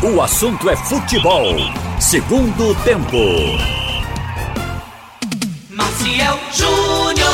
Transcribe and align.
O 0.00 0.22
assunto 0.22 0.70
é 0.70 0.76
futebol. 0.76 1.56
Segundo 1.98 2.72
tempo. 2.84 3.16
Maciel 5.68 6.38
Júnior. 6.52 7.28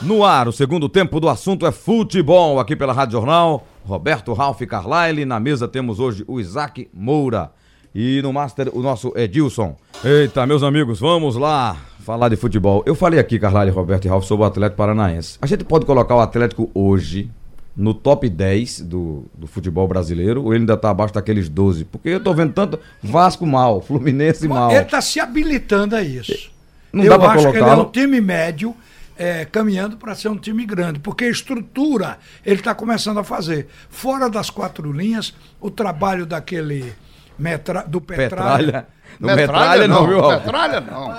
No 0.00 0.24
ar, 0.24 0.48
o 0.48 0.52
segundo 0.52 0.88
tempo 0.88 1.20
do 1.20 1.28
assunto 1.28 1.66
é 1.66 1.72
futebol, 1.72 2.58
aqui 2.58 2.74
pela 2.74 2.94
Rádio 2.94 3.18
Jornal. 3.18 3.66
Roberto 3.84 4.32
Ralph 4.32 4.62
Carlyle. 4.62 5.26
Na 5.26 5.38
mesa 5.38 5.68
temos 5.68 6.00
hoje 6.00 6.24
o 6.26 6.40
Isaac 6.40 6.88
Moura. 6.94 7.52
E 7.94 8.22
no 8.22 8.32
Master, 8.32 8.70
o 8.72 8.80
nosso 8.80 9.12
Edilson. 9.14 9.76
Eita, 10.02 10.46
meus 10.46 10.62
amigos, 10.62 10.98
vamos 10.98 11.36
lá 11.36 11.76
falar 11.98 12.30
de 12.30 12.36
futebol. 12.36 12.82
Eu 12.86 12.94
falei 12.94 13.20
aqui, 13.20 13.38
Carlyle, 13.38 13.70
Roberto 13.70 14.06
e 14.06 14.08
Ralph, 14.08 14.24
sobre 14.24 14.42
o 14.42 14.48
Atlético 14.48 14.78
Paranaense. 14.78 15.36
A 15.42 15.46
gente 15.46 15.64
pode 15.64 15.84
colocar 15.84 16.16
o 16.16 16.20
Atlético 16.20 16.70
hoje 16.72 17.30
no 17.76 17.92
top 17.92 18.28
10 18.28 18.80
do, 18.80 19.26
do 19.34 19.46
futebol 19.46 19.86
brasileiro 19.86 20.42
ou 20.42 20.54
ele 20.54 20.62
ainda 20.62 20.76
tá 20.76 20.90
abaixo 20.90 21.12
daqueles 21.12 21.48
12? 21.48 21.84
Porque 21.84 22.08
eu 22.08 22.20
tô 22.20 22.32
vendo 22.32 22.52
tanto 22.52 22.80
Vasco 23.02 23.46
mal, 23.46 23.80
Fluminense 23.82 24.48
mal. 24.48 24.70
Ele 24.70 24.80
está 24.80 25.00
se 25.00 25.20
habilitando 25.20 25.94
a 25.94 26.02
isso. 26.02 26.50
Não 26.92 27.04
Eu 27.04 27.18
dá 27.18 27.30
acho 27.32 27.50
que 27.50 27.58
ele 27.58 27.68
é 27.68 27.74
um 27.74 27.84
time 27.84 28.20
médio 28.20 28.74
é, 29.18 29.44
caminhando 29.44 29.96
para 29.96 30.14
ser 30.14 30.28
um 30.28 30.36
time 30.36 30.64
grande, 30.64 30.98
porque 30.98 31.24
a 31.24 31.30
estrutura 31.30 32.18
ele 32.44 32.60
está 32.60 32.74
começando 32.74 33.18
a 33.18 33.24
fazer. 33.24 33.68
Fora 33.90 34.30
das 34.30 34.48
quatro 34.48 34.90
linhas, 34.92 35.34
o 35.60 35.70
trabalho 35.70 36.24
daquele 36.24 36.94
metra, 37.38 37.82
do 37.86 38.00
Petralha, 38.00 38.64
Petralha. 38.64 38.86
Não, 39.20 39.34
metralha 39.34 39.88
não, 39.88 40.06
viu, 40.06 40.20
Ralph? 40.20 40.44
Metralha 40.44 40.80
não. 40.80 41.14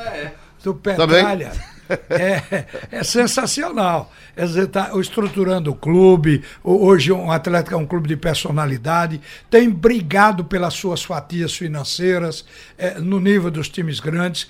do 0.63 0.73
Petralha 0.73 1.76
é, 2.09 2.65
é 2.91 3.03
sensacional. 3.03 4.11
Dizer, 4.35 4.63
está 4.65 4.91
estruturando 4.99 5.71
o 5.71 5.75
clube. 5.75 6.43
O- 6.63 6.85
Hoje 6.87 7.11
o 7.11 7.31
Atlético 7.31 7.75
é 7.75 7.77
um 7.77 7.85
clube 7.85 8.07
de 8.07 8.15
personalidade, 8.17 9.19
tem 9.49 9.69
brigado 9.69 10.43
pelas 10.45 10.73
suas 10.73 11.03
fatias 11.03 11.53
financeiras 11.55 12.45
é, 12.77 12.99
no 12.99 13.19
nível 13.19 13.49
dos 13.51 13.69
times 13.69 13.99
grandes. 13.99 14.47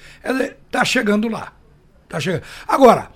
Está 0.66 0.84
chegando 0.86 1.28
lá. 1.28 1.53
Tá 2.09 2.20
chegando. 2.20 2.44
Agora, 2.67 3.09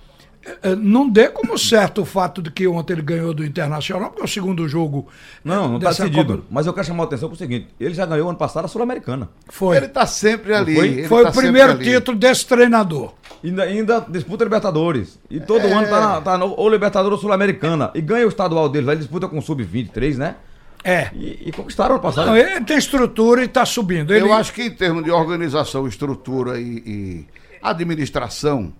é, 0.44 0.70
é, 0.70 0.74
não 0.74 1.08
dê 1.08 1.28
como 1.28 1.56
certo 1.56 2.02
o 2.02 2.04
fato 2.04 2.42
de 2.42 2.50
que 2.50 2.66
ontem 2.66 2.94
ele 2.94 3.02
ganhou 3.02 3.32
do 3.32 3.44
Internacional, 3.44 4.08
porque 4.10 4.22
é 4.22 4.24
o 4.24 4.28
segundo 4.28 4.66
jogo. 4.68 5.06
Não, 5.44 5.68
não 5.68 5.78
tá 5.78 5.90
dessa 5.90 6.02
decidido. 6.04 6.38
Copa- 6.38 6.46
Mas 6.50 6.66
eu 6.66 6.72
quero 6.74 6.86
chamar 6.86 7.04
a 7.04 7.06
atenção 7.06 7.28
pro 7.28 7.38
seguinte: 7.38 7.68
ele 7.78 7.94
já 7.94 8.04
ganhou 8.04 8.28
ano 8.28 8.36
passado 8.36 8.64
a 8.64 8.68
Sul-Americana. 8.68 9.28
Foi. 9.48 9.76
Ele 9.76 9.88
tá 9.88 10.04
sempre 10.04 10.52
ali. 10.52 10.74
foi? 10.74 10.88
ele 10.88 11.08
Foi 11.08 11.22
tá 11.22 11.30
o 11.30 11.32
primeiro 11.32 11.78
título 11.78 12.18
desse 12.18 12.44
treinador. 12.46 13.14
Ainda, 13.44 13.62
ainda 13.64 14.06
disputa 14.08 14.44
Libertadores. 14.44 15.18
E 15.28 15.40
todo 15.40 15.66
ano 15.66 15.86
tá, 15.88 16.00
na, 16.00 16.20
tá 16.20 16.38
no, 16.38 16.54
ou 16.56 16.68
Libertadores 16.68 17.16
ou 17.16 17.20
Sul-Americana. 17.20 17.90
E 17.94 18.00
ganha 18.00 18.24
o 18.24 18.28
estadual 18.28 18.68
deles. 18.68 18.86
Lá 18.86 18.92
ele 18.92 19.00
disputa 19.00 19.28
com 19.28 19.38
o 19.38 19.42
Sub-23, 19.42 20.16
né? 20.16 20.36
É. 20.84 21.10
E, 21.14 21.48
e 21.48 21.52
conquistaram 21.52 21.94
ano 21.94 22.02
passado. 22.02 22.26
Não, 22.26 22.36
ele 22.36 22.60
tem 22.64 22.76
estrutura 22.76 23.42
e 23.42 23.46
está 23.46 23.64
subindo. 23.64 24.12
Ele, 24.12 24.24
Eu 24.24 24.32
acho 24.32 24.52
que 24.52 24.62
em 24.62 24.70
termos 24.70 25.04
de 25.04 25.10
organização, 25.10 25.86
estrutura 25.86 26.60
e, 26.60 26.82
e 26.86 27.26
administração, 27.62 28.72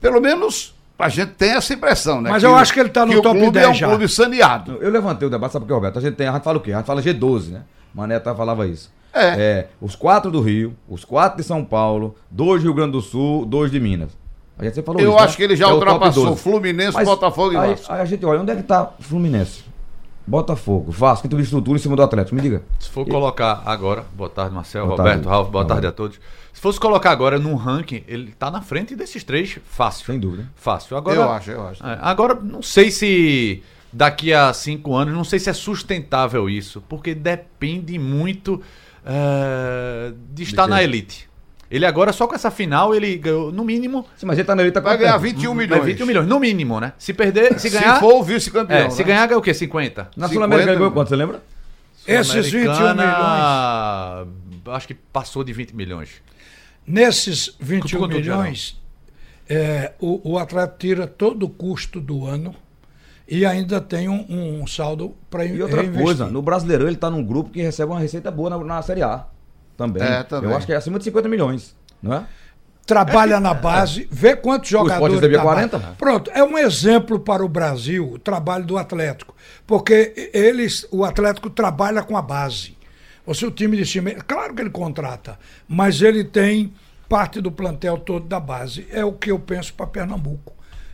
pelo 0.00 0.20
menos 0.20 0.74
a 0.98 1.08
gente 1.08 1.32
tem 1.32 1.50
essa 1.50 1.74
impressão, 1.74 2.20
né? 2.20 2.30
Mas 2.30 2.44
eu 2.44 2.54
acho 2.54 2.72
que 2.72 2.78
ele 2.78 2.88
tá 2.88 3.04
no 3.04 3.12
que 3.12 3.18
o 3.18 3.22
top 3.22 3.38
clube 3.38 3.52
10 3.54 3.66
é 3.66 3.70
um 3.70 3.74
já. 3.74 3.88
clube 3.88 4.08
saneado. 4.08 4.78
Eu 4.80 4.90
levantei 4.90 5.26
o 5.26 5.30
debate, 5.30 5.52
sabe 5.52 5.64
por 5.64 5.68
quê, 5.68 5.74
Roberto? 5.74 5.98
A 5.98 6.02
gente 6.02 6.14
tem, 6.14 6.28
a 6.28 6.32
gente 6.34 6.44
fala 6.44 6.58
o 6.58 6.60
quê? 6.60 6.72
A 6.72 6.76
gente 6.76 6.86
fala 6.86 7.02
G12, 7.02 7.48
né? 7.50 7.62
Mané 7.92 8.16
até 8.16 8.32
falava 8.34 8.66
isso. 8.68 8.90
É. 9.14 9.66
os 9.80 9.94
quatro 9.94 10.30
do 10.30 10.40
Rio, 10.40 10.74
os 10.88 11.04
quatro 11.04 11.38
de 11.38 11.44
São 11.44 11.64
Paulo, 11.64 12.16
dois 12.30 12.62
do 12.62 12.66
Rio 12.68 12.74
Grande 12.74 12.92
do 12.92 13.00
Sul, 13.00 13.44
dois 13.44 13.70
de 13.70 13.78
Minas. 13.78 14.10
A 14.58 14.64
gente 14.64 14.80
falou 14.82 15.00
Eu 15.00 15.08
isso, 15.10 15.18
né? 15.18 15.24
acho 15.24 15.36
que 15.36 15.42
ele 15.42 15.56
já 15.56 15.68
É 15.68 15.72
ultrapassou 15.72 16.26
12. 16.26 16.40
Fluminense, 16.40 16.94
Mas 16.94 17.08
Botafogo 17.08 17.52
e 17.52 17.56
aí, 17.56 17.70
Vasco. 17.70 17.92
Aí 17.92 18.00
a 18.00 18.04
gente 18.04 18.24
olha, 18.24 18.40
onde 18.40 18.52
é 18.52 18.56
que 18.56 18.62
tá 18.62 18.92
o 18.98 19.02
Fluminense? 19.02 19.64
Botafogo, 20.24 20.90
Vasco, 20.92 21.22
que 21.22 21.28
teve 21.28 21.42
estrutura 21.42 21.76
em 21.76 21.82
cima 21.82 21.96
do 21.96 22.02
Atlético, 22.02 22.36
me 22.36 22.40
diga. 22.42 22.62
Se 22.78 22.88
for 22.88 23.04
colocar 23.06 23.62
agora, 23.66 24.04
boa 24.14 24.30
tarde, 24.30 24.54
Marcel, 24.54 24.86
Boa 24.86 24.96
Roberto, 24.96 25.14
tarde. 25.16 25.28
Ralf, 25.28 25.48
boa 25.48 25.64
Boa 25.64 25.64
tarde 25.64 25.82
tarde. 25.82 25.86
a 25.88 25.92
todos. 25.92 26.20
Se 26.52 26.60
fosse 26.60 26.78
colocar 26.78 27.10
agora 27.10 27.40
num 27.40 27.56
ranking, 27.56 28.04
ele 28.06 28.30
tá 28.38 28.48
na 28.50 28.62
frente 28.62 28.94
desses 28.94 29.24
três, 29.24 29.58
fácil. 29.64 30.06
Sem 30.06 30.20
dúvida. 30.20 30.48
Fácil. 30.54 30.96
Agora, 30.96 31.16
Eu 31.16 31.30
acho, 31.30 31.50
eu 31.50 31.66
acho. 31.66 31.84
É, 31.84 31.98
agora, 32.00 32.34
não 32.40 32.62
sei 32.62 32.92
se 32.92 33.64
daqui 33.92 34.32
a 34.32 34.52
cinco 34.52 34.94
anos, 34.94 35.12
não 35.12 35.24
sei 35.24 35.40
se 35.40 35.50
é 35.50 35.52
sustentável 35.52 36.48
isso, 36.48 36.80
porque 36.88 37.14
depende 37.16 37.98
muito 37.98 38.62
é, 39.04 40.12
de 40.32 40.42
estar 40.42 40.64
quê? 40.64 40.70
na 40.70 40.82
elite. 40.82 41.28
Ele 41.70 41.86
agora, 41.86 42.12
só 42.12 42.26
com 42.26 42.34
essa 42.34 42.50
final, 42.50 42.94
ele 42.94 43.16
ganhou, 43.16 43.50
no 43.50 43.64
mínimo, 43.64 44.06
Sim, 44.16 44.26
mas 44.26 44.36
ele 44.38 44.46
tá 44.46 44.54
na 44.54 44.60
elite, 44.62 44.74
tá 44.74 44.80
Vai 44.80 44.98
ganhar 44.98 45.12
tempo? 45.12 45.22
21 45.24 45.52
é 45.52 45.54
milhões. 45.54 45.84
21 45.84 46.06
milhões, 46.06 46.28
no 46.28 46.38
mínimo, 46.38 46.78
né? 46.78 46.92
Se 46.98 47.14
perder, 47.14 47.58
se 47.58 47.70
Se 47.70 47.78
ganhar. 47.78 47.98
for 47.98 48.16
o 48.16 48.22
vice-campeão. 48.22 48.76
é, 48.78 48.90
se 48.90 48.98
né? 48.98 49.04
ganhar, 49.04 49.26
ganha 49.26 49.38
o 49.38 49.42
quê? 49.42 49.54
50? 49.54 50.02
Na 50.14 50.28
50 50.28 50.34
Sul-Americana 50.34 50.74
ganhou 50.76 50.92
quanto, 50.92 51.08
você 51.08 51.16
lembra? 51.16 51.42
Esses 52.06 52.50
21 52.50 52.94
milhões. 52.94 54.28
Acho 54.66 54.86
que 54.86 54.94
passou 54.94 55.42
de 55.42 55.52
20 55.52 55.74
milhões. 55.74 56.10
Nesses 56.86 57.56
21 57.58 57.80
Quanto- 57.80 57.98
quanto 57.98 58.14
milhões, 58.16 58.80
é, 59.48 59.92
o, 60.00 60.32
o 60.32 60.38
atleta 60.38 60.74
tira 60.78 61.06
todo 61.06 61.44
o 61.44 61.48
custo 61.48 62.00
do 62.00 62.26
ano 62.26 62.54
e 63.28 63.46
ainda 63.46 63.80
tem 63.80 64.08
um, 64.08 64.60
um 64.60 64.66
saldo 64.66 65.14
para 65.30 65.44
E 65.44 65.62
outra 65.62 65.88
coisa, 65.88 66.26
no 66.26 66.42
Brasileirão 66.42 66.86
ele 66.86 66.96
tá 66.96 67.10
num 67.10 67.24
grupo 67.24 67.50
que 67.50 67.62
recebe 67.62 67.92
uma 67.92 68.00
receita 68.00 68.30
boa 68.30 68.50
na, 68.50 68.58
na 68.58 68.82
Série 68.82 69.02
A. 69.02 69.26
Também. 69.76 70.02
É, 70.02 70.22
também. 70.22 70.50
Eu 70.50 70.56
acho 70.56 70.66
que 70.66 70.72
é 70.72 70.76
acima 70.76 70.98
de 70.98 71.04
50 71.04 71.28
milhões, 71.28 71.74
não 72.02 72.14
é? 72.14 72.26
Trabalha 72.84 73.38
na 73.38 73.54
base, 73.54 74.08
vê 74.10 74.34
quantos 74.34 74.68
jogadores. 74.68 75.20
da 75.20 75.40
40? 75.40 75.78
base. 75.78 75.94
Pronto, 75.96 76.30
é 76.34 76.42
um 76.42 76.58
exemplo 76.58 77.18
para 77.20 77.44
o 77.44 77.48
Brasil 77.48 78.12
o 78.12 78.18
trabalho 78.18 78.64
do 78.64 78.76
Atlético. 78.76 79.34
Porque 79.66 80.30
eles, 80.34 80.86
o 80.90 81.04
Atlético 81.04 81.48
trabalha 81.48 82.02
com 82.02 82.16
a 82.16 82.22
base. 82.22 82.76
Você, 83.24 83.46
o 83.46 83.52
time 83.52 83.76
de 83.76 83.84
time, 83.84 84.16
claro 84.26 84.52
que 84.52 84.60
ele 84.60 84.70
contrata, 84.70 85.38
mas 85.68 86.02
ele 86.02 86.24
tem 86.24 86.72
parte 87.08 87.40
do 87.40 87.52
plantel 87.52 87.98
todo 87.98 88.26
da 88.26 88.40
base. 88.40 88.86
É 88.90 89.04
o 89.04 89.12
que 89.12 89.30
eu 89.30 89.38
penso 89.38 89.72
para 89.74 89.86
Pernambuco. 89.86 90.52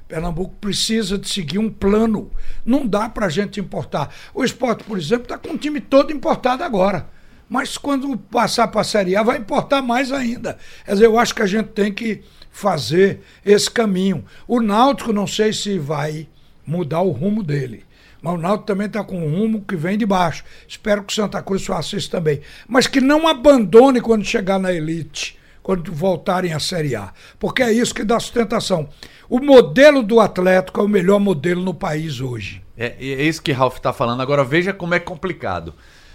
Pernambuco 0.09 0.55
precisa 0.59 1.19
de 1.19 1.29
seguir 1.29 1.59
um 1.59 1.71
plano. 1.71 2.31
Não 2.65 2.87
dá 2.87 3.11
para 3.11 3.27
a 3.27 3.29
gente 3.29 3.61
importar. 3.61 4.13
O 4.33 4.43
esporte, 4.43 4.83
por 4.83 4.97
exemplo, 4.97 5.25
está 5.25 5.37
com 5.37 5.55
o 5.55 5.59
time 5.59 5.81
todo 5.81 6.13
importado 6.13 6.65
agora. 6.65 7.07
Mas 7.49 7.77
quando 7.77 8.17
passar 8.17 8.69
para 8.69 8.81
a 8.81 8.85
Série 8.85 9.15
A, 9.15 9.23
vai 9.23 9.37
importar 9.37 9.83
mais 9.83 10.11
ainda. 10.11 10.59
Quer 10.85 10.93
dizer, 10.93 11.07
eu 11.07 11.19
acho 11.19 11.35
que 11.35 11.43
a 11.43 11.47
gente 11.47 11.69
tem 11.69 11.93
que 11.93 12.23
fazer 12.51 13.21
esse 13.45 13.71
caminho. 13.71 14.25
O 14.47 14.61
Náutico, 14.61 15.13
não 15.13 15.27
sei 15.27 15.53
se 15.53 15.79
vai 15.79 16.27
mudar 16.67 17.03
o 17.03 17.11
rumo 17.11 17.43
dele. 17.43 17.85
Mas 18.21 18.35
o 18.35 18.39
Náutico 18.39 18.67
também 18.67 18.87
está 18.87 19.05
com 19.05 19.19
um 19.19 19.31
rumo 19.31 19.63
que 19.63 19.77
vem 19.77 19.97
de 19.97 20.05
baixo. 20.05 20.43
Espero 20.67 21.03
que 21.05 21.13
o 21.13 21.17
Santa 21.17 21.43
Cruz 21.43 21.65
faça 21.65 21.97
isso 21.97 22.11
também. 22.11 22.41
Mas 22.67 22.87
que 22.87 23.01
não 23.01 23.29
abandone 23.29 24.01
quando 24.01 24.25
chegar 24.25 24.59
na 24.59 24.73
elite, 24.73 25.38
quando 25.69 25.93
voltarem 25.93 26.55
à 26.55 26.59
Série 26.59 26.97
A. 26.97 27.13
Porque 27.39 27.63
é 27.63 27.71
isso 27.71 27.95
que 27.95 28.03
dá 28.03 28.19
sustentação. 28.19 28.89
O 29.29 29.39
modelo 29.39 30.03
do 30.03 30.19
Atlético 30.19 30.81
é 30.81 30.83
o 30.83 30.89
melhor 30.89 31.21
modelo 31.21 31.63
no 31.63 31.75
país 31.75 32.23
hoje. 32.23 32.65
É, 32.75 32.97
é 32.99 33.23
isso 33.23 33.43
que 33.43 33.53
Ralf 33.53 33.77
está 33.77 33.93
falando. 33.93 34.23
Agora 34.23 34.43
veja 34.43 34.73
como 34.73 34.95
é 34.95 34.99
complicado. 34.99 35.75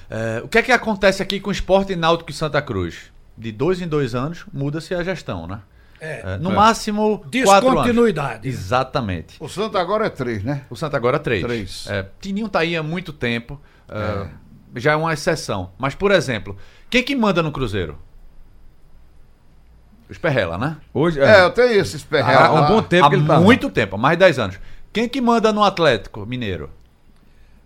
É, 0.09 0.41
o 0.43 0.47
que 0.47 0.57
é 0.57 0.63
que 0.63 0.71
acontece 0.71 1.21
aqui 1.21 1.39
com 1.39 1.49
o 1.49 1.51
Esporte 1.51 1.95
Náutico 1.95 2.31
e 2.31 2.33
Santa 2.33 2.63
Cruz? 2.63 3.11
De 3.37 3.51
dois 3.51 3.79
em 3.79 3.87
dois 3.87 4.15
anos 4.15 4.43
muda-se 4.51 4.95
a 4.95 5.03
gestão, 5.03 5.45
né? 5.45 5.59
É, 6.01 6.35
no 6.37 6.49
máximo 6.51 7.19
quatro 7.19 7.69
anos. 7.69 7.83
Descontinuidade. 7.83 8.47
Exatamente. 8.47 9.35
O 9.39 9.47
Santa 9.47 9.79
agora 9.79 10.07
é 10.07 10.09
três, 10.09 10.43
né? 10.43 10.63
O 10.67 10.75
Santa 10.75 10.97
agora 10.97 11.19
três. 11.19 11.43
Três. 11.43 11.85
É, 11.87 12.03
Tininho 12.19 12.49
tá 12.49 12.61
aí 12.61 12.75
há 12.75 12.81
muito 12.81 13.13
tempo. 13.13 13.61
é, 13.87 14.27
Já 14.79 14.93
é 14.93 14.95
uma 14.95 15.13
exceção. 15.13 15.73
Mas, 15.77 15.93
por 15.93 16.11
exemplo, 16.11 16.57
quem 16.89 17.03
que 17.03 17.15
manda 17.15 17.43
no 17.43 17.51
Cruzeiro? 17.51 17.99
Os 20.09 20.17
Perrela, 20.17 20.57
né? 20.57 20.77
Hoje, 20.93 21.19
É, 21.19 21.43
eu 21.45 21.49
tenho 21.51 21.71
esses 21.79 22.03
perrelos. 22.03 22.41
há 22.43 22.51
um 22.53 22.67
bom 22.67 22.81
tempo 22.81 23.05
há 23.05 23.09
que 23.09 23.15
ele 23.15 23.25
tá. 23.25 23.39
muito 23.39 23.69
tempo, 23.69 23.95
há 23.95 23.99
mais 23.99 24.17
de 24.17 24.25
10 24.25 24.39
anos. 24.39 24.59
Quem 24.91 25.07
que 25.09 25.19
manda 25.21 25.51
no 25.51 25.63
Atlético 25.63 26.25
Mineiro? 26.25 26.69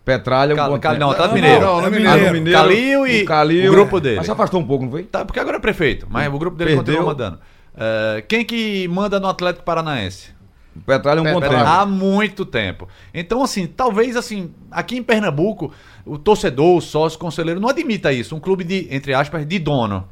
Petralha, 0.06 0.54
um 0.54 0.56
Cal- 0.56 0.70
bom 0.70 0.80
Cal- 0.80 0.98
não, 0.98 1.12
Atlético 1.12 1.36
Não, 1.36 1.42
Mineiro. 1.42 1.66
não, 1.66 1.82
no 1.82 1.88
Ah, 1.88 1.90
Mineiro. 1.90 2.26
no 2.28 2.32
Mineiro, 2.34 2.60
Calil 2.60 3.08
e 3.08 3.22
o 3.24 3.26
Calil, 3.26 3.72
o 3.72 3.76
grupo 3.76 3.98
é. 3.98 4.02
dele. 4.02 4.16
Mas 4.18 4.26
se 4.26 4.32
afastou 4.32 4.62
um 4.62 4.66
pouco, 4.66 4.86
não 4.86 4.92
foi? 4.92 5.04
Tá, 5.04 5.26
porque 5.26 5.40
agora 5.40 5.58
é 5.58 5.60
prefeito, 5.60 6.08
mas 6.10 6.34
o 6.34 6.38
grupo 6.40 6.56
dele 6.56 6.76
Perdeu. 6.76 6.96
continua 6.96 7.06
mandando. 7.14 7.40
É, 7.76 8.24
quem 8.28 8.46
que 8.46 8.88
manda 8.88 9.20
no 9.20 9.28
Atlético 9.28 9.66
Paranaense? 9.66 10.30
O 10.74 10.80
Petralha 10.82 11.20
é 11.20 11.22
um 11.22 11.34
bom 11.34 11.42
Petralha. 11.42 11.66
tempo. 11.66 11.76
Há 11.78 11.86
muito 11.86 12.46
tempo. 12.46 12.88
Então, 13.14 13.44
assim, 13.44 13.68
talvez 13.68 14.16
assim, 14.16 14.54
aqui 14.72 14.96
em 14.96 15.04
Pernambuco, 15.04 15.74
o 16.06 16.18
torcedor, 16.18 16.78
o 16.78 16.82
sócio, 16.82 17.18
o 17.18 17.20
conselheiro 17.20 17.60
não 17.60 17.68
admita 17.68 18.14
isso. 18.14 18.34
Um 18.36 18.40
clube 18.40 18.64
de, 18.64 18.88
entre 18.90 19.14
aspas, 19.14 19.46
de 19.46 19.60
dono. 19.60 20.08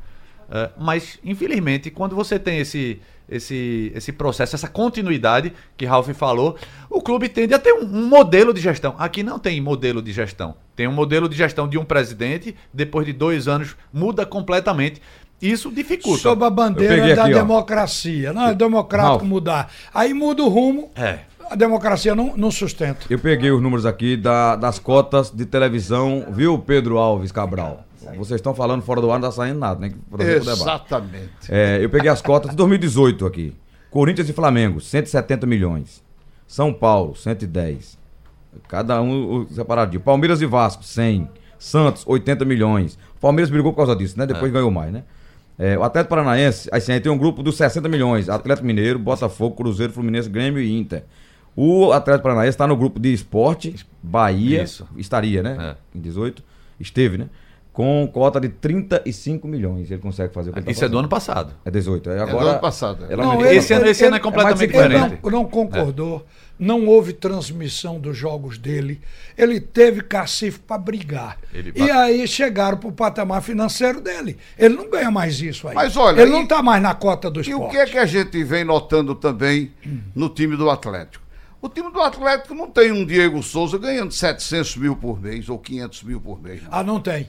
É, 0.50 0.70
mas, 0.78 1.20
infelizmente, 1.24 1.90
quando 1.90 2.16
você 2.16 2.38
tem 2.38 2.60
esse, 2.60 3.00
esse, 3.30 3.92
esse 3.96 4.12
processo, 4.12 4.56
essa 4.56 4.68
continuidade 4.68 5.52
que 5.76 5.86
Ralf 5.86 6.08
falou, 6.14 6.56
o 6.90 7.02
clube 7.02 7.28
tende 7.30 7.54
a 7.54 7.60
ter 7.60 7.74
um, 7.74 7.84
um 7.84 8.08
modelo 8.08 8.54
de 8.54 8.62
gestão. 8.62 8.96
Aqui 8.98 9.24
não 9.24 9.40
tem 9.40 9.60
modelo 9.60 10.02
de 10.02 10.12
gestão. 10.14 10.56
Tem 10.76 10.88
um 10.88 10.92
modelo 10.94 11.28
de 11.28 11.36
gestão 11.36 11.68
de 11.68 11.78
um 11.78 11.86
presidente, 11.86 12.56
depois 12.74 13.06
de 13.06 13.14
dois 13.14 13.48
anos 13.48 13.76
muda 13.92 14.26
completamente. 14.26 15.02
Isso 15.42 15.70
dificulta. 15.72 16.22
Sob 16.22 16.46
a 16.46 16.50
bandeira 16.50 17.16
da 17.16 17.24
aqui, 17.26 17.34
ó. 17.34 17.38
democracia. 17.38 18.32
Não 18.32 18.48
é 18.48 18.54
democrático 18.54 19.18
Ralf. 19.18 19.24
mudar. 19.24 19.72
Aí 19.94 20.14
muda 20.14 20.42
o 20.44 20.48
rumo. 20.48 20.92
É. 20.96 21.20
A 21.50 21.56
democracia 21.56 22.16
não, 22.16 22.36
não 22.38 22.50
sustenta. 22.50 23.06
Eu 23.10 23.20
peguei 23.20 23.52
os 23.52 23.62
números 23.62 23.86
aqui 23.86 24.16
da- 24.18 24.56
das 24.56 24.80
cotas 24.80 25.30
de 25.30 25.46
televisão, 25.46 26.26
viu, 26.32 26.58
Pedro 26.58 26.98
Alves 26.98 27.32
Cabral? 27.32 27.86
Vocês 28.14 28.40
estão 28.40 28.54
falando 28.54 28.82
fora 28.82 29.02
do 29.02 29.12
ar, 29.12 29.20
não 29.20 29.28
tá 29.28 29.32
saindo 29.32 29.60
nada, 29.60 29.80
debate. 29.80 30.50
Exatamente. 30.50 31.30
É, 31.50 31.84
eu 31.84 31.90
peguei 31.90 32.10
as 32.10 32.22
cotas 32.22 32.52
de 32.52 32.58
2018 32.58 33.26
aqui. 33.26 33.56
Corinthians 33.90 34.30
e 34.30 34.34
Flamengo, 34.34 34.82
170 34.82 35.48
milhões. 35.48 36.04
São 36.48 36.74
Paulo, 36.74 37.16
110. 37.16 37.98
Cada 38.68 39.02
um 39.02 39.48
separadinho. 39.50 40.02
Palmeiras 40.02 40.42
e 40.42 40.46
Vasco, 40.46 40.84
100. 40.84 41.30
Santos, 41.58 42.04
80 42.06 42.46
milhões. 42.46 42.98
Palmeiras 43.20 43.50
brigou 43.50 43.72
por 43.72 43.78
causa 43.78 43.96
disso, 43.96 44.18
né? 44.20 44.26
Depois 44.26 44.52
ganhou 44.52 44.70
mais, 44.70 44.92
né? 44.92 45.04
É, 45.58 45.78
o 45.78 45.84
Atlético 45.84 46.10
Paranaense, 46.10 46.70
assim, 46.72 46.92
aí 46.92 47.00
tem 47.00 47.12
um 47.12 47.18
grupo 47.18 47.42
dos 47.42 47.56
60 47.56 47.88
milhões. 47.88 48.30
Atlético 48.30 48.68
Mineiro, 48.68 49.00
Botafogo, 49.00 49.56
Cruzeiro, 49.56 49.94
Fluminense, 49.94 50.30
Grêmio 50.30 50.62
e 50.62 50.78
Inter. 50.78 51.04
O 51.56 51.94
Atlético 51.94 52.24
Paranaense 52.24 52.50
está 52.50 52.68
no 52.68 52.76
grupo 52.76 53.00
de 53.00 53.14
esporte, 53.14 53.74
Bahia, 54.04 54.64
Isso. 54.64 54.86
estaria, 54.98 55.42
né? 55.42 55.78
Em 55.96 56.02
18, 56.02 56.44
esteve, 56.80 57.18
né? 57.18 57.30
Com 57.76 58.08
cota 58.12 58.40
de 58.40 58.48
35 58.48 59.46
milhões. 59.50 59.92
Ele 59.92 60.00
consegue 60.02 60.34
fazer 60.34 60.50
o 60.50 60.54
que 60.54 60.60
ele 60.60 60.66
tá 60.66 60.72
Isso 60.72 60.86
é 60.86 60.88
do 60.88 60.98
ano 60.98 61.10
passado. 61.10 61.54
É 61.66 61.70
18. 61.70 62.10
Aí 62.10 62.16
do 62.16 62.22
agora, 62.24 62.50
ano 62.52 62.60
passado. 62.60 63.06
ela 63.10 63.22
Não, 63.24 63.46
ele- 63.46 63.58
esse 63.58 63.74
ano, 63.74 63.86
esse 63.86 64.06
ano 64.06 64.16
é 64.16 64.20
completamente 64.20 64.74
mais 64.74 64.86
Ele 64.86 64.94
diferente. 64.98 65.20
não, 65.24 65.30
não 65.32 65.46
concordou, 65.46 66.26
não 66.58 66.88
houve 66.88 67.12
transmissão 67.12 68.00
dos 68.00 68.16
jogos 68.18 68.58
dele. 68.58 69.02
Ele 69.38 69.60
teve 69.60 70.00
cacife 70.02 70.58
para 70.60 70.78
brigar. 70.78 71.38
E 71.76 71.92
aí 71.92 72.26
chegaram 72.30 72.78
para 72.78 72.88
o 72.88 72.94
patamar 72.94 73.42
financeiro 73.42 74.00
dele. 74.00 74.38
Ele 74.58 74.74
não 74.78 74.90
ganha 74.90 75.12
mais 75.12 75.42
isso 75.42 75.68
aí. 75.68 75.76
Mas 75.76 75.98
olha, 75.98 76.22
ele 76.22 76.32
e- 76.32 76.34
não 76.34 76.44
está 76.44 76.64
mais 76.64 76.82
na 76.82 76.96
cota 76.96 77.30
do 77.30 77.42
E 77.42 77.42
esporte. 77.42 77.68
o 77.68 77.70
que 77.72 77.78
é 77.78 77.86
que 77.86 77.98
a 77.98 78.06
gente 78.06 78.42
vem 78.46 78.64
notando 78.64 79.14
também 79.14 79.74
no 80.16 80.30
time 80.30 80.56
do 80.56 80.70
Atlético? 80.70 81.26
O 81.62 81.68
time 81.68 81.92
do 81.92 82.00
Atlético 82.00 82.54
não 82.54 82.70
tem 82.70 82.92
um 82.92 83.04
Diego 83.04 83.42
Souza 83.42 83.78
ganhando 83.80 84.12
700 84.14 84.78
mil 84.78 84.96
por 84.96 85.20
mês 85.20 85.50
ou 85.50 85.58
500 85.58 86.04
mil 86.04 86.22
por 86.22 86.40
mês. 86.40 86.62
não. 86.62 86.70
Ah, 86.72 86.84
não 86.84 87.00
tem. 87.00 87.28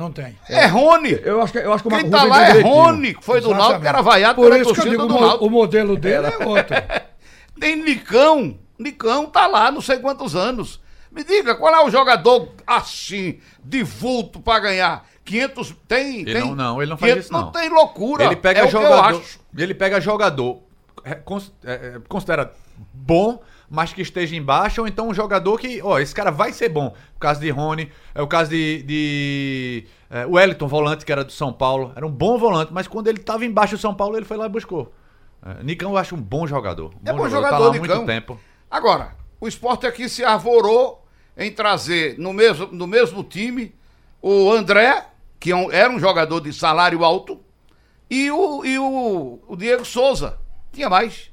Não 0.00 0.10
tem. 0.10 0.34
É 0.48 0.64
Rony. 0.64 1.20
Eu 1.22 1.42
acho 1.42 1.52
que, 1.52 1.58
eu 1.58 1.70
acho 1.74 1.82
que 1.82 1.88
o 1.88 1.90
Quem 1.90 2.08
tá 2.08 2.20
Rubens 2.20 2.30
lá 2.30 2.42
é 2.42 2.46
direitinho. 2.46 2.74
Rony, 2.74 3.14
que 3.14 3.22
foi 3.22 3.38
do 3.42 3.50
Náutico, 3.50 3.80
que 3.82 3.86
era 3.86 4.00
vaiado 4.00 4.34
Por 4.36 4.56
isso 4.56 4.72
que 4.72 4.80
eu 4.80 4.88
digo, 4.88 5.06
do 5.06 5.14
o 5.14 5.46
o 5.46 5.50
modelo 5.50 5.94
dele 5.94 6.28
é 6.28 6.46
outro. 6.46 6.74
Tem 7.60 7.76
Nicão. 7.76 8.58
Nicão 8.78 9.26
tá 9.26 9.46
lá 9.46 9.70
não 9.70 9.82
sei 9.82 9.98
quantos 9.98 10.34
anos. 10.34 10.80
Me 11.12 11.22
diga, 11.22 11.54
qual 11.54 11.74
é 11.74 11.84
o 11.84 11.90
jogador 11.90 12.48
assim, 12.66 13.40
de 13.62 13.82
vulto 13.82 14.40
pra 14.40 14.58
ganhar? 14.58 15.04
500, 15.22 15.76
tem, 15.86 16.20
Ele 16.20 16.32
tem 16.32 16.40
não, 16.40 16.54
não, 16.54 16.82
ele 16.82 16.90
não 16.90 16.96
faz 16.96 17.12
500, 17.12 17.24
isso, 17.26 17.32
não. 17.32 17.52
tem 17.52 17.68
loucura. 17.68 18.24
Ele 18.24 18.36
pega 18.36 18.60
é 18.60 18.64
o 18.64 18.68
que 18.68 18.76
eu 18.76 18.80
jogador. 18.80 19.04
acho. 19.04 19.40
Ele 19.54 19.74
pega 19.74 20.00
jogador. 20.00 20.62
é, 21.04 21.10
é, 21.10 21.72
é, 21.72 22.00
considera 22.08 22.54
bom, 22.94 23.38
mas 23.70 23.92
que 23.92 24.02
esteja 24.02 24.34
embaixo, 24.34 24.80
ou 24.80 24.88
então 24.88 25.08
um 25.08 25.14
jogador 25.14 25.56
que, 25.56 25.80
ó, 25.80 26.00
esse 26.00 26.12
cara 26.12 26.32
vai 26.32 26.52
ser 26.52 26.68
bom. 26.68 26.92
O 27.14 27.20
caso 27.20 27.40
de 27.40 27.48
Rony, 27.50 27.90
é 28.12 28.20
o 28.20 28.26
caso 28.26 28.50
de. 28.50 28.82
de 28.82 29.86
é, 30.10 30.26
Wellington, 30.26 30.66
volante, 30.66 31.04
que 31.06 31.12
era 31.12 31.22
do 31.22 31.30
São 31.30 31.52
Paulo. 31.52 31.92
Era 31.94 32.04
um 32.04 32.10
bom 32.10 32.36
volante, 32.36 32.72
mas 32.72 32.88
quando 32.88 33.06
ele 33.06 33.20
estava 33.20 33.44
embaixo 33.44 33.76
do 33.76 33.80
São 33.80 33.94
Paulo, 33.94 34.16
ele 34.16 34.26
foi 34.26 34.36
lá 34.36 34.46
e 34.46 34.48
buscou. 34.48 34.92
É, 35.40 35.62
Nicão 35.62 35.92
eu 35.92 35.96
acho 35.96 36.16
um 36.16 36.20
bom 36.20 36.48
jogador. 36.48 36.92
Um 36.94 37.08
É 37.08 37.12
bom 37.12 37.22
tá 37.22 37.28
jogador, 37.28 37.58
lá 37.60 37.68
há 37.68 37.72
Nicão. 37.78 37.96
muito 37.96 38.06
tempo. 38.06 38.40
Agora, 38.68 39.14
o 39.40 39.46
esporte 39.46 39.86
aqui 39.86 40.08
se 40.08 40.24
arvorou 40.24 41.06
em 41.36 41.52
trazer 41.52 42.18
no 42.18 42.32
mesmo, 42.32 42.66
no 42.72 42.88
mesmo 42.88 43.22
time 43.22 43.72
o 44.20 44.52
André, 44.52 45.06
que 45.38 45.52
é 45.52 45.66
era 45.70 45.90
um 45.90 46.00
jogador 46.00 46.40
de 46.40 46.52
salário 46.52 47.04
alto, 47.04 47.40
e 48.10 48.30
o, 48.32 48.64
e 48.64 48.78
o, 48.78 49.40
o 49.46 49.56
Diego 49.56 49.84
Souza. 49.84 50.38
Tinha 50.72 50.90
mais. 50.90 51.30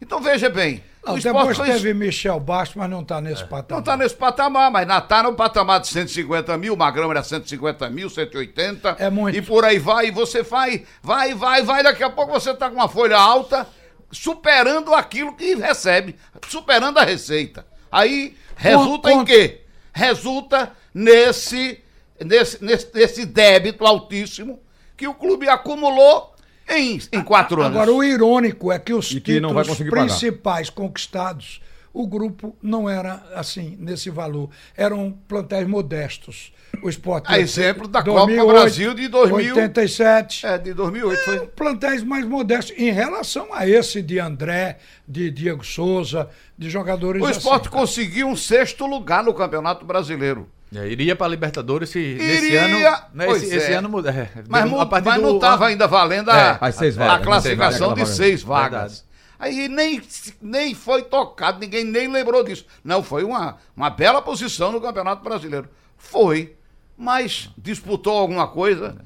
Então 0.00 0.20
veja 0.20 0.48
bem. 0.48 0.82
O 1.12 1.18
depois 1.18 1.50
esporte 1.50 1.56
fez- 1.70 1.82
teve 1.82 1.94
Michel 1.94 2.40
Bastos, 2.40 2.76
mas 2.76 2.88
não 2.90 3.02
está 3.02 3.20
nesse 3.20 3.42
patamar. 3.44 3.66
não 3.70 3.78
está 3.80 3.96
nesse 3.96 4.14
patamar, 4.14 4.70
mas 4.70 4.88
está 4.88 5.22
no 5.22 5.34
patamar 5.34 5.80
de 5.80 5.88
150 5.88 6.56
mil, 6.56 6.74
Magrão 6.76 7.10
era 7.10 7.22
150 7.22 7.90
mil, 7.90 8.08
180. 8.08 8.96
É 8.98 9.10
muito. 9.10 9.36
E 9.36 9.42
por 9.42 9.64
aí 9.64 9.78
vai, 9.78 10.06
e 10.06 10.10
você 10.10 10.42
vai, 10.42 10.84
vai, 11.02 11.34
vai, 11.34 11.62
vai, 11.62 11.82
daqui 11.82 12.02
a 12.02 12.10
pouco 12.10 12.32
você 12.32 12.50
está 12.52 12.68
com 12.70 12.76
uma 12.76 12.88
folha 12.88 13.18
alta, 13.18 13.66
superando 14.10 14.94
aquilo 14.94 15.34
que 15.34 15.54
recebe, 15.54 16.16
superando 16.48 16.98
a 16.98 17.04
receita. 17.04 17.66
Aí 17.90 18.36
resulta 18.56 19.12
em 19.12 19.24
quê? 19.24 19.62
Resulta 19.92 20.72
nesse, 20.92 21.80
nesse, 22.24 22.64
nesse, 22.64 22.88
nesse 22.94 23.26
débito 23.26 23.86
altíssimo 23.86 24.60
que 24.96 25.06
o 25.06 25.14
clube 25.14 25.48
acumulou 25.48 26.33
em, 26.68 26.98
em 27.12 27.22
quatro 27.22 27.60
anos. 27.60 27.76
Agora, 27.76 27.92
o 27.92 28.02
irônico 28.02 28.72
é 28.72 28.78
que 28.78 28.92
os 28.92 29.10
E 29.10 29.20
que 29.20 29.40
não 29.40 29.52
vai 29.52 29.62
títulos 29.64 29.78
conseguir 29.78 29.90
pagar. 29.90 30.06
principais 30.06 30.70
conquistados, 30.70 31.60
o 31.92 32.06
grupo 32.06 32.56
não 32.62 32.88
era 32.88 33.22
assim, 33.34 33.76
nesse 33.78 34.10
valor. 34.10 34.50
Eram 34.76 35.16
plantéis 35.28 35.66
modestos. 35.68 36.52
O 36.82 36.88
esporte. 36.88 37.32
A 37.32 37.38
exemplo 37.38 37.86
da 37.86 38.02
Copa 38.02 38.26
Brasil 38.46 38.94
de 38.94 39.06
2000. 39.06 39.54
87. 39.54 40.44
É, 40.44 40.58
de 40.58 40.74
2008 40.74 41.20
foi. 41.22 41.38
Plantéis 41.46 42.02
mais 42.02 42.26
modestos 42.26 42.76
em 42.76 42.90
relação 42.90 43.54
a 43.54 43.68
esse 43.68 44.02
de 44.02 44.18
André, 44.18 44.78
de 45.06 45.30
Diego 45.30 45.64
Souza, 45.64 46.28
de 46.58 46.68
jogadores 46.68 47.22
O 47.22 47.30
esporte 47.30 47.68
assim. 47.68 47.76
conseguiu 47.76 48.26
um 48.26 48.34
sexto 48.34 48.86
lugar 48.86 49.22
no 49.22 49.32
Campeonato 49.32 49.84
Brasileiro. 49.84 50.48
É, 50.74 50.88
iria 50.88 51.14
para 51.14 51.28
Libertadores 51.28 51.90
se 51.90 51.98
nesse 52.18 52.46
Iria, 52.46 52.64
ano. 52.64 52.78
Né, 53.14 53.26
pois 53.26 53.42
esse, 53.42 53.54
esse 53.56 53.72
é. 53.72 53.76
ano 53.76 53.88
muda. 53.88 54.10
é, 54.10 54.28
Mas, 54.48 54.72
a 54.72 54.86
partir 54.86 55.06
mas 55.06 55.16
do- 55.16 55.22
não 55.28 55.34
estava 55.36 55.66
ainda 55.66 55.86
valendo 55.86 56.30
a, 56.30 56.36
É, 56.38 56.58
as 56.60 56.74
seis 56.74 56.98
a 56.98 57.04
vagas, 57.04 57.18
né? 57.20 57.24
classificação 57.24 57.78
Seis 57.78 57.90
vagas, 57.90 58.08
de 58.10 58.16
seis 58.16 58.42
Verdade. 58.42 58.70
vagas. 58.70 59.04
Aí 59.38 59.68
nem, 59.68 60.00
nem 60.40 60.74
foi 60.74 61.02
tocado, 61.02 61.58
ninguém 61.60 61.84
nem 61.84 62.08
lembrou 62.10 62.42
disso. 62.42 62.64
Não, 62.82 63.02
foi 63.02 63.24
uma, 63.24 63.56
uma 63.76 63.90
bela 63.90 64.22
posição 64.22 64.72
no 64.72 64.80
Campeonato 64.80 65.22
Brasileiro. 65.22 65.68
Foi, 65.98 66.54
mas 66.96 67.50
disputou 67.58 68.16
alguma 68.16 68.48
coisa. 68.48 68.96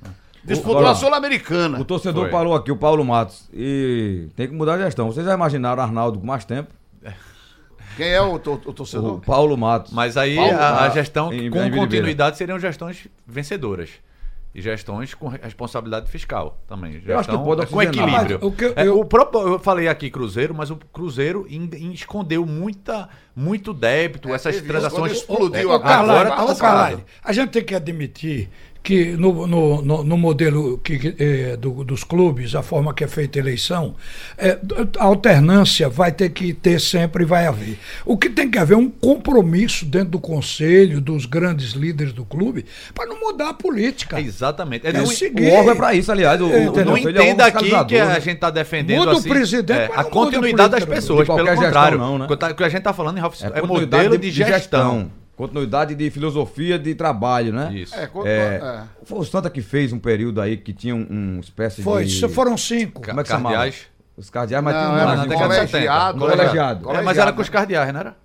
Disputou 0.44 0.86
a. 0.86 0.94
Sul-Americana. 0.94 1.80
O 1.80 1.84
torcedor 1.84 2.24
Foi. 2.24 2.30
falou 2.30 2.54
aqui, 2.54 2.70
o 2.70 2.76
Paulo 2.76 3.04
Matos. 3.04 3.48
E 3.52 4.28
tem 4.36 4.46
que 4.48 4.54
mudar 4.54 4.74
a 4.74 4.78
gestão. 4.78 5.06
Vocês 5.10 5.26
já 5.26 5.34
imaginaram 5.34 5.82
Arnaldo 5.82 6.18
com 6.20 6.26
mais 6.26 6.44
tempo? 6.44 6.70
Quem 7.98 8.08
é 8.08 8.22
o, 8.22 8.32
o 8.32 8.36
O 8.36 8.38
torcedor? 8.72 9.20
Paulo 9.20 9.56
Matos. 9.56 9.92
Mas 9.92 10.16
aí 10.16 10.36
Paulo, 10.36 10.56
a, 10.56 10.84
a 10.84 10.88
gestão 10.90 11.32
em- 11.32 11.50
com 11.50 11.62
em 11.62 11.70
continuidade 11.70 12.38
seriam 12.38 12.58
gestões 12.58 13.06
vencedoras. 13.26 13.90
E 14.54 14.62
gestões 14.62 15.12
com 15.12 15.28
responsabilidade 15.28 16.10
fiscal 16.10 16.58
também. 16.66 16.92
Gestão, 16.94 17.12
Eu 17.12 17.18
acho 17.20 17.28
que 17.28 17.36
pode 17.38 17.62
é, 17.62 17.66
com 17.66 17.82
equilíbrio. 17.82 18.38
Mas 18.40 18.48
o 18.48 18.50
que 18.50 18.64
eu- 18.64 18.72
É, 18.74 18.86
eu- 18.86 18.98
o 18.98 19.04
próprio, 19.04 19.40
eu 19.46 19.58
falei 19.58 19.88
aqui 19.88 20.10
Cruzeiro, 20.10 20.54
mas 20.54 20.70
o 20.70 20.76
Cruzeiro 20.92 21.46
in- 21.50 21.68
in- 21.76 21.92
escondeu 21.92 22.46
muita, 22.46 23.08
muito 23.36 23.74
débito, 23.74 24.30
essas 24.32 24.54
teve 24.54 24.58
isso, 24.64 24.66
transações. 24.72 25.12
explodiu 25.12 25.70
É, 25.70 25.74
a 25.74 25.76
Ô, 25.76 25.80
Carlyle, 25.80 26.10
agora 26.12 26.30
tá 26.30 26.36
a 27.22 27.32
gente 27.32 27.50
tem 27.50 27.62
que 27.62 27.74
admitir 27.74 28.48
que 28.88 29.04
no, 29.18 29.46
no, 29.46 29.82
no- 29.82 30.02
no 30.02 30.16
modelo 30.16 30.78
que, 30.78 31.14
eh, 31.18 31.58
do- 31.58 31.84
dos 31.84 32.02
clubes, 32.04 32.54
a 32.54 32.62
forma 32.62 32.94
que 32.94 33.04
é 33.04 33.06
feita 33.06 33.38
a 33.38 33.40
eleição, 33.40 33.94
eh, 34.38 34.58
a 34.98 35.04
alternância 35.04 35.90
vai 35.90 36.10
ter 36.10 36.30
que 36.30 36.54
ter 36.54 36.80
sempre 36.80 37.22
e 37.24 37.26
vai 37.26 37.46
haver. 37.46 37.78
O 38.06 38.16
que 38.16 38.30
tem 38.30 38.50
que 38.50 38.56
haver 38.58 38.72
é 38.72 38.76
um 38.78 38.88
compromisso 38.88 39.84
dentro 39.84 40.08
do 40.12 40.18
conselho, 40.18 41.02
dos 41.02 41.26
grandes 41.26 41.72
líderes 41.72 42.14
do 42.14 42.24
clube, 42.24 42.64
para 42.94 43.04
não 43.06 43.20
mudar 43.20 43.50
a 43.50 43.52
política. 43.52 44.18
É, 44.18 44.22
Exatamente. 44.22 44.86
É, 44.86 44.90
É 44.90 44.92
não, 44.94 45.04
o 45.04 45.06
O 45.08 45.54
órgão 45.58 45.72
é 45.72 45.74
pra 45.74 45.94
isso, 45.94 46.10
aliás. 46.10 46.40
O, 46.40 46.46
o, 46.46 46.48
o 46.48 46.84
não 46.84 46.92
é 46.92 46.94
um 46.94 46.96
entenda 46.96 47.44
aqui 47.44 47.68
que 47.84 47.98
a 47.98 48.06
né? 48.06 48.14
gente 48.22 48.36
está 48.36 48.48
defendendo 48.48 49.00
Muda 49.00 49.12
o 49.12 49.16
assim, 49.18 49.28
presidente, 49.28 49.78
é, 49.80 49.88
mas 49.88 49.98
a 49.98 50.02
muda 50.02 50.08
a 50.08 50.10
continuidade 50.10 50.70
das 50.70 50.84
pessoas, 50.86 51.20
de 51.20 51.26
qualquer 51.26 51.44
pelo 51.44 51.56
gestão, 51.56 51.68
contrário. 51.68 51.98
não, 51.98 52.16
né? 52.18 52.24
O 52.24 52.28
que 52.28 52.36
tá- 52.38 52.48
o 52.50 52.54
que 52.54 52.64
a 52.64 52.68
gente 52.70 52.78
está 52.78 52.94
falando 52.94 53.18
Ralf, 53.18 53.34
é, 53.42 53.50
continuidade 53.60 54.04
modelo 54.04 54.18
de, 54.18 54.30
gestão. 54.30 55.10
Continuidade 55.38 55.94
de 55.94 56.10
filosofia 56.10 56.76
de 56.78 56.94
trabalho, 56.96 57.52
né? 57.52 57.70
Isso. 57.72 57.94
É, 57.94 58.06
quando- 58.08 58.26
É, 58.26 58.56
é. 58.56 58.82
Foi 59.04 59.20
o 59.20 59.24
Santa 59.24 59.48
que 59.48 59.62
fez 59.62 59.92
um 59.92 59.98
período 59.98 60.40
aí 60.40 60.56
que 60.56 60.72
tinha 60.72 60.94
um, 60.96 61.06
um 61.08 61.40
espécie 61.40 61.80
Foi, 61.80 62.04
de. 62.04 62.10
isso 62.10 62.28
foram 62.28 62.56
cinco. 62.58 63.00
Como 63.02 63.20
é 63.20 63.22
que 63.22 63.28
chamava? 63.28 63.54
Cardeais. 63.54 63.86
Os 64.16 64.28
cardeais, 64.30 64.64
mas 64.64 64.74
Não, 64.74 64.80
tinha 64.82 64.92
um 64.92 64.96
era 64.96 65.04
nome 65.04 65.16
na 65.16 65.22
de- 65.22 65.28
década 65.28 65.48
de 65.48 65.54
70. 65.70 65.70
colegiado. 65.70 66.18
Colegiado. 66.18 66.90
É, 66.90 67.02
mas 67.02 67.18
era 67.18 67.32
com 67.32 67.40
os 67.40 67.48
cardeais, 67.48 67.92
não 67.92 68.00
era? 68.00 68.16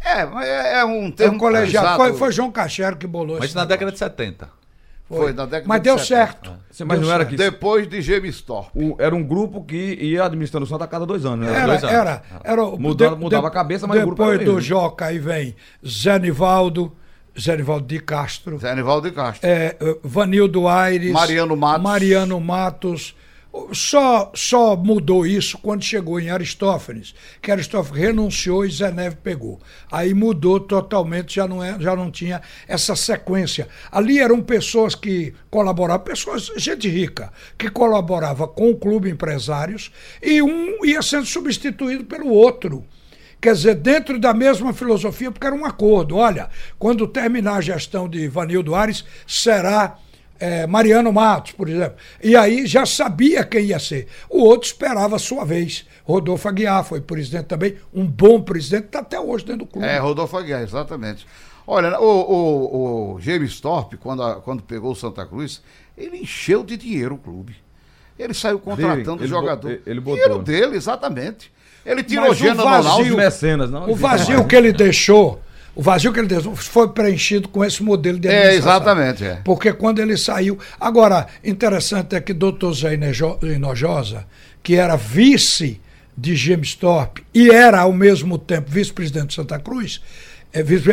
É, 0.00 0.24
mas 0.24 0.46
é, 0.48 0.78
é 0.80 0.84
um 0.86 1.08
É 1.08 1.10
termo 1.10 1.36
um 1.36 1.38
colegiado. 1.38 1.96
Foi, 1.96 2.14
foi 2.14 2.32
João 2.32 2.50
Cachero 2.50 2.96
que 2.96 3.06
bolou 3.06 3.36
Mas 3.36 3.44
esse 3.50 3.54
na 3.54 3.60
negócio. 3.66 3.68
década 3.78 3.92
de 3.92 3.98
70. 3.98 4.48
Foi 5.16 5.32
na 5.32 5.44
década 5.44 5.64
Mas 5.68 5.78
de 5.78 5.84
deu 5.84 5.98
70. 5.98 6.06
certo. 6.06 6.52
Sim, 6.70 6.84
mas 6.84 6.98
Deu 6.98 7.06
não 7.08 7.14
era 7.14 7.24
que. 7.24 7.36
Depois 7.36 7.86
de 7.88 8.00
Gemistor. 8.00 8.70
o- 8.74 8.96
era 8.98 9.14
um 9.14 9.22
grupo 9.22 9.62
que 9.64 9.76
ia 10.00 10.24
administrando 10.24 10.64
o 10.64 10.68
Santa 10.68 10.84
a 10.84 10.88
cada 10.88 11.04
dois 11.04 11.24
anos, 11.24 11.46
né? 11.46 11.52
Era, 11.54 11.66
dois 11.66 11.84
anos. 11.84 11.96
era, 11.96 12.22
era. 12.44 12.64
o- 12.64 12.78
Mudava- 12.78 13.16
mudava 13.16 13.48
a 13.48 13.50
cabeça, 13.50 13.86
mas 13.86 13.98
o 13.98 14.06
grupo 14.06 14.22
Depois 14.22 14.36
era 14.36 14.44
do 14.44 14.54
mesmo. 14.54 14.60
Joca 14.68 15.06
aí 15.06 15.18
vem 15.18 15.54
Zé 15.86 16.18
Nivaldo, 16.18 16.92
Zé 17.38 17.56
Nivaldo 17.56 17.86
de 17.86 17.98
Castro, 18.00 18.58
Zé 18.58 18.70
Anivaldo 18.72 19.08
de 19.08 19.14
Castro. 19.14 19.48
é, 19.48 19.76
eh, 19.80 19.96
Vanildo 20.02 20.66
Aires, 20.68 21.12
Mariano 21.12 21.56
Matos. 21.56 21.82
Mariano 21.82 22.40
Matos. 22.40 23.14
Só, 23.72 24.32
só 24.34 24.74
mudou 24.74 25.26
isso 25.26 25.58
quando 25.58 25.84
chegou 25.84 26.18
em 26.18 26.30
Aristófanes, 26.30 27.14
que 27.40 27.50
Aristófanes 27.50 28.02
renunciou 28.02 28.64
e 28.64 28.70
Zé 28.70 28.90
Neve 28.90 29.16
pegou. 29.16 29.60
Aí 29.90 30.14
mudou 30.14 30.58
totalmente, 30.58 31.34
já 31.34 31.46
não, 31.46 31.62
é, 31.62 31.78
já 31.78 31.94
não 31.94 32.10
tinha 32.10 32.40
essa 32.66 32.96
sequência. 32.96 33.68
Ali 33.90 34.18
eram 34.18 34.40
pessoas 34.40 34.94
que 34.94 35.34
colaboravam, 35.50 36.02
pessoas, 36.02 36.50
gente 36.56 36.88
rica, 36.88 37.30
que 37.58 37.68
colaborava 37.68 38.48
com 38.48 38.70
o 38.70 38.76
clube 38.76 39.10
empresários 39.10 39.92
e 40.22 40.40
um 40.40 40.82
ia 40.82 41.02
sendo 41.02 41.26
substituído 41.26 42.04
pelo 42.04 42.30
outro. 42.30 42.82
Quer 43.38 43.54
dizer, 43.54 43.74
dentro 43.74 44.18
da 44.18 44.32
mesma 44.32 44.72
filosofia, 44.72 45.30
porque 45.30 45.46
era 45.46 45.54
um 45.54 45.66
acordo. 45.66 46.16
Olha, 46.16 46.48
quando 46.78 47.06
terminar 47.06 47.56
a 47.56 47.60
gestão 47.60 48.08
de 48.08 48.28
Vanildo 48.28 48.74
Ares, 48.74 49.04
será 49.26 49.98
é, 50.42 50.66
Mariano 50.66 51.12
Matos, 51.12 51.52
por 51.52 51.68
exemplo. 51.68 51.96
E 52.22 52.34
aí 52.36 52.66
já 52.66 52.84
sabia 52.84 53.44
quem 53.44 53.66
ia 53.66 53.78
ser. 53.78 54.08
O 54.28 54.40
outro 54.42 54.66
esperava 54.66 55.16
a 55.16 55.18
sua 55.18 55.44
vez. 55.44 55.86
Rodolfo 56.04 56.48
Aguiar 56.48 56.84
foi 56.84 57.00
presidente 57.00 57.44
também, 57.46 57.76
um 57.94 58.04
bom 58.06 58.40
presidente, 58.42 58.86
está 58.86 58.98
até 58.98 59.20
hoje 59.20 59.44
dentro 59.44 59.60
do 59.64 59.66
clube. 59.66 59.86
É, 59.86 59.98
Rodolfo 59.98 60.36
Aguiar, 60.36 60.62
exatamente. 60.62 61.26
Olha, 61.66 61.98
o, 62.00 62.04
o, 62.04 63.14
o 63.14 63.20
James 63.20 63.60
Thorpe, 63.60 63.96
quando, 63.96 64.22
a- 64.22 64.36
quando 64.40 64.62
pegou 64.64 64.90
o 64.92 64.96
Santa 64.96 65.24
Cruz, 65.24 65.62
ele 65.96 66.16
encheu 66.18 66.64
de 66.64 66.76
dinheiro 66.76 67.14
o 67.14 67.18
clube. 67.18 67.54
Ele 68.18 68.34
saiu 68.34 68.58
contratando 68.58 69.22
ele 69.22 69.28
jogador. 69.28 69.76
bo- 69.76 69.82
ele 69.86 70.00
botou. 70.00 70.20
Dinheiro 70.22 70.42
dele, 70.42 70.76
exatamente. 70.76 71.52
Ele 71.86 72.02
tirou 72.02 72.28
Mas 72.28 72.40
o 72.40 72.44
vazio- 72.44 72.64
Ronaldo. 72.64 73.16
mecenas, 73.16 73.70
não? 73.70 73.90
O 73.90 73.94
vazio 73.94 74.44
que 74.44 74.54
ele 74.56 74.72
deixou, 74.72 75.40
o 75.74 75.82
vazio 75.82 76.12
que 76.12 76.18
ele 76.18 76.28
deixou 76.28 76.54
foi 76.54 76.88
preenchido 76.88 77.48
com 77.48 77.64
esse 77.64 77.82
modelo 77.82 78.18
de 78.18 78.28
É, 78.28 78.30
administração. 78.48 78.72
exatamente, 78.72 79.24
é. 79.24 79.40
Porque 79.44 79.72
quando 79.72 80.00
ele 80.00 80.16
saiu. 80.16 80.58
Agora, 80.80 81.26
interessante 81.42 82.14
é 82.14 82.20
que 82.20 82.32
doutor 82.32 82.74
Zé 82.74 82.94
Hinojosa, 83.42 84.26
que 84.62 84.74
era 84.76 84.96
vice 84.96 85.80
de 86.16 86.36
James 86.36 86.74
Thorpe 86.74 87.24
e 87.34 87.50
era 87.50 87.80
ao 87.80 87.92
mesmo 87.92 88.36
tempo 88.36 88.70
vice-presidente 88.70 89.28
de 89.28 89.34
Santa 89.34 89.58
Cruz, 89.58 90.00
é, 90.00 90.31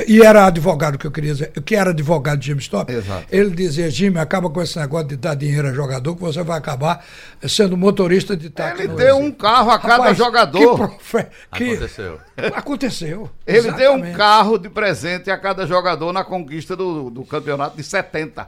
e 0.08 0.22
era 0.22 0.46
advogado, 0.46 0.98
que 0.98 1.06
eu 1.06 1.12
queria 1.12 1.34
dizer, 1.34 1.52
que 1.64 1.76
era 1.76 1.90
advogado 1.90 2.40
de 2.40 2.70
Thorpe, 2.70 2.94
Exato. 2.94 3.26
ele 3.30 3.50
dizia, 3.50 3.90
Jimmy, 3.90 4.18
acaba 4.18 4.50
com 4.50 4.62
esse 4.62 4.80
negócio 4.80 5.10
de 5.10 5.18
dar 5.18 5.36
dinheiro 5.36 5.68
a 5.68 5.74
jogador, 5.74 6.16
que 6.16 6.22
você 6.22 6.42
vai 6.44 6.58
acabar 6.58 7.06
sendo 7.46 7.76
motorista 7.76 8.38
de 8.38 8.50
táxi. 8.50 8.84
Ele 8.84 8.94
deu 8.94 9.18
Recife." 9.18 9.28
um 9.28 9.32
carro 9.32 9.72
a 9.72 9.78
cada 9.78 9.96
Rapaz, 9.98 10.18
jogador. 10.18 10.60
Que 10.60 10.78
profe... 10.78 11.28
que- 11.56 11.64
Aconteceu. 11.74 12.20
Aconteceu. 12.56 13.30
Ele 13.46 13.72
deu 13.74 13.94
um 13.94 14.14
carro 14.14 14.58
de 14.58 14.70
presente 14.70 15.30
a 15.30 15.38
cada 15.38 15.68
jogador 15.68 16.14
na 16.14 16.24
conquista 16.24 16.74
do, 16.76 17.10
do 17.10 17.26
campeonato 17.26 17.76
de 17.76 17.84
70. 17.84 18.48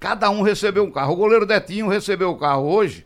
Cada 0.00 0.30
um 0.30 0.40
recebeu 0.42 0.84
um 0.84 0.90
carro. 0.90 1.12
O 1.12 1.16
goleiro 1.16 1.44
Detinho 1.44 1.88
recebeu 1.88 2.30
o 2.30 2.38
carro 2.38 2.66
hoje. 2.66 3.04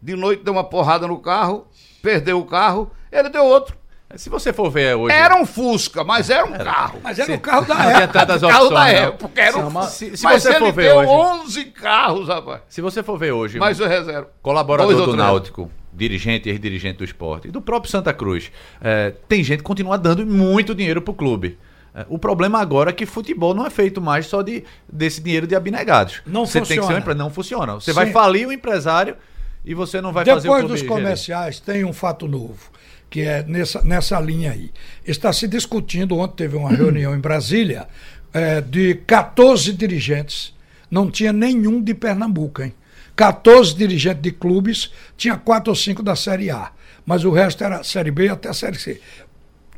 De 0.00 0.16
noite 0.16 0.42
deu 0.42 0.52
uma 0.54 0.64
porrada 0.64 1.06
no 1.06 1.18
carro, 1.20 1.66
perdeu 2.02 2.40
o 2.40 2.44
carro, 2.44 2.90
ele 3.12 3.28
deu 3.28 3.44
outro. 3.44 3.76
Se 4.16 4.28
você 4.30 4.52
for 4.52 4.70
ver 4.70 4.96
hoje. 4.96 5.14
Era 5.14 5.36
um 5.36 5.46
Fusca, 5.46 6.04
mas 6.04 6.28
era 6.30 6.44
um 6.44 6.52
carro. 6.52 7.00
Mas 7.02 7.18
era 7.18 7.32
o 7.34 7.40
carro 7.40 7.66
da 7.66 7.74
época. 8.02 8.26
carro 8.26 8.46
opções. 8.66 8.70
da 8.70 8.88
época. 8.88 9.40
Era 9.40 9.58
um 9.58 9.82
se- 9.84 10.16
se 10.16 10.24
mas 10.24 10.42
você 10.42 10.50
ele 10.50 10.58
for 10.58 10.72
ver 10.72 10.82
deu 10.82 10.96
hoje- 10.98 11.10
11 11.10 11.64
carros, 11.66 12.28
rapaz. 12.28 12.60
Se 12.68 12.80
você 12.80 13.02
for 13.02 13.18
ver 13.18 13.32
hoje, 13.32 13.58
Mas 13.58 13.80
o 13.80 13.86
reserva. 13.86 14.28
colaborador 14.42 14.94
do. 15.06 15.16
Náutico, 15.16 15.70
dirigente 15.92 16.48
e 16.48 16.52
ex-dirigente 16.52 16.98
do 16.98 17.04
esporte, 17.04 17.48
e 17.48 17.50
do 17.50 17.60
próprio 17.60 17.90
Santa 17.90 18.12
Cruz, 18.12 18.50
é, 18.80 19.12
tem 19.28 19.42
gente 19.44 19.58
que 19.58 19.64
continua 19.64 19.96
dando 19.98 20.26
muito 20.26 20.74
dinheiro 20.74 21.00
pro 21.02 21.14
clube. 21.14 21.58
É, 21.94 22.06
o 22.08 22.18
problema 22.18 22.58
agora 22.60 22.88
é 22.90 22.92
que 22.92 23.04
futebol 23.04 23.52
não 23.54 23.66
é 23.66 23.70
feito 23.70 24.00
mais 24.00 24.26
só 24.26 24.40
de, 24.40 24.64
desse 24.90 25.20
dinheiro 25.20 25.46
de 25.46 25.54
abnegados. 25.54 26.22
Não 26.26 26.46
você 26.46 26.54
tem 26.54 26.62
que 26.62 26.68
ser 26.68 26.74
um 26.80 26.82
funciona. 26.84 26.98
empre- 27.00 27.14
Não 27.14 27.30
funciona. 27.30 27.74
Você 27.74 27.90
Sim. 27.90 27.94
vai 27.94 28.10
falir 28.10 28.46
o 28.48 28.52
empresário 28.52 29.16
e 29.64 29.74
você 29.74 30.00
não 30.00 30.10
vai 30.12 30.24
fazer 30.24 30.38
o 30.38 30.42
Depois 30.42 30.60
clube 30.60 30.72
dos 30.72 30.80
gerir. 30.80 30.92
comerciais, 30.94 31.60
tem 31.60 31.84
um 31.84 31.92
fato 31.92 32.26
novo, 32.26 32.70
que 33.12 33.20
é 33.20 33.44
nessa, 33.46 33.82
nessa 33.82 34.18
linha 34.18 34.52
aí. 34.52 34.70
Está 35.06 35.30
se 35.34 35.46
discutindo, 35.46 36.16
ontem 36.16 36.44
teve 36.44 36.56
uma 36.56 36.70
reunião 36.70 37.14
em 37.14 37.20
Brasília, 37.20 37.86
eh, 38.32 38.62
de 38.62 38.94
14 39.06 39.70
dirigentes. 39.74 40.54
Não 40.90 41.10
tinha 41.10 41.30
nenhum 41.30 41.82
de 41.82 41.92
Pernambuco, 41.92 42.62
hein? 42.62 42.74
14 43.14 43.76
dirigentes 43.76 44.22
de 44.22 44.32
clubes, 44.32 44.90
tinha 45.14 45.36
quatro 45.36 45.70
ou 45.70 45.76
cinco 45.76 46.02
da 46.02 46.16
Série 46.16 46.50
A. 46.50 46.72
Mas 47.04 47.22
o 47.22 47.30
resto 47.30 47.62
era 47.62 47.84
Série 47.84 48.10
B 48.10 48.30
até 48.30 48.50
Série 48.54 48.78
C. 48.78 48.98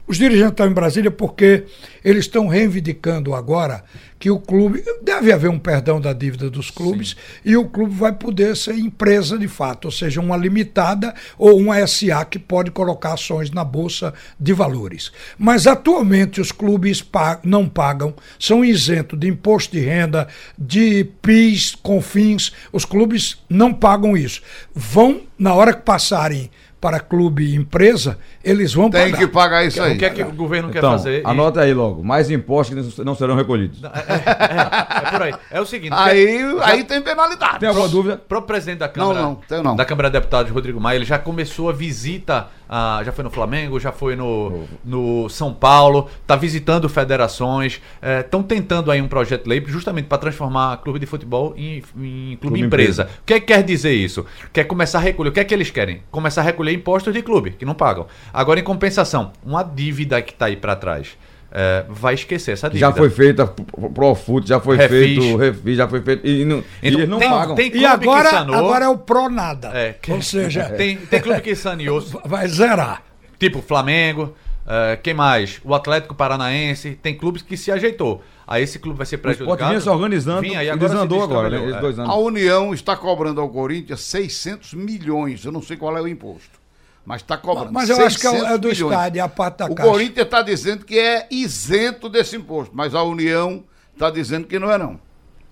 Os 0.07 0.19
dirigentes 0.19 0.51
estão 0.51 0.67
em 0.67 0.73
Brasília 0.73 1.11
porque 1.11 1.65
eles 2.05 2.27
estão 2.27 2.47
reivindicando 2.47 3.35
agora 3.35 3.83
que 4.19 4.31
o 4.31 4.39
clube. 4.39 4.85
Deve 5.03 5.33
haver 5.33 5.49
um 5.49 5.59
perdão 5.59 5.99
da 5.99 6.13
dívida 6.13 6.51
dos 6.51 6.71
clubes 6.71 7.17
e 7.43 7.57
o 7.57 7.67
clube 7.67 7.95
vai 7.95 8.13
poder 8.13 8.55
ser 8.55 8.75
empresa 8.75 9.39
de 9.39 9.49
fato, 9.49 9.87
ou 9.87 9.91
seja, 9.91 10.21
uma 10.21 10.37
limitada 10.37 11.15
ou 11.39 11.59
uma 11.59 11.87
SA 11.87 12.23
que 12.27 12.39
pode 12.39 12.71
colocar 12.71 13.15
ações 13.15 13.51
na 13.51 13.65
Bolsa 13.65 14.13
de 14.39 14.53
Valores. 14.53 15.11
Mas 15.39 15.67
atualmente 15.67 16.39
os 16.39 16.53
clubes 16.53 17.03
não 17.43 17.67
pagam, 17.67 18.15
são 18.39 18.63
isentos 18.63 19.19
de 19.19 19.29
imposto 19.29 19.73
de 19.73 19.81
renda, 19.81 20.29
de 20.59 21.05
PIS, 21.23 21.75
CONFINS, 21.83 22.53
os 22.73 22.85
clubes 22.85 23.39
não 23.49 23.73
pagam 23.73 24.15
isso. 24.15 24.43
Vão, 24.75 25.23
na 25.39 25.55
hora 25.55 25.73
que 25.73 25.83
passarem 25.83 26.51
para 26.85 27.01
clube 27.01 27.45
e 27.45 27.55
empresa, 27.57 28.19
eles 28.45 28.73
vão 28.75 28.91
Tem 28.91 29.11
pagar. 29.11 29.19
que 29.19 29.27
pagar 29.27 29.65
isso 29.65 29.83
aí. 29.83 29.95
O 29.95 29.99
que 29.99 30.05
é 30.05 30.11
que 30.11 30.23
o 30.23 30.33
governo 30.33 30.71
quer 30.71 30.79
Então, 30.79 30.93
fazer? 30.93 31.21
E- 31.21 31.27
anota 31.27 31.61
aí 31.63 31.73
logo. 31.75 32.03
Mais 32.05 32.31
impostos 32.31 32.95
que 32.95 33.03
não 33.05 33.15
serão 33.15 33.35
recolhidos. 33.37 33.81
É 33.85 35.11
por 35.11 35.23
aí. 35.23 35.35
É 35.51 35.61
o 35.61 35.67
seguinte. 35.67 35.93
Aí, 35.95 36.39
já- 36.57 36.67
aí 36.67 36.85
tem 36.85 37.01
penalidade. 37.03 37.61
Tem 37.61 37.69
alguma 37.69 37.89
dúvida? 37.89 38.17
Pro 38.29 38.43
presidente 38.43 38.79
da 38.79 38.89
Câmara, 38.89 39.21
não, 39.21 39.35
tenho 39.37 39.63
não. 39.63 39.77
da 39.77 39.85
Câmara 39.85 40.09
de 40.09 40.15
Deputados, 40.19 40.51
Rodrigo 40.53 40.81
Maia, 40.81 40.97
ele 40.97 41.05
já 41.05 41.19
começou 41.19 41.69
a 41.69 41.73
visita, 41.73 42.49
ah, 42.69 43.01
já 43.05 43.13
foi 43.13 43.25
no 43.25 43.31
Flamengo, 43.31 43.79
já 43.81 43.93
foi 43.93 44.17
no, 44.17 44.65
no 44.85 45.29
São 45.29 45.53
Paulo, 45.53 46.09
tá 46.27 46.37
visitando 46.37 46.89
federações, 46.89 47.81
estão 48.21 48.43
tentando 48.43 48.91
aí 48.91 49.01
um 49.01 49.09
projeto 49.09 49.45
de 49.45 49.49
lei 49.49 49.63
justamente 49.67 50.07
para 50.07 50.19
transformar 50.19 50.77
clube 50.79 50.99
de 50.99 51.07
futebol 51.07 51.55
em, 51.57 51.83
em 51.97 52.37
clube, 52.37 52.39
Clube 52.41 52.61
empresa. 52.61 53.03
empresa. 53.03 53.19
O 53.23 53.25
que, 53.25 53.35
é 53.35 53.41
que 53.41 53.47
quer 53.47 53.63
dizer 53.63 53.93
isso? 53.93 54.25
Quer 54.53 54.65
começar 54.65 54.99
a 54.99 55.01
recolher, 55.03 55.31
o 55.31 55.33
que 55.33 55.41
é 55.41 55.45
que 55.45 55.55
eles 55.55 55.71
querem? 55.71 56.03
Começar 56.11 56.41
a 56.41 56.45
recolher 56.45 56.73
impostos 56.73 57.13
de 57.13 57.23
clube, 57.23 57.51
que 57.53 57.65
não 57.65 57.75
pagam. 57.75 58.07
Agora, 58.35 58.59
em 58.61 58.65
compensação, 58.65 59.33
uma 59.45 59.63
dívida 59.63 60.21
que 60.21 60.35
tá 60.35 60.47
aí 60.47 60.57
para 60.57 60.75
trás, 60.75 61.17
eh, 61.53 61.85
vai 61.89 62.15
esquecer 62.15 62.51
essa 62.53 62.69
dívida. 62.69 62.87
já 62.89 62.93
foi 62.93 63.09
feita 63.09 63.47
pro 63.47 63.89
pro 63.91 64.15
Foot, 64.17 64.49
já 64.49 64.59
foi 64.59 64.77
Refis. 64.77 64.91
feito, 65.23 65.37
refis, 65.37 65.77
já 65.77 65.87
foi 65.89 66.01
feito. 66.03 66.27
E, 66.27 66.45
não, 66.45 66.59
e 66.59 66.61
Então, 66.89 66.99
eles 67.01 67.09
não 67.09 67.19
tem- 67.21 67.31
pagam. 67.31 67.55
tem- 67.55 67.77
E 67.77 67.87
agora, 67.87 68.25
que 68.29 68.35
sanou. 68.35 68.57
agora 68.57 68.85
é 68.87 68.89
o 68.89 68.99
Pro 68.99 69.29
Nada. 69.31 69.71
É, 69.73 69.93
que- 69.93 70.11
Ou 70.13 70.21
seja, 70.21 70.65
Tem, 70.77 70.97
tem 70.97 71.21
clube 71.21 71.41
que 71.43 71.55
saneou, 71.55 72.01
vai 72.27 72.49
zerar. 72.49 73.03
Tipo 73.39 73.63
Flamengo, 73.63 74.35
eh, 74.67 74.99
quem 75.03 75.15
mais? 75.15 75.61
O 75.65 75.73
Atlético 75.75 76.15
Paranaense, 76.15 76.99
tem 77.01 77.15
clubes 77.17 77.41
que 77.43 77.57
se 77.57 77.71
ajeitou. 77.71 78.23
Aí 78.47 78.63
esse 78.63 78.79
clube 78.79 78.97
vai 78.99 79.07
ser 79.07 79.19
prejudicado. 79.19 79.69
vinha 79.69 79.81
se 79.81 79.89
organizando 79.89 80.41
Vinha, 80.43 80.63
e 80.63 80.69
agora 80.69 80.89
se 80.89 80.95
desandou 80.97 81.23
agora, 81.23 81.49
né? 81.49 81.57
é. 81.71 82.01
A. 82.03 82.15
União 82.17 82.75
está 82.75 82.95
cobrando 82.97 83.41
ao 83.41 83.49
Corinthians 83.49 84.01
600 84.01 84.75
milhões. 84.75 85.45
Eu 85.45 85.53
não 85.53 85.63
sei 85.63 85.77
qual 85.77 85.97
é 85.97 86.03
o 86.03 86.09
imposto. 86.09 86.64
Mas 87.05 87.21
está 87.21 87.37
cobrando. 87.37 87.71
Mas 87.73 87.91
eu 87.91 88.05
acho 88.05 88.19
que 88.19 88.27
é 88.27 88.31
o- 88.31 88.33
600 88.33 88.55
é 88.55 88.59
do 88.59 88.69
milhões. 88.69 88.93
estádio, 88.93 89.19
é 89.19 89.23
a 89.23 89.29
parte 89.29 89.59
da 89.59 89.67
O 89.67 89.75
caixa. 89.75 89.91
Corinthians 89.91 90.25
está 90.27 90.43
dizendo 90.43 90.85
que 90.85 90.99
é 90.99 91.27
isento 91.31 92.09
desse 92.09 92.37
imposto, 92.37 92.75
mas 92.75 92.95
a 92.95 93.03
União 93.03 93.63
está 93.93 94.11
dizendo 94.11 94.47
que 94.47 94.59
não 94.59 94.71
é 94.71 94.79
não. 94.79 94.99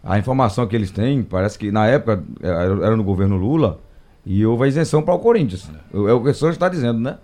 A 0.02 0.18
informação 0.18 0.66
que 0.66 0.74
eles 0.74 0.90
têm, 0.90 1.22
parece 1.22 1.58
que 1.58 1.70
na 1.70 1.86
época 1.86 2.24
era 2.42 2.96
no 2.96 3.04
governo 3.04 3.36
Lula 3.36 3.80
e 4.24 4.44
houve 4.46 4.64
a 4.64 4.66
isenção 4.68 5.02
para 5.02 5.14
o 5.14 5.18
Corinthians. 5.18 5.68
É 5.92 5.96
o 6.12 6.22
que 6.22 6.30
o 6.30 6.34
senhor 6.34 6.50
está 6.52 6.68
dizendo, 6.68 6.98
né? 6.98 7.18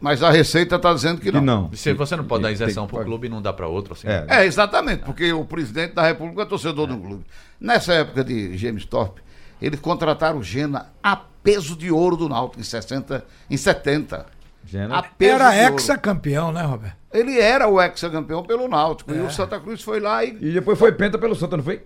Mas 0.00 0.22
a 0.22 0.30
Receita 0.30 0.76
está 0.76 0.92
dizendo 0.92 1.18
que 1.20 1.30
Que 1.30 1.40
não. 1.40 1.40
não. 1.40 1.70
Se 1.72 1.92
você 1.94 2.14
não 2.16 2.24
pode 2.24 2.42
dar 2.42 2.50
isenção 2.52 2.86
para 2.88 3.00
o 3.00 3.04
clube 3.04 3.28
e 3.28 3.30
não 3.30 3.40
dá 3.40 3.52
para 3.52 3.68
outro, 3.68 3.94
assim. 3.94 4.06
É. 4.08 4.26
É, 4.28 4.44
exatamente, 4.46 5.02
porque 5.04 5.32
o 5.32 5.44
presidente 5.44 5.94
da 5.94 6.02
República 6.02 6.42
é 6.42 6.44
torcedor 6.44 6.88
do 6.88 6.98
clube. 6.98 7.24
Nessa 7.60 7.92
época 7.94 8.22
de 8.24 8.56
James 8.58 8.84
Thorpe, 8.84 9.22
eles 9.60 9.78
contrataram 9.80 10.38
o 10.38 10.42
Gena 10.42 10.86
a 11.02 11.16
peso 11.42 11.76
de 11.76 11.90
ouro 11.90 12.16
do 12.16 12.28
Náutico 12.28 12.60
em 12.60 12.64
60, 12.64 13.24
em 13.50 13.56
70. 13.56 14.26
Gena- 14.64 14.98
A 14.98 15.02
peso 15.02 15.34
Era 15.34 15.56
ex-campeão, 15.70 16.52
né, 16.52 16.62
Roberto? 16.62 16.96
Ele 17.12 17.38
era 17.38 17.68
o 17.68 17.80
ex-campeão 17.82 18.42
pelo 18.42 18.68
Náutico. 18.68 19.12
E 19.12 19.20
o 19.20 19.30
Santa 19.30 19.58
Cruz 19.60 19.82
foi 19.82 20.00
lá 20.00 20.24
e 20.24 20.28
E 20.40 20.52
depois 20.52 20.78
foi 20.78 20.92
penta 20.92 21.18
pelo 21.18 21.34
Santa, 21.34 21.56
não 21.56 21.64
foi? 21.64 21.82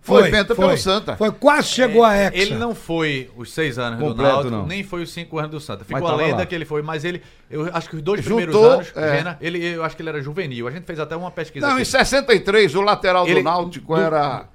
foi, 0.00 0.30
penta 0.30 0.54
pelo 0.54 0.76
Santa. 0.78 1.16
Foi, 1.16 1.30
quase 1.32 1.68
chegou 1.68 2.04
a 2.04 2.16
ex. 2.16 2.32
Ele 2.32 2.54
não 2.54 2.74
foi 2.76 3.28
os 3.36 3.52
seis 3.52 3.76
anos 3.78 3.98
do 3.98 4.04
Completo, 4.06 4.32
Náutico, 4.32 4.50
não. 4.54 4.64
nem 4.66 4.82
foi 4.84 5.02
os 5.02 5.12
cinco 5.12 5.36
anos 5.38 5.50
do 5.50 5.60
Santa. 5.60 5.84
Ficou 5.84 6.06
a 6.06 6.14
lenda 6.14 6.36
lá. 6.38 6.46
que 6.46 6.54
ele 6.54 6.64
foi, 6.64 6.80
mas 6.80 7.04
ele, 7.04 7.20
eu 7.50 7.68
acho 7.72 7.90
que 7.90 7.96
os 7.96 8.02
dois 8.02 8.22
Juntou, 8.24 8.36
primeiros 8.36 8.64
anos, 8.72 8.92
é. 8.96 9.16
Gena, 9.18 9.36
ele, 9.40 9.64
eu 9.64 9.82
acho 9.84 9.96
que 9.96 10.02
ele 10.02 10.08
era 10.08 10.22
juvenil. 10.22 10.68
A 10.68 10.70
gente 10.70 10.84
fez 10.84 10.98
até 11.00 11.16
uma 11.16 11.30
pesquisa 11.32 11.66
Não, 11.66 11.72
aqui. 11.74 11.82
em 11.82 11.84
63, 11.84 12.74
o 12.76 12.80
lateral 12.82 13.26
Ele- 13.26 13.40
do 13.40 13.42
Náutico 13.44 13.94
do- 13.96 14.00
era, 14.00 14.46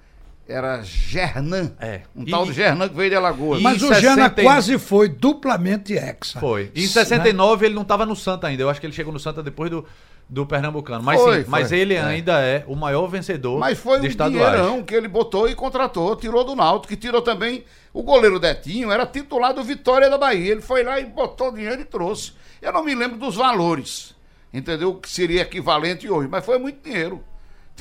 era 0.51 0.81
Gernan. 0.83 1.71
É. 1.79 2.01
Um 2.15 2.23
E- 2.23 2.31
tal 2.31 2.45
de 2.45 2.53
Gernan 2.53 2.87
que 2.89 2.95
veio 2.95 3.09
de 3.09 3.15
Alagoas. 3.15 3.59
E- 3.59 3.63
Mas 3.63 3.81
em 3.81 3.85
o 3.85 3.93
Gena 3.93 4.15
60 4.29 4.41
e- 4.41 4.43
quase 4.43 4.77
foi 4.77 5.09
duplamente 5.09 5.93
ex. 5.93 6.33
Foi. 6.39 6.71
Em 6.75 6.81
Né? 6.81 6.87
69 6.87 7.65
ele 7.65 7.75
não 7.75 7.81
estava 7.83 8.05
no 8.05 8.15
Santa 8.15 8.47
ainda. 8.47 8.61
Eu 8.63 8.69
acho 8.69 8.79
que 8.79 8.85
ele 8.85 8.93
chegou 8.93 9.11
no 9.13 9.19
Santa 9.19 9.41
depois 9.41 9.69
do, 9.71 9.85
do 10.29 10.45
Pernambucano. 10.45 11.03
Mas 11.03 11.19
Foi, 11.19 11.43
sim, 11.43 11.49
mas 11.49 11.69
foi. 11.69 11.79
ele 11.79 11.97
ainda 11.97 12.39
é 12.41 12.63
o 12.67 12.75
maior 12.75 13.07
vencedor 13.07 13.59
Mas 13.59 13.77
foi 13.79 13.99
de 13.99 14.07
um 14.07 14.09
estaduais. 14.09 14.51
dinheirão 14.53 14.83
que 14.83 14.93
ele 14.93 15.07
botou 15.07 15.47
e 15.49 15.55
contratou, 15.55 16.15
tirou 16.15 16.43
do 16.43 16.55
Náutico, 16.55 16.87
que 16.93 16.95
tirou 16.95 17.21
também 17.21 17.63
o 17.93 18.03
goleiro 18.03 18.39
Detinho, 18.39 18.91
era 18.91 19.05
titular 19.05 19.53
do 19.53 19.63
Vitória 19.63 20.09
da 20.09 20.17
Bahia. 20.17 20.51
Ele 20.51 20.61
foi 20.61 20.83
lá 20.83 20.99
e 20.99 21.05
botou 21.05 21.51
dinheiro 21.51 21.81
e 21.81 21.85
trouxe. 21.85 22.33
Eu 22.61 22.71
não 22.71 22.83
me 22.83 22.93
lembro 22.95 23.17
dos 23.17 23.35
valores, 23.35 24.13
entendeu? 24.53 24.93
Que 24.95 25.09
seria 25.09 25.41
equivalente 25.41 26.09
hoje, 26.09 26.27
mas 26.31 26.45
foi 26.45 26.57
muito 26.57 26.81
dinheiro. 26.87 27.23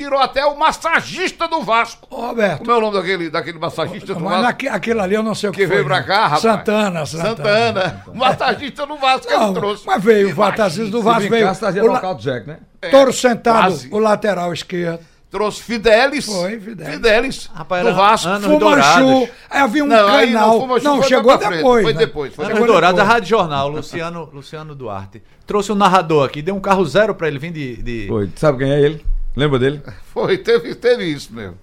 Tirou 0.05 0.19
até 0.19 0.45
o 0.47 0.57
massagista 0.59 1.47
do 1.47 1.61
Vasco. 1.63 2.07
Ô, 2.11 2.27
Roberto, 2.29 2.59
Como 2.61 2.71
é 2.73 2.77
o 2.77 2.81
nome 2.81 2.95
daquele, 2.97 3.31
daquele 3.31 3.59
massagista 3.59 4.15
do 4.15 4.21
mas 4.21 4.31
Vasco? 4.31 4.43
naque- 4.47 4.69
aquele 4.69 5.01
ali 5.01 5.15
eu 5.15 5.23
não 5.23 5.35
sei 5.35 5.51
o 5.51 5.53
que, 5.53 5.61
Que 5.61 5.67
foi. 5.67 5.77
veio 5.77 5.87
pra 5.87 6.01
não. 6.01 6.07
cá, 6.07 6.23
rapaz. 6.25 6.41
Santana, 6.43 7.07
Santana. 7.07 7.37
Santana. 7.37 8.05
O 8.09 8.17
massagista 8.17 8.87
do 8.87 8.97
Vasco 8.97 9.31
Não, 9.31 9.45
ele 9.51 9.55
trouxe. 9.55 9.87
mas 9.87 10.03
veio 10.03 10.31
o 10.31 10.35
fantasista 10.35 10.91
do 10.91 11.03
Vasco, 11.03 11.29
veio. 11.29 11.47
O 11.47 11.87
la- 11.87 11.93
knockout 11.95 12.23
Jack, 12.23 12.47
né? 12.47 12.59
Touro 12.91 13.13
sentado, 13.13 13.67
quase. 13.69 13.89
o 13.93 13.99
lateral 13.99 14.53
esquerdo. 14.53 15.01
Trouxe 15.31 15.63
Fidelis. 15.63 16.27
Foi, 16.27 16.59
Fidelis. 16.59 16.93
Fidelis. 16.95 17.51
Rapaz, 17.55 17.85
do 17.87 17.95
Vasco. 17.95 18.29
Fumanchu, 18.41 19.29
aí 19.49 19.61
havia 19.61 19.85
um 19.85 19.87
Não, 19.87 20.09
aí 20.09 20.31
não, 20.33 20.41
canal. 20.41 20.59
Não, 20.83 20.97
foi 20.99 21.09
chegou 21.09 21.39
depois. 21.39 21.83
foi 21.85 21.93
né? 21.93 21.99
depois, 22.01 22.35
foi 22.35 22.45
Anos 22.47 22.55
Chegou 22.59 22.73
Dourados, 22.73 22.99
a 22.99 23.03
depois. 23.05 23.15
Rádio 23.15 23.29
Jornal, 23.29 23.69
Luciano, 23.69 24.29
Luciano 24.33 24.75
Duarte. 24.75 25.23
Trouxe 25.47 25.71
um 25.71 25.77
narrador 25.77 26.27
aqui, 26.27 26.43
deu 26.43 26.57
um 26.57 26.61
carro 26.61 26.85
zero 26.85 27.15
pra 27.15 27.29
ele 27.29 27.39
vir 27.39 27.53
de. 27.53 27.77
de- 27.81 28.07
Foi. 28.09 28.29
Sabe 28.35 28.59
quem 28.59 28.73
é 28.73 28.81
ele? 28.81 29.07
Lembra 29.37 29.59
dele? 29.59 29.81
Foi, 30.13 30.37
teve, 30.39 30.75
teve 30.75 31.05
isso 31.05 31.33
mesmo. 31.35 31.57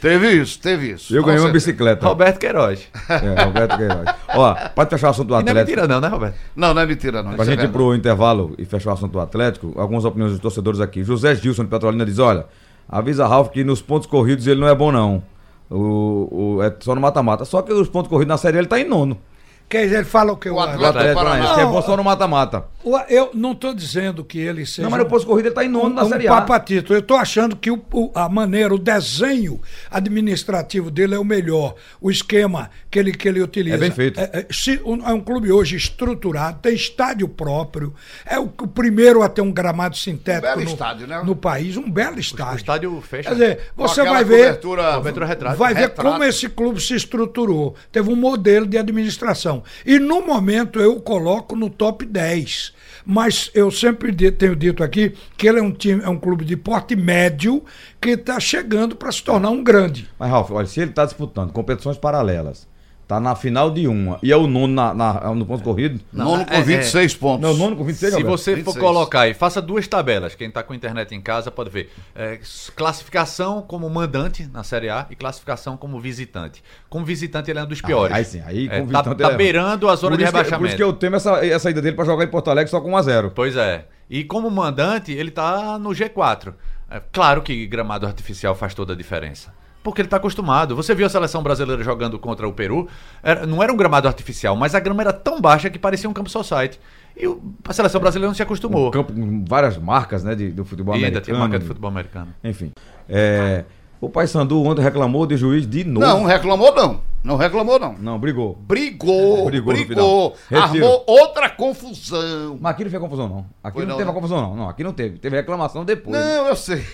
Teve 0.00 0.30
isso, 0.30 0.58
teve 0.60 0.92
isso. 0.92 1.14
Eu 1.14 1.22
ganhei 1.22 1.40
uma 1.40 1.50
bicicleta. 1.50 2.06
Roberto 2.06 2.38
Queiroz. 2.38 2.88
É, 3.10 3.44
Roberto 3.44 3.76
Queiroz. 3.76 4.08
Ó, 4.34 4.54
pode 4.74 4.88
fechar 4.90 5.08
o 5.08 5.10
assunto 5.10 5.28
do 5.28 5.34
E 5.34 5.36
não 5.36 5.38
é 5.38 5.50
Atlético. 5.50 5.70
mentira, 5.76 5.86
não, 5.88 6.00
né, 6.00 6.08
Roberto? 6.08 6.36
Não, 6.56 6.72
não 6.72 6.80
é 6.82 6.86
mentira, 6.86 7.22
não. 7.22 7.32
Pra 7.34 7.42
isso 7.42 7.42
é 7.42 7.44
gente 7.46 7.54
ir 7.54 7.62
verdade. 7.66 7.72
pro 7.72 7.94
intervalo 7.94 8.54
e 8.56 8.64
fechar 8.64 8.90
o 8.90 8.92
assunto 8.94 9.12
do 9.12 9.20
Atlético, 9.20 9.74
algumas 9.76 10.04
opiniões 10.06 10.32
dos 10.32 10.40
torcedores 10.40 10.80
aqui. 10.80 11.04
José 11.04 11.34
Gilson 11.34 11.64
de 11.64 11.70
Petrolina 11.70 12.06
diz: 12.06 12.18
olha, 12.18 12.46
avisa 12.88 13.26
Ralf 13.26 13.50
que 13.50 13.62
nos 13.62 13.82
pontos 13.82 14.06
corridos 14.06 14.46
ele 14.46 14.60
não 14.60 14.68
é 14.68 14.74
bom, 14.74 14.90
não. 14.90 15.22
O, 15.70 16.56
o- 16.56 16.62
é 16.62 16.74
só 16.80 16.94
no 16.94 17.00
mata-mata. 17.02 17.44
Só 17.44 17.60
que 17.60 17.70
os 17.72 17.88
pontos 17.90 18.08
corridos 18.08 18.28
na 18.30 18.38
série 18.38 18.56
ele 18.56 18.66
tá 18.68 18.80
em 18.80 18.88
nono. 18.88 19.18
Quer 19.68 19.82
dizer, 19.84 19.96
ele 19.96 20.04
fala 20.04 20.32
o 20.32 20.36
que 20.36 20.48
eu 20.48 20.54
O 20.54 20.60
acho. 20.60 20.68
O 20.70 20.72
Atlético 20.74 20.98
Atlético 20.98 21.14
Paranaense, 21.24 21.54
que 21.54 21.60
é 21.60 21.64
Não, 21.64 21.72
bom 21.72 21.82
só 21.82 21.96
no 21.96 22.02
mata-mata. 22.04 22.64
O- 22.82 22.96
Eu 23.08 23.30
não 23.34 23.52
estou 23.52 23.74
dizendo 23.74 24.24
que 24.24 24.38
ele 24.38 24.64
seja. 24.64 24.82
Não, 24.82 24.90
mas 24.90 25.00
no 25.00 25.06
pontos 25.06 25.24
corridos 25.26 25.46
ele 25.48 25.54
tá 25.54 25.64
em 25.64 25.68
nono 25.68 25.94
na 25.94 26.04
um 26.04 26.08
série 26.08 26.26
A. 26.26 26.36
papatito. 26.36 26.94
Eu 26.94 27.00
estou 27.00 27.16
achando 27.18 27.54
que 27.54 27.70
o- 27.70 27.82
o- 27.92 28.10
a 28.14 28.28
maneira, 28.30 28.74
o 28.74 28.78
desenho 28.78 29.60
administrativo 29.90 30.90
dele 30.90 31.14
é 31.14 31.18
o 31.18 31.24
melhor. 31.24 31.74
O 32.00 32.10
esquema 32.10 32.70
que 32.90 32.98
ele, 32.98 33.12
que 33.12 33.28
ele 33.28 33.42
utiliza. 33.42 33.76
É 33.76 33.78
bem 33.78 33.90
feito. 33.90 34.18
É, 34.18 34.30
é, 34.32 34.46
se- 34.50 34.80
um, 34.84 35.06
é 35.06 35.12
um 35.12 35.20
clube 35.20 35.52
hoje 35.52 35.76
estruturado, 35.76 36.58
tem 36.62 36.74
estádio 36.74 37.28
próprio. 37.28 37.94
É 38.24 38.38
o, 38.38 38.44
o 38.44 38.66
primeiro 38.66 39.22
a 39.22 39.28
ter 39.28 39.42
um 39.42 39.52
gramado 39.52 39.96
sintético 39.96 40.46
belo 40.46 40.62
no, 40.62 40.70
estádio, 40.70 41.06
né? 41.06 41.22
no 41.24 41.36
país. 41.36 41.76
Um 41.76 41.90
belo 41.90 42.16
O 42.16 42.20
estádio. 42.20 42.56
estádio 42.56 43.00
fecha. 43.02 43.28
Quer 43.28 43.34
dizer, 43.34 43.60
você 43.76 44.02
vai 44.02 44.24
ver. 44.24 44.46
cobertura- 44.46 44.94
Cobertura 44.94 45.26
retrato. 45.26 45.56
Vai 45.58 45.74
ver 45.74 45.80
Retrato. 45.80 46.10
como 46.10 46.24
esse 46.24 46.48
clube 46.48 46.80
se 46.80 46.94
estruturou. 46.94 47.74
Teve 47.92 48.10
um 48.10 48.16
modelo 48.16 48.66
de 48.66 48.78
administração. 48.78 49.57
E 49.84 49.98
no 49.98 50.24
momento 50.26 50.80
eu 50.80 51.00
coloco 51.00 51.54
no 51.56 51.70
top 51.70 52.04
10. 52.04 52.72
Mas 53.04 53.50
eu 53.54 53.70
sempre 53.70 54.12
tenho 54.32 54.54
dito 54.54 54.84
aqui 54.84 55.14
que 55.36 55.48
ele 55.48 55.58
é 55.58 55.62
um 55.62 55.72
time, 55.72 56.02
é 56.02 56.08
um 56.08 56.18
clube 56.18 56.44
de 56.44 56.56
porte 56.56 56.94
médio 56.94 57.64
que 58.00 58.10
está 58.10 58.38
chegando 58.38 58.94
para 58.94 59.10
se 59.10 59.22
tornar 59.22 59.50
um 59.50 59.62
grande. 59.62 60.08
Mas, 60.18 60.30
Ralf, 60.30 60.50
olha, 60.50 60.66
se 60.66 60.80
ele 60.80 60.92
tá 60.92 61.04
disputando 61.04 61.52
competições 61.52 61.96
paralelas, 61.96 62.68
tá 63.08 63.18
na 63.18 63.34
final 63.34 63.70
de 63.70 63.88
uma 63.88 64.18
e 64.22 64.30
é 64.30 64.36
o 64.36 64.46
nono 64.46 64.74
na, 64.74 64.92
na- 64.92 65.34
no 65.34 65.46
ponto 65.46 65.64
corrido. 65.64 65.98
Nono 66.12 66.44
com 66.44 66.52
é- 66.54 66.60
26 66.62 67.14
pontos. 67.16 67.40
Não, 67.40 67.54
o 67.54 67.56
nono 67.56 67.74
com 67.74 67.82
26 67.82 68.14
Se 68.14 68.22
você 68.22 68.50
for 68.52 68.56
26. 68.74 68.78
colocar 68.84 69.20
aí, 69.22 69.32
faça 69.34 69.62
duas 69.62 69.88
tabelas. 69.88 70.34
Quem 70.34 70.48
está 70.48 70.62
com 70.62 70.74
internet 70.74 71.14
em 71.14 71.20
casa 71.20 71.50
pode 71.50 71.70
ver. 71.70 71.90
É, 72.14 72.38
classificação 72.76 73.62
como 73.62 73.88
mandante 73.90 74.46
na 74.52 74.62
Série 74.62 74.88
A 74.90 75.06
e 75.10 75.16
classificação 75.16 75.76
como 75.76 75.98
visitante. 76.00 76.62
Como 76.88 77.04
visitante, 77.04 77.50
ele 77.50 77.58
é 77.58 77.62
um 77.62 77.66
dos 77.66 77.80
piores. 77.80 78.14
aí 78.14 78.24
sim, 78.24 78.42
aí 78.44 78.66
É, 78.70 78.78
como 78.80 78.92
tá, 78.92 78.98
visitante 79.02 79.18
tá 79.22 79.24
ele 79.24 79.34
é- 79.34 79.36
beirando 79.36 79.88
a 79.88 79.96
zona 79.96 80.16
de 80.16 80.22
isso 80.22 80.32
que- 80.32 80.36
rebaixamento. 80.38 80.60
Por 80.60 80.66
isso 80.68 80.76
que 80.76 80.82
eu 80.82 80.92
temo 80.92 81.16
essa, 81.16 81.44
essa 81.44 81.70
ida 81.70 81.80
dele 81.82 81.96
pra 81.96 82.04
jogar 82.04 82.24
em 82.24 82.28
Porto 82.28 82.50
Alegre 82.50 82.70
só 82.70 82.80
com 82.80 82.90
1x0. 82.92 83.30
Pois 83.34 83.56
é. 83.56 83.86
E 84.10 84.24
como 84.24 84.50
mandante, 84.50 85.12
ele 85.12 85.30
tá 85.30 85.78
no 85.78 85.90
G4. 85.90 86.54
É, 86.90 87.00
claro 87.12 87.42
que 87.42 87.66
gramado 87.66 88.06
artificial 88.06 88.54
faz 88.54 88.72
toda 88.74 88.92
a 88.94 88.96
diferença. 88.96 89.52
Porque 89.82 90.00
ele 90.00 90.06
está 90.06 90.16
acostumado. 90.18 90.74
Você 90.76 90.94
viu 90.94 91.06
a 91.06 91.08
seleção 91.08 91.42
brasileira 91.42 91.82
jogando 91.82 92.18
contra 92.18 92.46
o 92.46 92.52
Peru? 92.52 92.88
Era- 93.22 93.46
não 93.46 93.62
era 93.62 93.72
um 93.72 93.76
gramado 93.76 94.06
artificial, 94.08 94.54
mas 94.56 94.74
a 94.74 94.80
grama 94.80 95.02
era 95.02 95.12
tão 95.12 95.40
baixa 95.40 95.70
que 95.70 95.78
parecia 95.78 96.08
um 96.10 96.12
campo 96.12 96.28
society. 96.28 96.78
E 97.16 97.26
o- 97.26 97.40
a 97.66 97.72
seleção 97.72 98.00
brasileira 98.00 98.28
não 98.28 98.34
se 98.34 98.42
acostumou. 98.42 98.88
Um 98.88 98.90
campo 98.90 99.12
com 99.12 99.44
várias 99.48 99.78
marcas, 99.78 100.22
né, 100.24 100.34
de, 100.34 100.50
do 100.50 100.64
futebol 100.64 100.94
e 100.94 100.96
ainda 100.96 101.06
americano. 101.08 101.24
tinha 101.24 101.38
marca 101.38 101.58
de 101.58 101.64
futebol 101.64 101.88
americano. 101.90 102.34
Enfim. 102.44 102.72
É, 103.08 103.64
o 104.00 104.08
Paysandu 104.08 104.62
ontem 104.64 104.82
reclamou 104.82 105.26
de 105.26 105.36
juiz 105.36 105.66
de 105.66 105.84
novo. 105.84 106.04
Não, 106.06 106.24
reclamou 106.24 106.74
não. 106.74 107.00
Não 107.24 107.36
reclamou 107.36 107.78
não. 107.80 107.94
Não, 107.98 108.18
brigou. 108.18 108.56
Brigou, 108.60 109.46
Brigou 109.46 109.72
brigou. 109.74 110.36
Retiro. 110.48 110.62
armou 110.86 111.04
outra 111.06 111.48
confusão. 111.50 112.58
Mas 112.60 112.72
aqui 112.72 112.84
não 112.84 112.90
fez 112.90 113.02
confusão, 113.02 113.28
não. 113.28 113.46
Aqui 113.62 113.76
Foi 113.78 113.82
não, 113.84 113.90
não, 113.90 113.96
teve 113.96 114.04
né? 114.04 114.10
a 114.10 114.14
confusão, 114.14 114.40
não. 114.40 114.56
Não, 114.56 114.68
aqui 114.68 114.84
não 114.84 114.92
teve. 114.92 115.18
Teve 115.18 115.36
reclamação 115.36 115.84
depois. 115.84 116.16
Não, 116.16 116.46
eu 116.48 116.56
sei. 116.56 116.84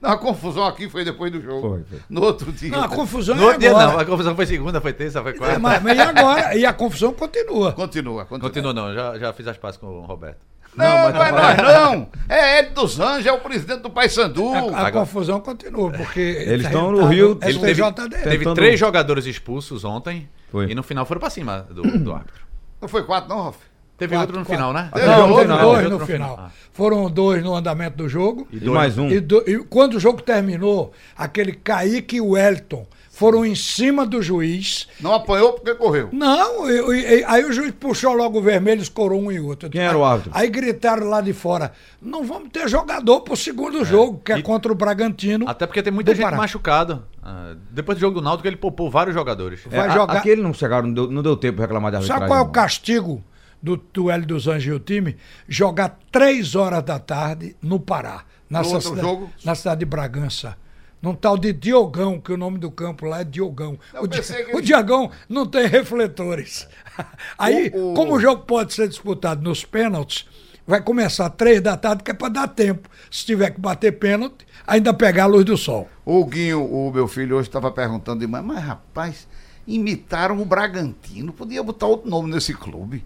Não, 0.00 0.10
a 0.12 0.16
confusão 0.16 0.64
aqui 0.64 0.88
foi 0.88 1.04
depois 1.04 1.30
do 1.30 1.42
jogo. 1.42 1.68
Foi, 1.68 1.84
foi. 1.84 1.98
No 2.08 2.22
outro 2.22 2.50
dia. 2.50 2.70
Não, 2.70 2.82
a 2.84 2.88
confusão 2.88 3.34
No 3.36 3.42
é 3.42 3.44
outro 3.46 3.60
dia 3.60 3.70
agora. 3.70 3.92
não, 3.92 3.98
a 4.00 4.04
confusão 4.06 4.34
foi 4.34 4.46
segunda, 4.46 4.80
foi 4.80 4.92
terça, 4.94 5.22
foi 5.22 5.34
quarta. 5.34 5.56
É, 5.56 5.58
mas, 5.58 5.82
mas 5.82 5.98
e 5.98 6.00
agora? 6.00 6.56
E 6.56 6.64
a 6.64 6.72
confusão 6.72 7.12
continua. 7.12 7.72
Continua, 7.72 8.24
continua. 8.24 8.48
Continua 8.50 8.72
não, 8.72 8.94
já, 8.94 9.18
já 9.18 9.32
fiz 9.34 9.46
as 9.46 9.58
pazes 9.58 9.78
com 9.78 9.86
o 9.86 10.00
Roberto. 10.06 10.38
Não, 10.74 10.86
Não, 10.86 11.12
mas 11.18 11.32
não, 11.32 11.38
é 11.48 11.54
tá 11.56 11.62
não. 11.90 12.08
É 12.28 12.58
Hélio 12.60 12.74
dos 12.74 12.98
Anjos, 13.00 13.26
é 13.26 13.32
o 13.32 13.40
presidente 13.40 13.80
do 13.82 13.90
Paysandu. 13.90 14.48
A, 14.54 14.58
a 14.58 14.62
Agora- 14.86 14.92
confusão 14.92 15.40
continua, 15.40 15.90
porque. 15.90 16.20
Eles 16.20 16.62
tá 16.62 16.68
estão 16.68 16.92
no 16.92 17.06
resultado 17.06 17.12
Rio, 17.12 17.38
ele 17.42 17.58
teve, 17.58 18.22
teve 18.30 18.54
três 18.54 18.78
jogadores 18.80 19.26
expulsos 19.26 19.84
ontem 19.84 20.28
Foi. 20.50 20.70
e 20.70 20.74
no 20.74 20.82
final 20.84 21.04
foram 21.04 21.20
pra 21.20 21.28
cima 21.28 21.66
do, 21.70 21.82
do 21.82 22.12
árbitro. 22.12 22.40
Não 22.80 22.88
foi 22.88 23.02
quatro, 23.02 23.28
não, 23.28 23.42
Ralf? 23.42 23.56
Teve 24.00 24.16
Quatro, 24.16 24.38
outro 24.38 24.38
no 24.40 24.44
quatro. 24.46 24.54
final, 24.56 24.72
né? 24.72 24.90
Teve 24.94 25.06
Não, 25.06 25.30
outro, 25.30 25.48
não. 25.48 25.58
dois 25.60 25.76
Teve 25.76 25.88
no 25.88 25.94
outro 25.96 26.06
final. 26.12 26.36
Ah. 26.40 26.50
Foram 26.72 27.10
dois 27.10 27.42
no 27.44 27.54
andamento 27.54 27.98
do 27.98 28.08
jogo. 28.08 28.48
E 28.50 28.58
mais 28.70 28.96
um. 28.96 29.08
E, 29.10 29.20
do- 29.20 29.44
e 29.46 29.58
quando 29.64 29.94
o 29.94 30.00
jogo 30.00 30.22
terminou, 30.22 30.92
aquele 31.14 31.52
Kaique 31.52 32.16
e 32.16 32.20
o 32.22 32.30
Wellington 32.30 32.86
foram 33.10 33.44
em 33.44 33.54
cima 33.54 34.06
do 34.06 34.22
juiz. 34.22 34.88
Não 34.98 35.12
apanhou 35.12 35.52
porque 35.52 35.74
correu. 35.74 36.08
Não, 36.10 36.70
e- 36.70 36.80
e- 36.96 37.18
e- 37.20 37.24
aí 37.26 37.44
o 37.44 37.52
juiz 37.52 37.72
puxou 37.78 38.14
logo 38.14 38.38
o 38.38 38.42
vermelho, 38.42 38.80
escorou 38.80 39.20
um 39.20 39.30
e 39.30 39.38
outro. 39.38 39.68
Quem 39.68 39.82
era 39.82 39.98
o 39.98 40.02
árbitro? 40.02 40.30
Aí 40.34 40.48
gritaram 40.48 41.06
lá 41.06 41.20
de 41.20 41.34
fora: 41.34 41.70
não 42.00 42.24
vamos 42.24 42.48
ter 42.48 42.66
jogador 42.66 43.20
pro 43.20 43.36
segundo 43.36 43.84
jogo, 43.84 44.22
que 44.24 44.32
é 44.32 44.38
E- 44.38 44.42
contra 44.42 44.72
o 44.72 44.74
Bragantino. 44.74 45.46
Até 45.46 45.66
porque 45.66 45.82
tem 45.82 45.92
muita 45.92 46.14
gente 46.14 46.24
Pará. 46.24 46.38
machucado. 46.38 47.04
Ah, 47.22 47.52
depois 47.70 47.98
do 47.98 48.00
jogo 48.00 48.14
do 48.18 48.22
Náutico, 48.24 48.48
ele 48.48 48.56
poupou 48.56 48.90
vários 48.90 49.14
jogadores. 49.14 49.60
É, 49.70 49.76
vai 49.76 49.90
jogar- 49.90 50.16
Aqui 50.16 50.30
eles 50.30 50.42
não 50.42 50.54
chegaram, 50.54 50.86
não 50.86 50.94
deu, 50.94 51.10
não 51.10 51.22
deu 51.22 51.36
tempo 51.36 51.56
de 51.56 51.60
reclamar 51.60 51.90
de 51.90 51.96
arbitragem. 51.98 52.20
Sabe 52.22 52.30
qual 52.30 52.38
é 52.38 52.42
o 52.42 52.46
não. 52.46 52.52
castigo 52.52 53.22
do, 53.62 54.10
Hélio 54.10 54.26
dos 54.26 54.46
Anjos 54.48 54.66
e 54.66 54.72
o 54.72 54.80
time? 54.80 55.16
Jogar 55.48 55.98
três 56.10 56.54
horas 56.54 56.82
da 56.82 56.98
tarde 56.98 57.56
no 57.62 57.78
Pará. 57.80 58.24
Nessa 58.48 58.74
No 58.74 58.80
cidade, 58.80 59.00
jogo? 59.00 59.30
Na 59.44 59.54
cidade 59.54 59.80
de 59.80 59.84
Bragança. 59.86 60.56
Num 61.00 61.14
tal 61.14 61.38
de 61.38 61.52
Diogão, 61.52 62.20
que 62.20 62.32
o 62.32 62.36
nome 62.36 62.58
do 62.58 62.70
campo 62.70 63.06
lá 63.06 63.20
é 63.20 63.24
Diogão. 63.24 63.78
O, 64.00 64.06
Di- 64.06 64.20
que 64.20 64.32
o 64.52 64.58
ele- 64.58 64.62
Diogão 64.62 65.10
não 65.28 65.46
tem 65.46 65.66
refletores. 65.66 66.68
Aí, 67.38 67.70
O- 67.74 67.92
o- 67.92 67.94
como 67.94 68.14
o 68.14 68.20
jogo 68.20 68.42
pode 68.44 68.74
ser 68.74 68.88
disputado 68.88 69.42
nos 69.42 69.64
pênaltis, 69.64 70.26
vai 70.66 70.82
começar 70.82 71.30
três 71.30 71.60
da 71.62 71.76
tarde, 71.76 72.02
que 72.02 72.10
é 72.10 72.14
para 72.14 72.28
dar 72.28 72.48
tempo. 72.48 72.88
Se 73.10 73.24
tiver 73.24 73.50
que 73.50 73.60
bater 73.60 73.92
pênalti, 73.92 74.46
ainda 74.66 74.92
pegar 74.92 75.24
a 75.24 75.26
luz 75.26 75.44
do 75.44 75.56
sol. 75.56 75.88
O 76.04 76.24
Guinho, 76.24 76.64
o 76.64 76.92
meu 76.92 77.08
filho, 77.08 77.36
hoje 77.36 77.48
estava 77.48 77.70
perguntando 77.70 78.28
mãe, 78.28 78.42
mas 78.42 78.62
rapaz, 78.62 79.26
imitaram 79.66 80.40
o 80.40 80.44
Bragantino, 80.44 81.32
podia 81.32 81.62
botar 81.62 81.86
outro 81.86 82.10
nome 82.10 82.30
nesse 82.30 82.52
clube. 82.52 83.02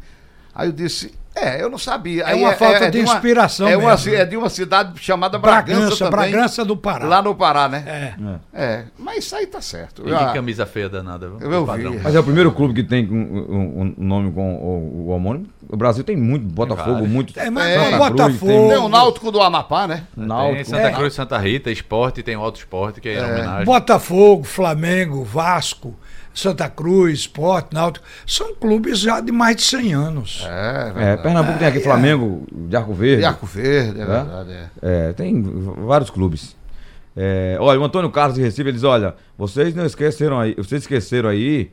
Aí 0.55 0.69
eu 0.69 0.73
disse, 0.73 1.12
é, 1.35 1.61
eu 1.61 1.69
não 1.69 1.79
sabia. 1.79 2.23
É 2.23 2.27
Aí 2.27 2.40
uma 2.40 2.53
falta 2.53 2.88
de 2.88 3.01
uma- 3.01 3.12
inspiração 3.14 3.67
é, 3.67 3.77
uma, 3.77 3.90
mesmo, 3.90 4.12
né? 4.12 4.19
é 4.21 4.25
de 4.25 4.37
uma 4.37 4.49
cidade 4.49 4.93
chamada 5.03 5.37
Bragança, 5.37 5.81
Bragança, 5.81 6.11
também. 6.11 6.31
Bragança 6.31 6.64
do 6.64 6.77
Pará. 6.77 7.07
Lá 7.07 7.21
no 7.21 7.35
Pará, 7.35 7.69
né? 7.69 7.83
É. 7.85 8.14
É, 8.55 8.85
mas 8.97 9.25
isso 9.25 9.35
aí 9.35 9.45
tá 9.47 9.61
certo. 9.61 10.09
E 10.09 10.14
Ah, 10.14 10.27
que 10.29 10.35
camisa 10.35 10.64
feia 10.64 10.88
danada, 10.88 11.29
viu? 11.29 11.51
Eu 11.51 11.67
vi. 11.67 11.99
Mas 12.05 12.14
é 12.14 12.21
o 12.21 12.23
primeiro 12.23 12.53
clube 12.53 12.73
que 12.73 12.85
tem 12.85 13.05
um, 13.11 13.17
um- 13.17 13.95
um 13.99 14.05
nome 14.05 14.31
com 14.33 14.55
o, 14.55 15.07
o 15.07 15.09
homônimo. 15.09 15.47
O 15.69 15.77
Brasil 15.77 16.05
tem 16.05 16.17
muito, 16.17 16.45
Botafogo, 16.47 17.05
muito. 17.05 17.37
É, 17.40 17.51
mas 17.51 17.67
É, 17.69 17.99
Botafogo. 17.99 18.47
Tem 18.47 18.69
Tem 18.69 18.79
o 18.79 18.88
Náutico 18.88 19.33
do 19.33 19.40
Amapá, 19.40 19.88
né? 19.88 20.05
Náutico. 20.17 20.55
Tem 20.57 20.64
Santa 20.64 20.83
É. 20.88 20.93
Cruz, 20.93 21.14
Santa 21.14 21.37
Rita, 21.38 21.69
Esporte, 21.69 22.23
tem 22.23 22.37
o 22.37 22.43
Alto 22.43 22.59
Esporte, 22.61 23.01
que 23.01 23.09
é, 23.09 23.19
em 23.19 23.25
homenagem. 23.25 23.64
Botafogo, 23.64 24.45
Flamengo, 24.45 25.25
Vasco, 25.25 25.97
Santa 26.35 26.68
Cruz, 26.68 27.20
Sport, 27.20 27.73
Náutico, 27.73 28.05
são 28.27 28.55
clubes 28.57 28.99
já 28.99 29.20
de 29.20 29.31
mais 29.33 29.57
de 29.57 29.62
100 29.62 29.94
anos. 29.94 30.44
É, 30.47 31.12
É, 31.12 31.16
Pernambuco 31.16 31.59
tem 31.59 31.68
aqui 31.68 31.81
Flamengo, 31.81 32.44
de 32.53 32.77
Arco 32.77 32.92
Verde. 32.92 33.23
E 33.23 33.25
Arco 33.25 33.47
Verde, 33.47 34.01
é, 34.01 34.03
É? 34.03 34.07
verdade. 34.07 34.51
É. 34.53 34.68
É, 34.83 35.12
tem 35.12 35.40
vários 35.87 36.11
clubes. 36.11 36.57
É, 37.16 37.57
olha, 37.61 37.79
o 37.81 37.85
Antônio 37.85 38.11
Carlos 38.11 38.35
de 38.35 38.42
Recife, 38.42 38.62
ele 38.62 38.73
diz, 38.73 38.83
olha, 38.83 39.14
vocês 39.38 39.75
não 39.75 39.87
esqueceram 39.87 40.40
aí, 40.40 40.55
vocês 40.57 40.83
esqueceram 40.83 41.29
aí 41.29 41.70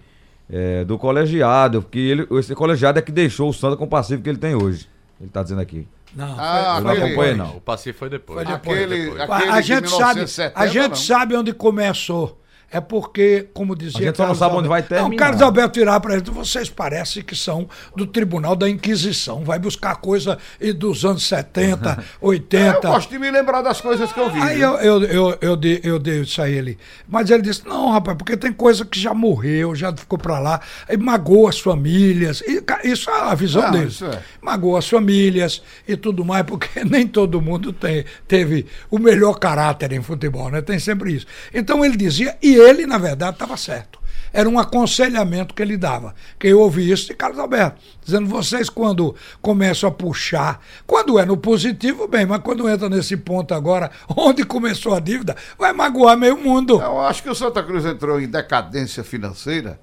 é, 0.49 0.83
do 0.85 0.97
colegiado, 0.99 1.81
porque 1.81 1.97
ele, 1.97 2.27
esse 2.39 2.53
colegiado 2.53 2.99
é 2.99 3.01
que 3.01 3.11
deixou 3.11 3.49
o 3.49 3.53
Santa 3.53 3.75
com 3.75 3.85
o 3.85 3.87
passivo 3.87 4.21
que 4.21 4.29
ele 4.29 4.37
tem 4.37 4.53
hoje. 4.53 4.87
Ele 5.19 5.29
tá 5.29 5.41
dizendo 5.41 5.61
aqui. 5.61 5.87
Não, 6.15 6.35
Ah, 6.37 6.75
Eu 6.77 6.83
não 6.83 6.91
acompanhei, 6.91 7.35
não. 7.35 7.55
O 7.57 7.61
passe 7.61 7.93
foi 7.93 8.09
depois. 8.09 8.43
Foi 8.43 8.45
depois. 8.53 8.77
Aquele, 8.81 9.03
Depois. 9.11 9.21
aquele 9.31 9.51
a 9.51 9.61
de 9.61 9.67
gente 9.67 9.89
sabe, 9.89 10.15
1970, 10.15 10.59
a 10.59 10.67
gente 10.67 10.89
não. 10.89 10.95
sabe 10.95 11.35
onde 11.37 11.53
começou 11.53 12.40
é 12.71 12.79
porque, 12.79 13.47
como 13.53 13.75
dizia. 13.75 13.99
A 13.99 14.03
gente 14.05 14.17
só 14.17 14.23
não 14.23 14.27
Carlos 14.35 14.39
sabe 14.39 14.55
onde 14.55 14.67
vai 14.69 14.81
Alberto- 14.81 14.93
Não, 14.95 15.01
terminar. 15.09 15.23
Carlos 15.25 15.41
Alberto 15.41 15.79
virar 15.79 15.99
para 15.99 16.13
ele, 16.15 16.23
vocês 16.31 16.69
parecem 16.69 17.21
que 17.23 17.35
são 17.35 17.67
do 17.95 18.05
Tribunal 18.07 18.55
da 18.55 18.69
Inquisição. 18.69 19.43
Vai 19.43 19.59
buscar 19.59 19.95
coisa 19.95 20.37
dos 20.77 21.03
anos 21.05 21.23
70, 21.27 22.03
Eu 22.21 22.27
80. 22.29 22.79
gosto 22.87 23.09
de 23.09 23.19
me 23.19 23.29
lembrar 23.29 23.61
das 23.61 23.81
coisas 23.81 24.11
que 24.11 24.19
eu 24.19 24.29
vi. 24.29 24.39
Aí 24.41 24.61
eu, 24.61 24.75
eu, 24.75 25.03
eu, 25.03 25.37
eu, 25.41 25.55
dei, 25.57 25.79
eu 25.83 25.99
dei 25.99 26.21
isso 26.21 26.41
a 26.41 26.49
ele. 26.49 26.77
Mas 27.07 27.29
ele 27.29 27.41
disse: 27.41 27.67
não, 27.67 27.91
rapaz, 27.91 28.17
porque 28.17 28.37
tem 28.37 28.53
coisa 28.53 28.85
que 28.85 28.99
já 28.99 29.13
morreu, 29.13 29.75
já 29.75 29.95
ficou 29.95 30.17
pra 30.17 30.39
lá, 30.39 30.61
e 30.89 30.95
magoa 30.97 31.49
as 31.49 31.59
famílias. 31.59 32.41
E, 32.41 32.63
isso 32.89 33.09
é 33.09 33.21
a 33.21 33.35
visão 33.35 33.63
Não, 33.63 33.71
dele. 33.71 33.87
isso 33.87 34.05
é. 34.05 34.21
Magoa 34.41 34.79
as 34.79 34.87
famílias 34.89 35.61
e 35.87 35.95
tudo 35.97 36.23
mais, 36.23 36.43
porque 36.45 36.83
nem 36.85 37.05
todo 37.07 37.41
mundo 37.41 37.73
tem, 37.73 38.05
teve 38.27 38.65
o 38.89 38.97
melhor 38.97 39.33
caráter 39.39 39.91
em 39.91 40.01
futebol, 40.01 40.49
né? 40.49 40.61
Tem 40.61 40.79
sempre 40.79 41.13
isso. 41.13 41.25
Então 41.53 41.83
ele 41.83 41.97
dizia, 41.97 42.37
e 42.41 42.60
ele, 42.67 42.85
na 42.85 42.97
verdade, 42.97 43.33
estava 43.33 43.57
certo. 43.57 43.99
Era 44.33 44.47
um 44.47 44.57
aconselhamento 44.57 45.53
que 45.53 45.61
ele 45.61 45.75
dava. 45.75 46.15
Que 46.39 46.47
eu 46.47 46.59
ouvi 46.61 46.89
isso 46.89 47.07
de 47.07 47.13
Carlos 47.13 47.37
Alberto, 47.37 47.81
dizendo: 48.03 48.27
vocês, 48.27 48.69
quando 48.69 49.13
começam 49.41 49.89
a 49.89 49.91
puxar, 49.91 50.61
quando 50.87 51.19
é 51.19 51.25
no 51.25 51.35
positivo, 51.35 52.07
bem, 52.07 52.25
mas 52.25 52.41
quando 52.41 52.69
entra 52.69 52.87
nesse 52.87 53.17
ponto 53.17 53.53
agora, 53.53 53.91
onde 54.15 54.45
começou 54.45 54.93
a 54.93 54.99
dívida, 55.01 55.35
vai 55.57 55.73
magoar 55.73 56.15
meio 56.17 56.37
mundo. 56.37 56.81
Eu 56.81 57.01
acho 57.01 57.21
que 57.21 57.29
o 57.29 57.35
Santa 57.35 57.61
Cruz 57.61 57.85
entrou 57.85 58.21
em 58.21 58.27
decadência 58.27 59.03
financeira 59.03 59.79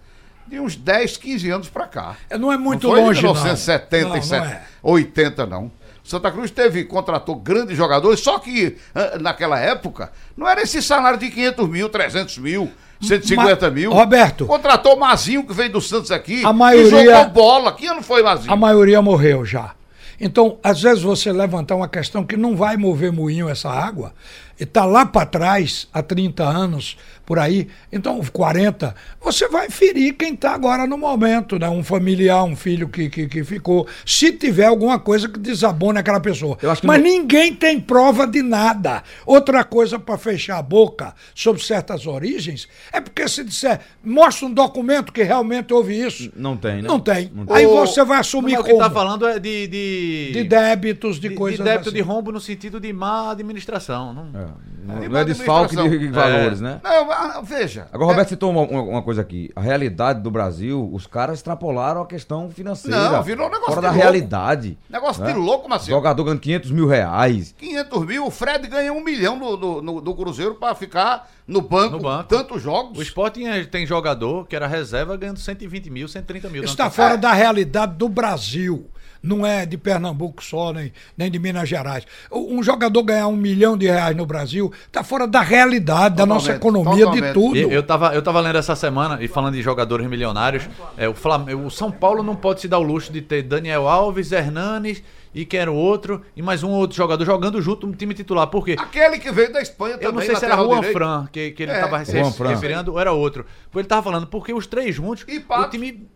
de 0.47 0.59
uns 0.59 0.77
10, 0.77 1.19
15 1.19 1.51
anos 1.51 1.69
pra 1.69 1.87
cá. 1.87 2.17
Não 2.41 2.51
é 2.51 2.57
muito 2.57 2.87
não 2.89 2.95
foi 2.95 3.01
longe, 3.03 3.21
de 3.21 3.27
não. 3.27 3.35
1970 3.35 4.09
Não, 4.09 4.15
e 4.17 4.19
não 4.19 4.23
set- 4.23 4.45
é. 4.45 4.63
80, 4.83 5.45
não. 5.47 5.71
Santa 6.09 6.31
Cruz 6.31 6.51
teve, 6.51 6.85
contratou 6.85 7.37
grandes 7.37 7.77
jogadores, 7.77 8.21
só 8.21 8.39
que 8.39 8.77
naquela 9.21 9.59
época 9.61 10.11
não 10.37 10.49
era 10.49 10.63
esse 10.63 10.81
salário 10.83 11.19
de 11.19 11.29
500 11.31 11.69
mil, 11.69 11.89
300 11.91 12.39
mil, 12.39 12.71
150 13.03 13.67
Ma- 13.67 13.71
mil. 13.75 13.93
Roberto. 13.93 14.47
Contratou 14.47 14.95
o 14.97 15.01
Mazinho, 15.01 15.45
que 15.47 15.53
veio 15.53 15.71
do 15.71 15.81
Santos 15.81 16.11
aqui, 16.11 16.45
A 16.45 16.53
maioria- 16.53 17.03
e 17.03 17.05
jogou 17.07 17.29
bola. 17.31 17.73
Que 17.73 17.87
ano 17.87 18.03
foi 18.03 18.23
Mazinho? 18.23 18.53
A 18.53 18.57
maioria 18.57 19.03
morreu 19.03 19.45
já. 19.45 19.73
Então, 20.21 20.59
às 20.65 20.83
vezes 20.83 21.03
você 21.03 21.31
levantar 21.31 21.77
uma 21.77 21.87
questão 21.89 22.25
que 22.25 22.37
não 22.37 22.57
vai 22.57 22.77
mover 22.77 23.13
moinho 23.13 23.49
essa 23.49 23.69
água, 23.71 24.13
e 24.59 24.65
está 24.65 24.85
lá 24.85 25.07
para 25.07 25.27
trás, 25.27 25.87
há 25.93 26.03
30 26.03 26.43
anos, 26.43 26.97
por 27.29 27.39
aí, 27.39 27.69
então 27.93 28.19
40, 28.33 28.95
você 29.21 29.47
vai 29.49 29.69
ferir 29.69 30.15
quem 30.15 30.33
está 30.33 30.55
agora 30.55 30.87
no 30.87 30.97
momento, 30.97 31.59
né? 31.59 31.69
Um 31.69 31.85
familiar, 31.85 32.43
um 32.43 32.57
filho 32.57 32.89
que, 32.89 33.11
que, 33.11 33.29
que 33.29 33.45
ficou. 33.45 33.87
Se 34.07 34.33
tiver 34.33 34.65
alguma 34.65 34.99
coisa 34.99 35.29
que 35.29 35.39
desabone 35.39 35.99
aquela 35.99 36.21
pessoa. 36.21 36.57
Eu 36.63 36.71
acho 36.71 36.81
que 36.81 36.87
Mas 36.87 36.97
não- 37.03 37.07
ninguém 37.07 37.55
tem 37.55 37.79
prova 37.79 38.27
de 38.27 38.41
nada. 38.43 39.03
Outra 39.27 39.63
coisa 39.63 39.99
para 39.99 40.17
fechar 40.17 40.57
a 40.57 40.63
boca 40.63 41.15
sobre 41.35 41.63
certas 41.63 42.07
origens 42.07 42.67
é 42.91 42.99
porque 42.99 43.29
se 43.29 43.45
disser, 43.45 43.79
mostra 44.03 44.47
um 44.47 44.51
documento 44.55 45.13
que 45.13 45.23
realmente 45.23 45.75
houve 45.75 46.01
isso. 46.01 46.33
Não 46.35 46.57
tem, 46.57 46.77
né? 46.77 46.89
Não 46.89 46.99
tem. 46.99 47.31
Não 47.35 47.45
tem. 47.45 47.57
Aí 47.57 47.67
O- 47.67 47.75
você 47.77 48.03
vai 48.07 48.21
assumir 48.21 48.53
Mas 48.53 48.61
o 48.61 48.65
que 48.65 48.71
como? 48.71 48.83
tá 48.83 48.91
falando 48.91 49.29
é 49.29 49.39
de. 49.39 49.67
De, 49.67 50.31
De 50.33 50.45
débitos, 50.45 51.17
de, 51.17 51.23
de- 51.23 51.29
de 51.29 51.35
coisas 51.35 51.63
débito 51.63 51.91
assim. 51.91 51.97
de 51.99 52.03
rombo 52.03 52.33
no 52.33 52.41
sentido 52.41 52.81
de 52.81 52.91
má 52.91 53.33
administração. 53.33 54.15
Não, 54.15 54.23
É, 54.41 54.47
não, 54.87 55.01
De 55.01 55.09
não 55.11 55.19
é 55.21 55.25
desfalque 55.27 55.77
de, 55.77 55.99
de 55.99 56.09
valores, 56.09 56.61
né? 56.63 56.81
Não, 56.83 57.18
ah, 57.19 57.41
veja. 57.43 57.89
Agora, 57.93 58.07
o 58.07 58.11
Roberto 58.11 58.29
citou 58.31 58.51
uma, 58.51 58.63
uma- 58.63 59.03
coisa 59.03 59.21
aqui. 59.21 59.51
A 59.57 59.61
realidade 59.61 60.21
do 60.21 60.31
Brasil, 60.31 60.89
os 60.93 61.07
caras 61.07 61.39
extrapolaram 61.39 62.03
a 62.03 62.07
questão 62.07 62.51
financeira. 62.51 63.11
Não, 63.11 63.23
virou 63.23 63.47
um 63.47 63.51
negócio 63.51 63.75
Fora 63.75 63.81
de 63.81 63.83
da 63.87 63.89
louco. 63.91 64.03
realidade. 64.03 64.79
Negócio 64.89 65.23
né? 65.25 65.33
de 65.33 65.39
louco, 65.39 65.69
Marcelo. 65.69 65.91
Jogador 65.97 66.25
ganhando 66.25 66.41
500 66.41 66.71
mil 66.71 66.87
reais. 66.87 67.55
500 67.59 68.07
mil, 68.07 68.27
o 68.27 68.31
Fred 68.31 68.67
ganha 68.69 68.93
um 68.93 69.03
milhão 69.03 69.39
do, 69.39 69.57
do, 69.57 69.83
no- 69.83 70.01
do 70.01 70.15
Cruzeiro 70.15 70.55
pra 70.55 70.75
ficar 70.75 71.29
no 71.47 71.61
banco, 71.63 71.97
No 71.97 72.03
banco. 72.03 72.25
tantos 72.29 72.61
jogos. 72.63 72.99
O 72.99 73.03
Sport 73.03 73.35
tem, 73.35 73.65
tem 73.65 73.87
jogador 73.87 74.47
que 74.47 74.55
era 74.55 74.67
reserva 74.67 75.17
ganhando 75.17 75.39
120 75.39 75.91
mil, 75.91 76.07
130 76.09 76.49
mil. 76.49 76.63
Isso 76.65 76.73
está 76.75 76.91
fora 76.91 77.17
da 77.17 77.33
realidade 77.33 77.95
do 77.97 78.09
Brasil. 78.09 78.87
Não 79.23 79.45
é 79.45 79.67
de 79.67 79.77
Pernambuco 79.77 80.43
só, 80.43 80.73
nem, 80.73 80.93
nem 81.17 81.31
de 81.31 81.39
Minas 81.39 81.69
Gerais. 81.69 82.05
Um 82.31 82.63
jogador 82.63 83.03
ganhar 83.03 83.27
um 83.29 83.37
milhão 83.37 83.77
de 83.77 83.87
reais 83.87 84.17
no 84.17 84.25
Brasil 84.25 84.73
está 84.87 85.03
fora 85.03 85.27
da 85.27 85.41
realidade, 85.41 86.17
da 86.17 86.25
nossa 86.27 86.55
Totalmente, 86.59 86.81
economia, 87.03 87.29
de 87.29 87.33
tudo. 87.35 87.57
Eu, 87.57 87.71
eu, 87.71 87.83
tava, 87.83 88.15
eu 88.15 88.23
tava 88.23 88.41
lendo 88.41 88.59
essa 88.59 88.77
semana 88.77 89.19
e 89.21 89.29
falando 89.29 89.55
de 89.55 89.63
jogadores 89.63 90.07
milionários. 90.07 90.69
É, 90.97 91.09
o, 91.09 91.15
Flam- 91.15 91.47
o 91.67 91.71
São 91.71 91.91
Paulo 91.91 92.23
não 92.23 92.37
pode 92.37 92.61
se 92.61 92.69
dar 92.69 92.79
o 92.79 92.83
luxo 92.83 93.13
de 93.13 93.21
ter 93.21 93.43
Daniel 93.43 93.89
Alves, 93.89 94.31
Hernanes 94.33 95.03
e 95.35 95.45
quem 95.45 95.61
era 95.61 95.71
o 95.71 95.75
outro, 95.77 96.23
e 96.35 96.41
mais 96.41 96.63
um 96.63 96.71
outro 96.71 96.97
jogador 96.97 97.25
jogando 97.25 97.61
junto 97.61 97.87
no 97.87 97.95
time 97.95 98.15
titular. 98.15 98.47
Por 98.47 98.65
quê? 98.65 98.77
Aquele 98.79 99.19
que 99.19 99.31
veio 99.31 99.53
da 99.53 99.61
Espanha 99.61 99.95
também. 99.95 100.09
Eu 100.09 100.13
não 100.13 100.23
sei 100.23 100.35
se 100.35 100.45
era 100.45 100.57
Juan 100.57 100.77
direito. 100.77 100.93
Fran 100.97 101.29
que, 101.31 101.51
que 101.51 101.63
ele 101.65 101.73
É, 101.73 101.81
tava 101.81 102.05
se 102.05 102.13
referindo, 102.47 102.93
ou 102.93 102.99
era 103.01 103.13
outro. 103.13 103.45
Porque 103.65 103.81
ele 103.81 103.89
tava 103.89 104.03
falando, 104.03 104.27
porque 104.27 104.53
os 104.55 104.67
três 104.67 104.95
juntos, 104.95 105.25
E 105.29 105.39
o 105.39 105.69
time. 105.69 106.09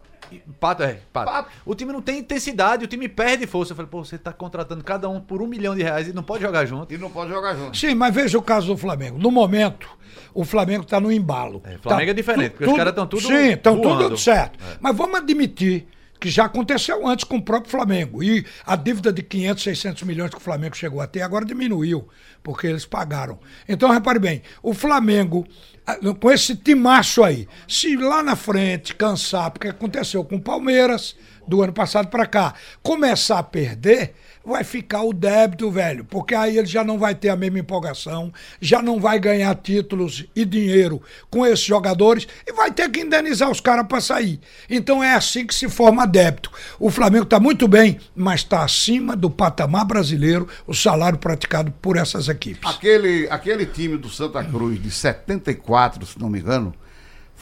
Pato, 0.61 0.83
é, 0.83 0.99
Pato. 1.13 1.31
Pato. 1.31 1.51
O 1.65 1.75
time 1.75 1.93
não 1.93 2.01
tem 2.03 2.19
intensidade, 2.19 2.85
o 2.85 2.89
time 2.89 3.09
perde 3.09 3.47
força. 3.47 3.73
Eu 3.73 3.77
falei, 3.77 3.91
pô, 3.91 4.05
você 4.05 4.17
tá 4.19 4.33
contratando 4.33 4.83
cada 4.85 5.09
um 5.09 5.21
por 5.21 5.43
um 5.43 5.47
milhão 5.47 5.75
de 5.75 5.83
reais 5.83 6.09
e 6.09 6.13
não 6.13 6.23
pode 6.23 6.43
jogar 6.43 6.65
junto. 6.65 6.93
E 6.93 6.99
não 6.99 7.11
pode 7.11 7.31
jogar 7.31 7.55
junto. 7.55 7.77
Sim, 7.77 7.95
mas 7.95 8.15
veja 8.15 8.39
o 8.39 8.43
caso 8.43 8.69
do 8.69 8.77
Flamengo. 8.77 9.19
No 9.19 9.31
momento, 9.31 9.89
o 10.35 10.45
Flamengo 10.45 10.83
está 10.85 10.99
no 11.01 11.11
embalo. 11.13 11.61
É, 11.65 11.79
Flamengo 11.79 12.07
Tá 12.07 12.11
é 12.11 12.15
diferente, 12.15 12.51
tu- 12.51 12.57
porque 12.59 12.71
os 12.71 12.77
caras 12.77 12.95
tão 12.95 13.07
tudo 13.07 13.23
Sim, 13.27 13.53
estão 13.53 13.81
tudo 13.81 14.17
certo. 14.17 14.59
Mas 14.81 14.97
vamos 14.97 15.17
admitir 15.19 15.87
que 16.19 16.31
já 16.31 16.45
aconteceu 16.45 17.05
antes 17.09 17.25
com 17.25 17.37
o 17.39 17.43
próprio 17.43 17.69
Flamengo. 17.71 18.23
E 18.23 18.47
a 18.65 18.77
dívida 18.77 19.13
de 19.13 19.23
500, 19.25 19.65
600 19.65 20.03
milhões 20.05 20.31
que 20.31 20.37
o 20.37 20.41
Flamengo 20.41 20.77
chegou 20.77 21.01
a 21.01 21.07
ter 21.09 21.21
agora 21.21 21.45
diminuiu, 21.45 22.07
porque 22.43 22.67
eles 22.67 22.85
pagaram. 22.85 23.39
Então, 23.69 23.91
repare 23.91 24.19
bem, 24.19 24.43
o 24.63 24.75
Flamengo, 24.75 25.47
ah, 25.87 25.97
com 26.21 26.31
esse 26.31 26.57
timaço 26.57 27.23
aí, 27.23 27.47
se 27.69 27.97
lá 27.97 28.23
na 28.23 28.37
frente 28.37 28.95
cansar, 28.95 29.51
porque 29.51 29.69
aconteceu 29.69 30.25
com 30.25 30.37
o 30.37 30.43
Palmeiras 30.43 31.17
do 31.47 31.63
ano 31.63 31.73
passado 31.73 32.09
para 32.09 32.27
cá, 32.27 32.55
começar 32.83 33.39
a 33.39 33.43
perder, 33.43 34.15
vai 34.45 34.65
ficar 34.65 35.03
o 35.03 35.13
débito, 35.13 35.71
velho, 35.71 36.05
porque 36.05 36.35
aí 36.35 36.59
ele 36.59 36.67
já 36.67 36.83
não 36.83 36.99
vai 36.99 37.15
ter 37.15 37.29
a 37.29 37.37
mesma 37.37 37.61
empolgação, 37.61 38.33
já 38.61 38.83
não 38.83 38.99
vai 38.99 39.19
ganhar 39.19 39.55
títulos 39.55 40.25
e 40.35 40.45
dinheiro 40.45 41.01
com 41.31 41.47
esses 41.47 41.65
jogadores 41.65 42.27
e 42.47 42.53
vai 42.53 42.71
ter 42.71 42.91
que 42.91 43.01
indenizar 43.01 43.51
os 43.51 43.61
caras 43.61 43.87
para 43.87 44.01
sair. 44.01 44.41
Então 44.69 45.03
é 45.03 45.15
assim 45.15 45.47
que 45.47 45.55
se 45.55 45.69
forma 45.69 46.07
débito. 46.07 46.51
O 46.79 46.91
Flamengo 46.91 47.25
está 47.25 47.39
muito 47.39 47.69
bem, 47.69 47.99
mas 48.15 48.41
está 48.41 48.65
acima 48.65 49.17
do 49.17 49.31
patamar 49.31 49.85
brasileiro 49.85 50.49
o 50.67 50.75
salário 50.75 51.19
praticado 51.19 51.73
por 51.81 51.97
essas 51.97 52.29
equipes. 52.29 52.69
Aquele, 52.69 53.29
aquele 53.31 53.67
time 53.67 53.97
do 53.97 54.09
Santa 54.09 54.43
Cruz 54.45 54.83
de 54.83 54.91
74, 54.91 56.05
se 56.07 56.19
não 56.19 56.29
me 56.29 56.41
engano, 56.41 56.75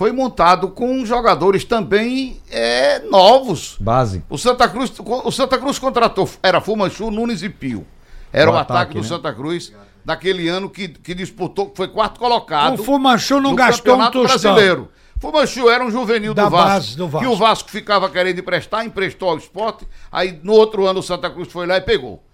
foi 0.01 0.13
montado 0.13 0.71
com 0.71 1.05
jogadores 1.05 1.63
também 1.63 2.41
é, 2.51 3.01
novos. 3.01 3.77
Base. 3.79 4.25
O 4.31 4.39
Santa 4.39 4.67
Cruz, 4.67 4.91
o 4.99 5.31
Santa 5.31 5.59
Cruz 5.59 5.79
contratou, 5.79 6.27
era 6.43 6.59
Fumanchu, 6.59 7.11
Nunes 7.11 7.43
e 7.43 7.51
Pio. 7.51 7.87
Era 8.33 8.51
O 8.51 8.55
o 8.55 8.57
ataque, 8.57 8.73
ataque, 8.73 8.95
do 8.95 9.03
né? 9.03 9.07
Santa 9.07 9.31
Cruz 9.35 9.75
daquele 10.03 10.49
ano 10.49 10.71
que, 10.71 10.89
que 10.89 11.15
disputou, 11.15 11.71
foi 11.77 11.87
quarto 11.87 12.19
colocado. 12.19 12.81
O 12.81 12.83
Fumanchu 12.83 13.43
não 13.43 13.51
no 13.51 13.57
gastou 13.57 13.97
um 13.97 13.99
Campeonato 13.99 14.23
tostão. 14.23 14.55
Brasileiro. 14.55 14.89
Fumanchu 15.19 15.69
era 15.69 15.85
um 15.85 15.91
juvenil 15.91 16.33
do 16.33 16.49
Vasco, 16.49 16.97
do 16.97 17.07
Vasco. 17.07 17.29
que 17.29 17.35
o 17.35 17.37
Vasco 17.37 17.71
ficava 17.71 18.09
querendo 18.09 18.39
emprestar, 18.39 18.87
emprestou 18.87 19.29
ao 19.29 19.37
esporte, 19.37 19.87
aí 20.11 20.41
no 20.43 20.55
outro 20.55 20.87
ano 20.87 21.01
o 21.01 21.03
Santa 21.03 21.29
Cruz 21.29 21.53
foi 21.53 21.67
lá 21.67 21.77
e 21.77 21.83
pegou. 21.83 22.25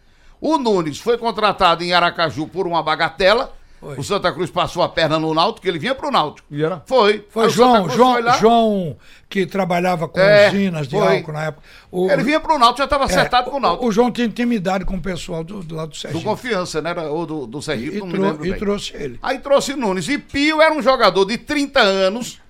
O 0.41 0.57
Nunes 0.57 1.01
foi 1.01 1.19
contratado 1.19 1.83
em 1.83 1.93
Aracaju 1.93 2.47
por 2.47 2.65
uma 2.65 2.81
bagatela, 2.81 3.53
o 3.99 4.03
Santa 4.03 4.33
Cruz 4.33 4.51
passou 4.51 4.83
a 4.83 4.89
perna 4.89 5.19
no 5.19 5.33
Náutico, 5.35 5.67
ele 5.69 5.79
vinha 5.79 5.95
pro 5.95 6.11
Náutico. 6.11 6.47
E 6.51 6.63
era? 6.65 6.83
Foi. 6.87 7.27
Foi 7.31 7.45
Aí 7.45 7.49
o 7.49 7.53
João, 7.53 7.89
João, 7.89 8.13
foi 8.23 8.33
João, 8.39 8.97
que 9.29 9.47
trabalhava 9.47 10.09
com 10.09 10.19
É, 10.21 10.49
usinas 10.49 10.89
de 10.89 10.97
foi. 10.97 11.17
álcool 11.19 11.33
na 11.33 11.45
época. 11.45 11.63
O, 11.91 12.11
Ele 12.11 12.23
vinha 12.23 12.41
pro 12.41 12.59
Náutico, 12.59 12.79
já 12.79 12.85
estava 12.85 13.05
é, 13.05 13.07
acertado 13.07 13.51
com 13.51 13.57
o 13.57 13.61
Náutico. 13.61 13.87
O 13.87 13.93
João 13.93 14.11
tinha 14.11 14.27
intimidade 14.27 14.85
com 14.85 14.97
o 14.97 15.01
pessoal 15.01 15.45
do, 15.45 15.63
do 15.63 15.75
lado 15.75 15.89
do 15.89 15.93
Do 15.93 15.97
Sergipe. 15.97 16.25
Confiança, 16.25 16.83
né? 16.83 16.95
Ou 17.09 17.27
do, 17.27 17.47
do 17.47 17.63
Sergipe, 17.63 17.97
E, 17.97 18.01
não 18.01 18.07
me 18.07 18.19
lembro 18.19 18.45
e 18.47 18.51
bem. 18.51 18.59
trouxe 18.59 18.95
ele. 18.97 19.19
Aí 19.23 19.39
trouxe 19.39 19.75
Nunes. 19.75 20.09
E 20.09 20.19
Pio 20.19 20.61
era 20.61 20.75
um 20.75 20.83
jogador 20.83 21.25
de 21.25 21.39
30 21.39 21.81
anos, 21.81 22.41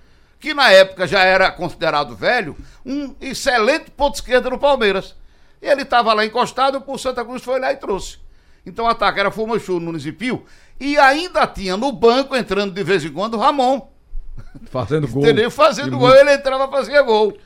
que 0.41 0.55
na 0.55 0.71
época 0.71 1.07
já 1.07 1.23
era 1.25 1.51
considerado 1.51 2.15
velho, 2.15 2.57
um 2.85 3.15
excelente 3.21 3.91
ponto 3.91 4.15
esquerda 4.15 4.49
no 4.51 4.59
Palmeiras. 4.59 5.15
E 5.61 5.67
ele 5.67 5.83
estava 5.83 6.13
lá 6.13 6.25
encostado, 6.25 6.83
o 6.87 6.99
Santa 6.99 7.25
Cruz 7.25 7.43
foi 7.43 7.59
lá 7.59 7.73
e 7.73 7.77
trouxe. 7.77 8.19
Então 8.65 8.85
o 8.85 8.89
ataque 8.89 9.19
era 9.21 9.31
Fumanchu, 9.31 9.79
Nunes 9.81 10.05
e 10.05 10.13
Pio. 10.13 10.45
E 10.79 10.97
ainda 10.99 11.47
tinha 11.47 11.77
no 11.77 11.91
banco, 11.93 12.37
entrando 12.37 12.73
de 12.73 12.83
vez 12.83 13.05
em 13.05 13.11
quando, 13.13 13.35
o 13.35 13.39
Ramon. 13.39 13.81
Fazendo 14.71 15.09
gol. 15.09 15.23
Entendeu? 15.23 15.51
Fazendo 15.51 15.89
E 15.89 15.91
gol, 15.91 16.01
muito- 16.09 16.17
ele 16.17 16.33
entrava 16.35 16.69
fazia 16.71 17.01
gol. 17.03 17.37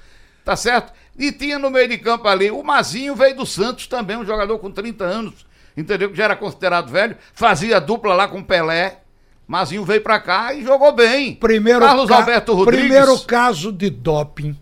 Tá 0.45 0.57
certo? 0.57 0.93
E 1.19 1.31
tinha 1.33 1.59
no 1.59 1.71
meio 1.71 1.89
de 1.89 1.99
campo 1.99 2.27
ali, 2.27 2.51
o 2.51 2.63
Mazinho 2.63 3.15
veio 3.15 3.37
do 3.37 3.45
Santos 3.47 3.87
também, 3.87 4.17
um 4.17 4.25
jogador 4.25 4.59
com 4.59 4.71
30 4.71 5.05
anos. 5.05 5.47
Entendeu? 5.77 6.11
Que 6.11 6.17
já 6.17 6.25
era 6.25 6.37
considerado 6.37 6.91
velho. 6.91 7.17
Fazia 7.33 7.81
dupla 7.81 8.15
lá 8.15 8.27
com 8.27 8.39
o 8.39 8.45
Pelé. 8.45 9.01
Mazinho 9.47 9.85
veio 9.85 10.01
pra 10.01 10.19
cá 10.21 10.53
e 10.55 10.63
jogou 10.65 10.93
bem. 10.93 11.35
Primeiro, 11.35 11.81
Carlos 11.81 12.09
ca- 12.09 12.17
Alberto 12.17 12.55
Rodrigues. 12.55 12.85
primeiro 12.87 13.19
caso 13.21 13.73
de 13.73 13.91
doping 13.91 14.57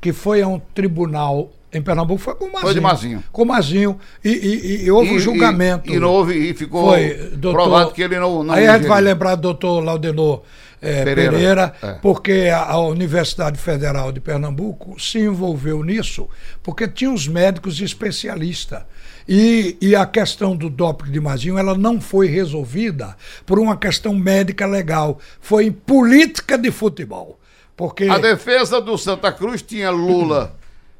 que 0.00 0.12
foi 0.12 0.42
a 0.42 0.48
um 0.48 0.58
tribunal 0.58 1.50
Em 1.74 1.82
Pernambuco 1.82 2.20
foi 2.20 2.34
com 2.36 2.44
o 2.44 2.48
Mazinho. 2.52 2.62
Foi 2.62 2.74
de 2.74 2.80
Mazinho. 2.80 3.24
Com 3.32 3.42
o 3.42 3.46
Mazinho. 3.46 3.98
E, 4.24 4.30
e- 4.30 4.84
e 4.84 4.90
houve 4.90 5.10
um 5.10 5.16
E- 5.16 5.20
julgamento. 5.20 5.90
E, 5.90 5.96
e 5.96 5.98
não 5.98 6.08
houve, 6.10 6.34
e 6.34 6.54
ficou 6.54 6.90
Foi, 6.90 7.14
doutor- 7.36 7.62
provado 7.62 7.90
que 7.92 8.02
ele 8.02 8.18
não. 8.18 8.44
não 8.44 8.54
Aí 8.54 8.66
a 8.66 8.78
gente 8.78 8.86
vai 8.86 9.00
lembrar 9.00 9.34
do 9.34 9.42
doutor 9.42 9.80
Laudenor 9.82 10.42
eh, 10.80 11.02
Pereira, 11.02 11.32
Pereira, 11.32 11.74
é. 11.82 11.92
porque 11.94 12.48
a, 12.54 12.62
a 12.72 12.78
Universidade 12.78 13.58
Federal 13.58 14.12
de 14.12 14.20
Pernambuco 14.20 15.00
se 15.00 15.18
envolveu 15.18 15.82
nisso, 15.82 16.28
porque 16.62 16.86
tinha 16.86 17.10
os 17.10 17.26
médicos 17.26 17.80
especialistas. 17.80 18.82
E, 19.26 19.76
e 19.80 19.96
a 19.96 20.04
questão 20.04 20.54
do 20.54 20.68
doping 20.68 21.10
de 21.10 21.18
Mazinho 21.18 21.56
ela 21.58 21.74
não 21.76 21.98
foi 22.00 22.26
resolvida 22.28 23.16
por 23.46 23.58
uma 23.58 23.76
questão 23.76 24.14
médica 24.14 24.66
legal, 24.66 25.18
foi 25.40 25.64
em 25.66 25.72
política 25.72 26.58
de 26.58 26.70
futebol. 26.70 27.40
Porque 27.76 28.04
A 28.04 28.18
defesa 28.18 28.80
do 28.80 28.96
Santa 28.98 29.32
Cruz 29.32 29.60
tinha 29.62 29.90
Lula, 29.90 30.54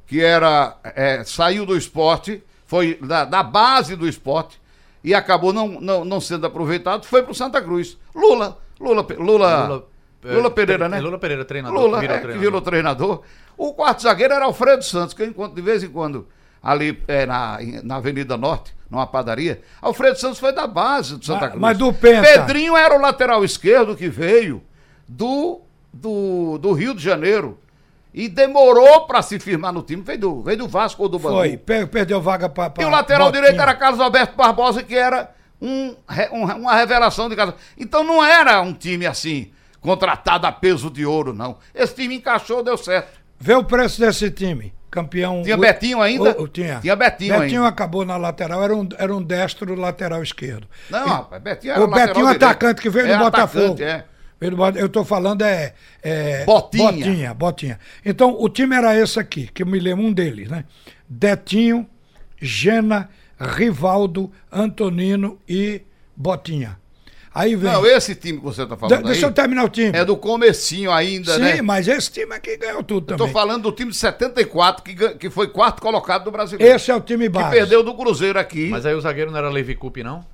que 0.07 0.23
era 0.23 0.77
é, 0.85 1.23
saiu 1.25 1.65
do 1.67 1.77
esporte, 1.77 2.43
foi 2.67 2.99
da, 3.03 3.25
da 3.25 3.43
base 3.43 3.97
do 3.97 4.09
esporte 4.09 4.61
e 5.03 5.15
acabou 5.15 5.53
não, 5.53 5.69
não, 5.81 6.05
não 6.05 6.21
sendo 6.21 6.47
aproveitado, 6.47 7.05
foi 7.05 7.23
pro 7.23 7.35
Santa 7.35 7.61
Cruz. 7.61 7.99
Lula, 8.15 8.59
Lula, 8.81 9.07
Lula, 9.19 9.87
Lula, 10.25 10.47
é, 10.47 10.51
Pereira, 10.51 10.89
né? 10.89 11.01
Lula 11.01 11.19
Pereira, 11.19 11.45
treinador. 11.45 11.79
Lula, 11.81 12.01
que 12.01 12.07
virou 12.07 12.17
é, 12.17 12.19
que 12.19 12.23
treinador. 12.25 12.41
virou 12.41 12.61
treinador. 12.63 13.23
O 13.57 13.75
quarto 13.75 14.03
zagueiro 14.03 14.35
era 14.35 14.45
Alfredo 14.47 14.83
Santos, 14.83 15.15
que 15.15 15.23
eu 15.23 15.27
encontro 15.27 15.55
de 15.55 15.63
vez 15.63 15.83
em 15.83 15.89
quando 15.89 16.27
ali 16.63 16.99
é, 17.07 17.27
na, 17.27 17.59
na 17.83 17.97
Avenida 17.97 18.37
Norte, 18.39 18.75
numa 18.91 19.07
padaria. 19.07 19.61
Alfredo 19.83 20.19
Santos 20.19 20.39
foi 20.39 20.53
da 20.53 20.67
base 20.67 21.19
do 21.19 21.25
Santa 21.25 21.41
Mas- 21.41 21.51
Cruz. 21.51 21.61
mas 21.61 21.79
do 21.79 21.93
Penta? 21.93 22.23
Pedrinho 22.27 22.75
era 22.75 22.97
o 22.97 23.01
lateral 23.01 23.45
esquerdo 23.45 23.95
que 23.95 24.09
veio 24.09 24.63
do, 25.07 25.61
do, 25.93 26.57
do 26.59 26.73
Rio 26.73 26.95
de 26.95 27.03
Janeiro. 27.03 27.59
E 28.15 28.29
demorou 28.29 29.07
para 29.07 29.21
se 29.23 29.41
firmar 29.41 29.73
no 29.73 29.83
time. 29.83 30.01
Veio 30.03 30.19
do, 30.21 30.43
veio 30.43 30.59
do 30.59 30.69
Vasco 30.69 31.03
ou 31.03 31.09
do 31.09 31.19
Bangu. 31.19 31.35
foi, 31.37 31.57
per- 31.57 31.89
perdeu 31.89 32.21
vaga 32.21 32.49
para. 32.49 32.73
E 32.81 32.85
o 32.85 32.89
lateral 32.89 33.33
direito 33.33 33.61
era 33.61 33.75
Carlos 33.75 33.99
Alberto 34.01 34.37
Barbosa, 34.37 34.85
que 34.85 34.95
era 34.97 35.31
um, 35.61 35.97
um- 36.33 36.45
uma 36.45 36.75
revelação 36.77 37.29
de 37.29 37.35
casa. 37.35 37.55
Então 37.77 38.05
não 38.05 38.25
era 38.25 38.61
um 38.63 38.73
time 38.73 39.05
assim, 39.05 39.51
contratado 39.81 40.47
a 40.47 40.53
peso 40.53 40.89
de 40.91 41.05
ouro, 41.05 41.33
não. 41.33 41.57
Esse 41.75 41.95
time 41.97 42.15
encaixou, 42.15 42.63
deu 42.63 42.77
certo. 42.79 43.19
Vê 43.39 43.55
o 43.55 43.65
preço 43.65 44.01
desse 44.01 44.31
time. 44.31 44.73
Campeão. 44.91 45.43
Tinha 45.43 45.57
o- 45.57 45.61
Betinho 45.61 46.01
ainda? 46.01 46.39
o- 46.39 46.45
o- 46.45 46.49
tinha. 46.49 46.79
Tinha 46.81 46.95
Betinho 46.95 47.35
ainda. 47.35 47.67
acabou 47.67 48.05
na 48.05 48.17
lateral, 48.17 48.63
era 48.63 48.77
um, 48.77 48.89
era 48.97 49.13
um 49.13 49.21
destro 49.21 49.75
lateral 49.75 50.23
esquerdo. 50.23 50.69
Não, 50.89 51.05
E- 51.05 51.11
rapaz, 51.11 51.43
Betinho 51.43 51.73
era 51.73 51.83
o 51.83 51.89
Betinho, 51.89 52.27
direito. 52.27 52.45
atacante 52.45 52.81
que 52.81 52.89
veio 52.89 53.09
É, 53.09 53.17
do 53.17 53.25
Botafogo. 53.25 53.83
é. 53.83 54.05
Bota- 54.51 54.79
Eu 54.79 54.89
tô 54.89 55.05
falando 55.05 55.43
é, 55.43 55.75
é. 56.03 56.45
Botinha. 56.45 56.93
Botinha, 56.93 57.35
Botinha. 57.35 57.81
Então, 58.05 58.37
o 58.41 58.49
time 58.49 58.75
era 58.77 58.99
esse 58.99 59.19
aqui, 59.19 59.49
que 59.53 59.63
eu 59.63 59.67
me 59.67 59.79
lembro 59.79 60.05
um 60.05 60.13
deles, 60.13 60.49
né? 60.51 60.65
Detinho, 61.09 61.87
Gena, 62.41 63.09
Rivaldo, 63.39 64.31
Antonino 64.53 65.39
e 65.49 65.83
Botinha. 66.17 66.79
Aí 67.35 67.57
vem. 67.57 67.73
Não, 67.73 67.85
esse 67.85 68.15
time 68.15 68.39
que 68.39 68.45
você 68.45 68.65
tá 68.65 68.75
De- 68.77 68.81
falando 68.81 69.07
deixa 69.07 69.27
eu 69.27 69.33
terminar 69.33 69.65
o 69.65 69.69
time. 69.69 69.91
é 69.99 70.05
do 70.05 70.17
comecinho 70.17 70.93
ainda, 70.93 71.35
Sim, 71.35 71.41
né? 71.41 71.63
mas 71.63 71.89
esse 71.89 72.09
time 72.13 72.33
aqui 72.33 72.57
ganhou 72.57 72.81
tudo 72.85 73.07
Tô 73.09 73.17
também. 73.17 73.33
falando 73.33 73.65
do 73.65 73.73
time 73.73 73.91
de 73.91 73.97
74, 73.97 74.85
que, 74.85 74.95
que 75.17 75.29
foi 75.29 75.49
quarto 75.49 75.83
colocado 75.83 76.23
do 76.23 76.31
Brasileiro. 76.31 76.73
Esse 76.77 76.93
é 76.93 76.95
o 76.95 77.01
time 77.01 77.25
que 77.25 77.31
base. 77.31 77.51
perdeu 77.51 77.83
do 77.83 77.93
Cruzeiro 77.95 78.39
aqui. 78.39 78.69
Mas 78.69 78.87
aí 78.87 78.95
o 78.95 79.01
zagueiro 79.01 79.33
não 79.33 79.39
era 79.39 79.49
Levi 79.51 79.75
Coupe, 79.75 80.05
não? 80.05 80.25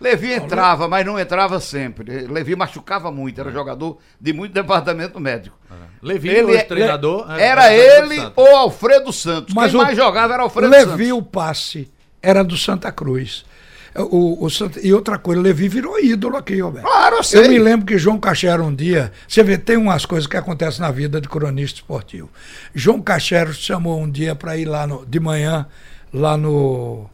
Levi 0.00 0.32
entrava, 0.32 0.86
mas 0.88 1.04
não 1.04 1.18
entrava 1.18 1.58
sempre. 1.60 2.26
Levi 2.26 2.54
machucava 2.54 3.10
muito, 3.10 3.40
era 3.40 3.50
jogador 3.50 3.98
de 4.20 4.32
muito 4.32 4.52
departamento 4.52 5.18
médico. 5.18 5.56
Levi, 6.00 6.28
Ele 6.28 6.42
hoje 6.44 6.56
é- 6.58 6.62
treinador. 6.64 7.26
é, 7.32 7.42
Era 7.44 7.68
do 7.68 7.74
ele 7.74 8.32
ou 8.36 8.56
Alfredo 8.56 9.12
Santos. 9.12 9.52
Mas 9.54 9.72
Quem 9.72 9.80
o 9.80 9.82
mais 9.82 9.96
jogava 9.96 10.34
era 10.34 10.42
Alfredo 10.44 10.70
Levi, 10.70 11.06
Santos. 11.08 11.18
o 11.18 11.22
passe, 11.22 11.90
era 12.22 12.44
do 12.44 12.56
Santa 12.56 12.92
Cruz. 12.92 13.44
O, 13.96 14.44
o 14.44 14.50
Santa- 14.50 14.78
e 14.80 14.92
outra 14.94 15.18
coisa, 15.18 15.40
Levi 15.42 15.68
virou 15.68 15.98
ídolo 15.98 16.36
aqui, 16.36 16.60
Roberto. 16.60 16.84
Claro, 16.86 17.16
eu 17.16 17.22
sei. 17.24 17.46
Eu 17.46 17.48
me 17.48 17.58
lembro 17.58 17.84
que 17.86 17.98
João 17.98 18.20
Cachero 18.20 18.62
um 18.62 18.72
dia. 18.72 19.10
Você 19.26 19.42
vê, 19.42 19.58
tem 19.58 19.76
umas 19.76 20.06
coisas 20.06 20.28
que 20.28 20.36
acontecem 20.36 20.80
na 20.82 20.90
vida 20.92 21.20
de 21.20 21.28
cronista 21.28 21.80
esportivo. 21.80 22.30
João 22.72 23.00
Cachero 23.00 23.52
chamou 23.52 23.98
um 24.00 24.08
dia 24.08 24.36
para 24.36 24.56
ir 24.56 24.66
lá 24.66 24.86
no- 24.86 25.04
de 25.04 25.18
manhã, 25.18 25.66
lá 26.14 26.36
no. 26.36 27.10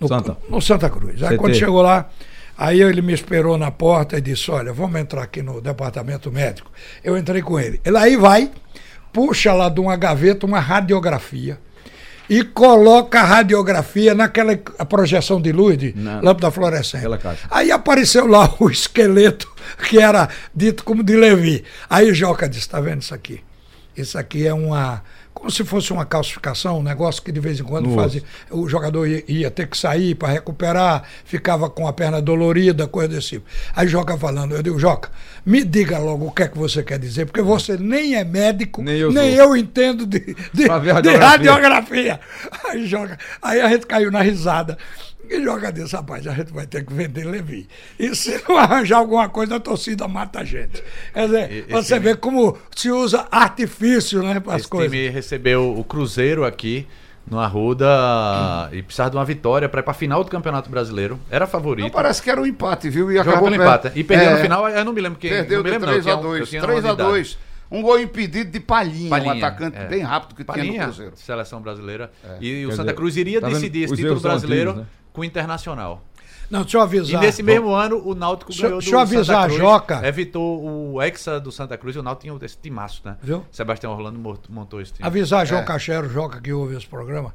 No 0.00 0.08
Santa. 0.08 0.36
no 0.48 0.60
Santa 0.62 0.88
Cruz. 0.90 1.22
Aí 1.22 1.28
CT. 1.30 1.36
quando 1.36 1.54
chegou 1.54 1.82
lá, 1.82 2.08
aí 2.56 2.80
ele 2.80 3.02
me 3.02 3.12
esperou 3.12 3.58
na 3.58 3.70
porta 3.70 4.16
e 4.16 4.20
disse: 4.20 4.50
Olha, 4.50 4.72
vamos 4.72 4.98
entrar 5.00 5.22
aqui 5.22 5.42
no 5.42 5.60
departamento 5.60 6.32
médico. 6.32 6.70
Eu 7.04 7.16
entrei 7.18 7.42
com 7.42 7.58
ele. 7.60 7.80
Ele 7.84 7.96
aí 7.98 8.16
vai, 8.16 8.50
puxa 9.12 9.52
lá 9.52 9.68
de 9.68 9.80
uma 9.80 9.96
gaveta 9.96 10.46
uma 10.46 10.58
radiografia 10.60 11.58
e 12.28 12.44
coloca 12.44 13.20
a 13.20 13.24
radiografia 13.24 14.14
naquela 14.14 14.56
a 14.78 14.84
projeção 14.84 15.40
de 15.40 15.50
luz 15.50 15.76
de 15.76 15.92
Na- 15.96 16.20
lâmpada 16.20 16.50
fluorescente. 16.50 17.04
Aí 17.50 17.70
apareceu 17.72 18.26
lá 18.26 18.54
o 18.60 18.70
esqueleto 18.70 19.52
que 19.88 19.98
era 19.98 20.28
dito 20.54 20.84
como 20.84 21.02
de 21.02 21.16
Levi. 21.16 21.64
Aí 21.88 22.10
o 22.10 22.14
Joca 22.14 22.48
disse: 22.48 22.62
está 22.62 22.80
vendo 22.80 23.02
isso 23.02 23.14
aqui? 23.14 23.40
Isso 23.96 24.16
aqui 24.16 24.46
é 24.46 24.54
uma. 24.54 25.02
Como 25.32 25.50
se 25.50 25.64
fosse 25.64 25.92
uma 25.92 26.04
calcificação, 26.04 26.80
um 26.80 26.82
negócio 26.82 27.22
que 27.22 27.32
de 27.32 27.40
vez 27.40 27.58
em 27.60 27.62
quando 27.62 27.88
No 27.88 27.94
fazia. 27.94 28.22
O 28.50 28.68
jogador 28.68 29.06
ia, 29.06 29.24
ia 29.26 29.50
ter 29.50 29.66
que 29.68 29.78
sair 29.78 30.14
para 30.14 30.28
recuperar, 30.28 31.04
ficava 31.24 31.70
com 31.70 31.86
a 31.86 31.92
perna 31.92 32.20
dolorida, 32.20 32.86
coisa 32.86 33.08
desse 33.08 33.28
tipo. 33.28 33.46
Aí 33.74 33.88
Joca 33.88 34.18
falando, 34.18 34.54
eu 34.54 34.62
digo, 34.62 34.78
Joca, 34.78 35.10
me 35.46 35.64
diga 35.64 35.98
logo 35.98 36.26
o 36.26 36.30
que 36.32 36.42
é 36.42 36.48
que 36.48 36.58
você 36.58 36.82
quer 36.82 36.98
dizer, 36.98 37.26
porque 37.26 37.40
você 37.40 37.76
nem 37.78 38.16
é 38.16 38.24
médico, 38.24 38.82
Nem 38.82 38.98
eu 38.98 39.12
nem 39.12 39.32
eu 39.34 39.56
entendo 39.56 40.04
de, 40.04 40.18
de, 40.20 40.34
de 40.52 40.66
radiografia. 40.68 41.18
radiografia. 41.18 42.20
Aí 42.68 42.86
Joca, 42.86 43.18
aí 43.40 43.60
a 43.60 43.68
gente 43.68 43.86
caiu 43.86 44.10
na 44.10 44.20
risada. 44.20 44.76
E 45.30 45.42
joga 45.44 45.70
desse, 45.70 45.94
rapaz, 45.94 46.26
a 46.26 46.32
gente 46.34 46.52
vai 46.52 46.66
ter 46.66 46.84
que 46.84 46.92
vender 46.92 47.24
Levi. 47.24 47.68
E 47.98 48.14
se 48.16 48.42
não 48.48 48.56
arranjar 48.58 48.98
alguma 48.98 49.28
coisa, 49.28 49.56
a 49.56 49.60
torcida 49.60 50.08
mata 50.08 50.40
a 50.40 50.44
gente. 50.44 50.82
Quer 51.14 51.26
dizer, 51.26 51.52
E- 51.52 51.72
você 51.72 51.94
esse- 51.94 51.98
vê 52.00 52.16
como 52.16 52.58
se 52.74 52.90
usa 52.90 53.28
artifício, 53.30 54.22
né, 54.22 54.40
para 54.40 54.54
as 54.54 54.62
Esse 54.62 54.68
coisas. 54.70 54.90
time 54.90 55.08
recebeu 55.08 55.72
o 55.78 55.84
Cruzeiro 55.84 56.44
aqui 56.44 56.84
no 57.30 57.38
Arruda 57.38 57.86
e 58.72 58.82
precisava 58.82 59.10
de 59.10 59.16
uma 59.16 59.24
vitória 59.24 59.68
para 59.68 59.80
ir 59.80 59.82
para 59.82 59.90
a 59.92 59.94
final 59.94 60.24
do 60.24 60.30
Campeonato 60.30 60.68
Brasileiro. 60.70 61.18
Era 61.30 61.46
favorito. 61.46 61.84
Não, 61.84 61.90
parece 61.90 62.20
que 62.22 62.30
era 62.30 62.40
um 62.40 62.46
empate, 62.46 62.88
viu? 62.90 63.10
E 63.12 63.18
acabou 63.18 63.44
pelo 63.44 63.56
per- 63.56 63.60
empate. 63.66 63.98
E 63.98 64.02
perdeu 64.04 64.30
É, 64.30 64.34
no 64.34 64.38
final, 64.40 64.68
eu 64.68 64.84
não 64.84 64.92
me 64.92 65.00
lembro 65.00 65.18
quem. 65.18 65.30
Perdeu 65.30 65.58
não 65.58 65.64
me 65.64 65.70
de 65.70 65.70
lembro, 65.78 65.90
um- 65.90 65.92
3x2. 65.92 66.40
eu 66.40 66.46
tinha 66.46 66.62
uma 66.64 66.72
3x2. 66.80 67.38
Um 67.70 67.82
gol 67.82 68.00
impedido 68.00 68.50
de 68.50 68.58
Palhinha, 68.58 69.06
um 69.06 69.10
Palhinha, 69.10 69.34
atacante 69.46 69.78
é. 69.78 69.86
bem 69.86 70.00
rápido 70.02 70.34
que 70.34 70.42
tinha 70.42 70.56
no 70.56 70.62
Palhinha, 70.64 70.84
Cruzeiro. 70.86 71.12
seleção 71.14 71.60
brasileira. 71.62 72.10
E 72.40 72.66
o 72.66 72.70
Quer 72.70 72.74
Santa 72.74 72.92
Cruz 72.92 73.16
iria 73.16 73.40
tá 73.40 73.48
decidir 73.48 73.84
esse 73.84 73.94
título 73.94 74.18
brasileiro 74.18 74.70
antigos, 74.70 74.86
né? 74.88 74.92
Com 75.12 75.20
o 75.20 75.24
Internacional. 75.24 76.02
Não, 76.50 76.62
deixa 76.62 76.78
eu 76.78 76.80
E 76.80 76.84
avisar. 76.84 77.20
nesse 77.22 77.42
mesmo 77.44 77.70
ano, 77.72 78.02
o 78.04 78.12
Náutico 78.12 78.50
Deixa 78.50 78.62
ganhou 78.64 78.80
do 78.80 78.82
deixa 78.82 78.96
eu 78.96 79.00
avisar 79.00 79.24
Santa 79.24 79.38
a 79.40 79.46
Cruz, 79.46 79.58
Joca. 79.60 80.00
Evitou 80.08 80.64
o 80.94 81.00
Hexa 81.00 81.38
do 81.38 81.52
Santa 81.52 81.78
Cruz 81.78 81.94
e 81.94 81.98
o 82.00 82.02
Náutico 82.02 82.22
tinha 82.36 82.44
esse 82.46 82.56
timaço, 82.58 83.02
né? 83.04 83.16
Viu? 83.22 83.46
Sebastião 83.52 83.92
Orlando 83.92 84.18
mont- 84.18 84.48
montou 84.48 84.80
esse 84.80 84.92
time. 84.94 85.06
Avisar 85.06 85.46
João 85.46 85.60
É. 85.60 85.64
Cachero, 85.64 86.08
Joca, 86.08 86.40
que 86.40 86.52
ouve 86.52 86.76
esse 86.76 86.88
programa, 86.88 87.32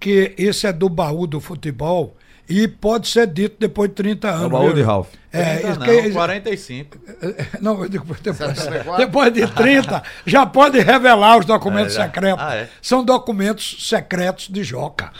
que 0.00 0.34
esse 0.38 0.66
é 0.66 0.72
do 0.72 0.88
baú 0.88 1.26
do 1.26 1.40
futebol 1.40 2.16
e 2.48 2.66
pode 2.66 3.06
ser 3.08 3.26
dito 3.26 3.56
depois 3.60 3.90
de 3.90 3.96
30 3.96 4.30
anos. 4.30 4.42
É 4.44 4.46
o 4.46 4.50
baú 4.50 4.64
viu? 4.64 4.72
de 4.74 4.82
Ralph. 4.82 5.08
É, 5.30 5.42
Ainda 5.56 5.68
isso 5.70 5.80
não, 5.80 5.86
que- 5.86 6.10
45. 6.12 6.98
Não, 7.60 7.82
eu 7.82 7.88
digo, 7.90 8.04
depois, 8.04 8.20
74? 8.38 8.96
depois 8.96 9.32
de 9.34 9.46
30, 9.46 10.02
já 10.24 10.46
pode 10.46 10.78
revelar 10.80 11.36
os 11.38 11.44
documentos 11.44 11.94
É, 11.98 12.02
secretos. 12.04 12.42
Ah, 12.42 12.54
é? 12.56 12.68
São 12.80 13.04
documentos 13.04 13.86
secretos 13.90 14.48
de 14.48 14.62
Joca. 14.64 15.12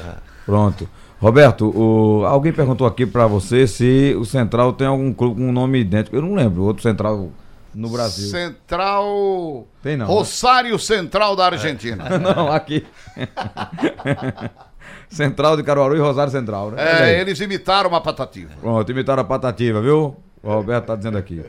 Pronto. 0.46 0.88
Roberto, 1.20 1.70
o- 1.74 2.24
alguém 2.26 2.52
perguntou 2.52 2.86
aqui 2.86 3.06
pra 3.06 3.26
você 3.26 3.66
se 3.66 4.14
o 4.18 4.24
Central 4.24 4.72
tem 4.72 4.86
algum 4.86 5.12
clube 5.12 5.36
com 5.40 5.48
um 5.48 5.52
nome 5.52 5.80
idêntico. 5.80 6.14
Eu 6.16 6.22
não 6.22 6.34
lembro, 6.34 6.62
outro 6.62 6.82
Central 6.82 7.30
no 7.74 7.88
Brasil. 7.88 8.28
Central. 8.28 9.66
Tem 9.82 9.96
não, 9.96 10.06
né? 10.06 10.12
Rosário 10.12 10.78
Central 10.78 11.34
da 11.34 11.46
Argentina. 11.46 12.04
Não, 12.18 12.50
aqui. 12.52 12.84
Central 15.08 15.56
de 15.56 15.62
Caruaru 15.62 15.96
e 15.96 16.00
Rosário 16.00 16.30
Central, 16.32 16.70
né? 16.72 17.12
É, 17.16 17.20
eles 17.20 17.38
imitaram 17.40 17.88
uma 17.88 18.00
patativa. 18.00 18.50
Pronto, 18.60 18.90
imitaram 18.90 19.22
a 19.22 19.24
patativa, 19.24 19.80
viu? 19.80 20.16
O 20.42 20.50
Roberto 20.52 20.86
tá 20.86 20.96
dizendo 20.96 21.18
aqui. 21.18 21.42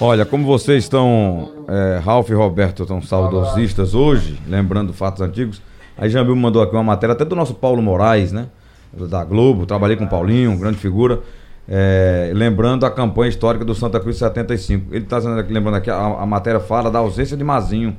Olha, 0.00 0.24
como 0.24 0.44
vocês 0.46 0.84
estão, 0.84 1.64
é, 1.68 1.98
Ralf 1.98 2.28
e 2.30 2.34
Roberto 2.34 2.82
estão 2.82 3.02
saudosistas 3.02 3.94
hoje, 3.94 4.38
lembrando 4.46 4.92
fatos 4.92 5.20
antigos, 5.22 5.60
aí 5.96 6.08
Jambil 6.08 6.36
mandou 6.36 6.62
aqui 6.62 6.74
uma 6.74 6.84
matéria 6.84 7.14
até 7.14 7.24
do 7.24 7.34
nosso 7.34 7.54
Paulo 7.54 7.82
Moraes, 7.82 8.30
né? 8.32 8.46
Da 8.92 9.24
Globo, 9.24 9.66
trabalhei 9.66 9.96
com 9.96 10.04
o 10.04 10.08
Paulinho, 10.08 10.56
grande 10.56 10.78
figura, 10.78 11.20
é, 11.68 12.32
lembrando 12.34 12.86
a 12.86 12.90
campanha 12.90 13.28
histórica 13.28 13.64
do 13.64 13.74
Santa 13.74 14.00
Cruz 14.00 14.16
75. 14.16 14.94
Ele 14.94 15.04
está 15.04 15.18
lembrando 15.18 15.74
aqui, 15.74 15.90
a, 15.90 15.96
a 15.96 16.26
matéria 16.26 16.58
fala 16.58 16.90
da 16.90 16.98
ausência 16.98 17.36
de 17.36 17.44
Mazinho. 17.44 17.94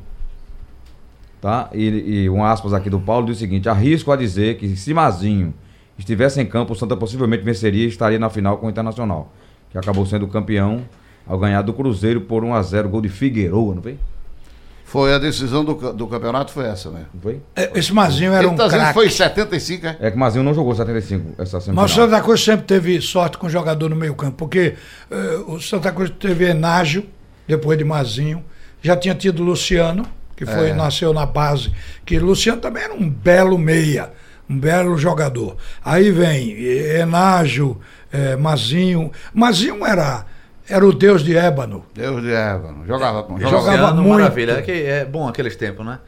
Tá? 1.39 1.69
E, 1.73 2.23
e 2.23 2.29
um 2.29 2.43
aspas 2.43 2.73
aqui 2.73 2.89
do 2.89 2.99
Paulo 2.99 3.27
diz 3.27 3.37
o 3.37 3.39
seguinte: 3.39 3.69
arrisco 3.69 4.11
a 4.11 4.15
dizer 4.15 4.57
que 4.57 4.75
se 4.75 4.93
Mazinho 4.93 5.53
estivesse 5.97 6.41
em 6.41 6.45
campo, 6.45 6.73
o 6.73 6.75
Santa 6.75 6.97
possivelmente 6.97 7.43
venceria 7.43 7.85
e 7.85 7.87
estaria 7.87 8.17
na 8.17 8.29
final 8.29 8.57
com 8.57 8.67
o 8.67 8.69
Internacional, 8.69 9.31
que 9.69 9.77
acabou 9.77 10.05
sendo 10.05 10.27
campeão 10.27 10.81
ao 11.27 11.37
ganhar 11.37 11.61
do 11.61 11.73
Cruzeiro 11.73 12.21
por 12.21 12.43
1 12.43 12.55
a 12.55 12.61
0 12.63 12.89
gol 12.89 13.01
de 13.01 13.09
Figueroa, 13.09 13.75
não 13.75 13.81
foi? 13.81 13.97
Foi 14.89 15.13
a 15.13 15.19
decisão 15.19 15.63
do, 15.63 15.75
do 15.93 16.07
campeonato, 16.07 16.51
foi 16.51 16.65
essa 16.65 16.89
mesmo. 16.89 17.09
Foi? 17.21 17.39
É, 17.55 17.69
Esse 17.75 17.93
Mazinho 17.93 18.33
era 18.33 18.49
um 18.49 18.55
tá 18.55 18.63
dizendo 18.65 18.79
que 18.79 18.85
craque. 18.85 18.93
foi 18.95 19.05
em 19.05 19.11
75, 19.11 19.85
é? 19.85 19.97
É 19.99 20.09
que 20.09 20.17
o 20.17 20.19
Mazinho 20.19 20.43
não 20.43 20.51
jogou 20.51 20.73
75 20.73 21.35
essa 21.37 21.59
semifinal. 21.59 21.83
Mas 21.83 21.91
o 21.91 21.95
Santa 21.95 22.19
Cruz 22.21 22.43
sempre 22.43 22.65
teve 22.65 22.99
sorte 22.99 23.37
com 23.37 23.47
jogador 23.47 23.87
no 23.87 23.95
meio 23.95 24.15
campo, 24.15 24.35
porque 24.35 24.73
eh, 25.11 25.43
o 25.45 25.61
Santa 25.61 25.91
Cruz 25.91 26.11
teve 26.19 26.45
Enágio, 26.49 27.05
depois 27.47 27.77
de 27.77 27.83
Mazinho, 27.83 28.43
já 28.81 28.97
tinha 28.97 29.13
tido 29.13 29.43
Luciano, 29.43 30.07
que 30.35 30.43
foi, 30.43 30.73
nasceu 30.73 31.13
na 31.13 31.25
base, 31.27 31.71
que 32.03 32.17
Luciano 32.17 32.59
também 32.59 32.81
era 32.81 32.93
um 32.95 33.07
belo 33.07 33.59
meia, 33.59 34.09
um 34.49 34.57
belo 34.57 34.97
jogador. 34.97 35.55
Aí 35.85 36.09
vem 36.09 36.51
eh, 36.57 37.01
Enágio, 37.01 37.79
eh, 38.11 38.35
Mazinho. 38.37 39.11
Mazinho 39.35 39.85
era, 39.85 40.25
era 40.69 40.85
o 40.85 40.93
deus 40.93 41.23
de 41.23 41.35
ébano. 41.35 41.83
Deus 41.93 42.21
de 42.21 42.31
Ébano. 42.31 42.85
Jogava, 42.85 43.21
jogava. 43.27 43.39
Jogava 43.39 43.71
Luciano, 43.71 44.03
muito. 44.03 44.19
Maravilha. 44.19 44.51
É, 44.53 44.61
que 44.61 44.71
é 44.71 45.03
bom 45.03 45.27
aqueles 45.27 45.55
tempos, 45.55 45.85
né? 45.85 45.99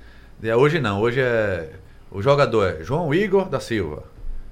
Hoje 0.55 0.79
não. 0.79 1.01
Hoje 1.01 1.19
é. 1.19 1.69
O 2.11 2.21
jogador 2.21 2.67
é 2.67 2.83
João 2.83 3.13
Igor 3.13 3.49
da 3.49 3.59
Silva. 3.59 4.03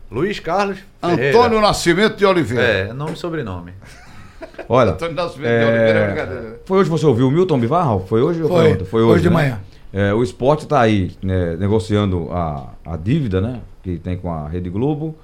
Luiz 0.09 0.39
Carlos. 0.39 0.79
Ferreira. 0.99 1.37
Antônio 1.37 1.61
Nascimento 1.61 2.15
de 2.17 2.25
Oliveira. 2.25 2.63
É, 2.63 2.93
nome 2.93 3.13
e 3.13 3.15
sobrenome. 3.17 3.73
Olha, 4.67 4.91
Antônio 4.91 5.13
Nascimento 5.13 5.47
de 5.49 5.63
é, 5.63 5.67
Oliveira 5.67 5.99
é 5.99 6.05
brincadeira. 6.07 6.61
foi 6.65 6.77
hoje 6.79 6.89
que 6.89 6.97
você 6.97 7.05
ouviu 7.05 7.27
o 7.27 7.31
Milton 7.31 7.59
Bivar, 7.59 7.85
Ralf? 7.85 8.07
Foi 8.07 8.21
hoje 8.21 8.41
ou 8.41 8.49
Foi, 8.49 8.71
ontem? 8.71 8.85
Foi 8.85 9.01
hoje 9.01 9.11
hoje, 9.11 9.23
de 9.23 9.29
né? 9.29 9.35
manhã. 9.35 9.59
É, 9.91 10.13
o 10.13 10.23
esporte 10.23 10.63
está 10.63 10.81
aí 10.81 11.11
né, 11.21 11.55
negociando 11.57 12.29
a, 12.31 12.73
a 12.85 12.97
dívida, 12.97 13.41
né? 13.41 13.61
Que 13.83 13.97
tem 13.97 14.17
com 14.17 14.31
a 14.31 14.47
Rede 14.47 14.69
Globo, 14.69 15.15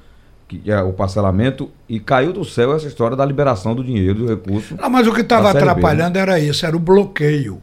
que 0.47 0.61
é 0.69 0.79
o 0.81 0.93
parcelamento, 0.93 1.71
e 1.89 1.99
caiu 1.99 2.31
do 2.31 2.45
céu 2.45 2.75
essa 2.75 2.87
história 2.87 3.17
da 3.17 3.25
liberação 3.25 3.73
do 3.73 3.83
dinheiro, 3.83 4.19
do 4.19 4.27
recurso. 4.27 4.75
Não, 4.75 4.89
mas 4.89 5.07
o 5.07 5.13
que 5.13 5.21
estava 5.21 5.51
Série 5.51 5.59
B, 5.59 5.65
né? 5.65 5.71
atrapalhando 5.71 6.17
era 6.19 6.39
isso, 6.39 6.65
era 6.65 6.75
o 6.75 6.79
bloqueio. 6.79 7.61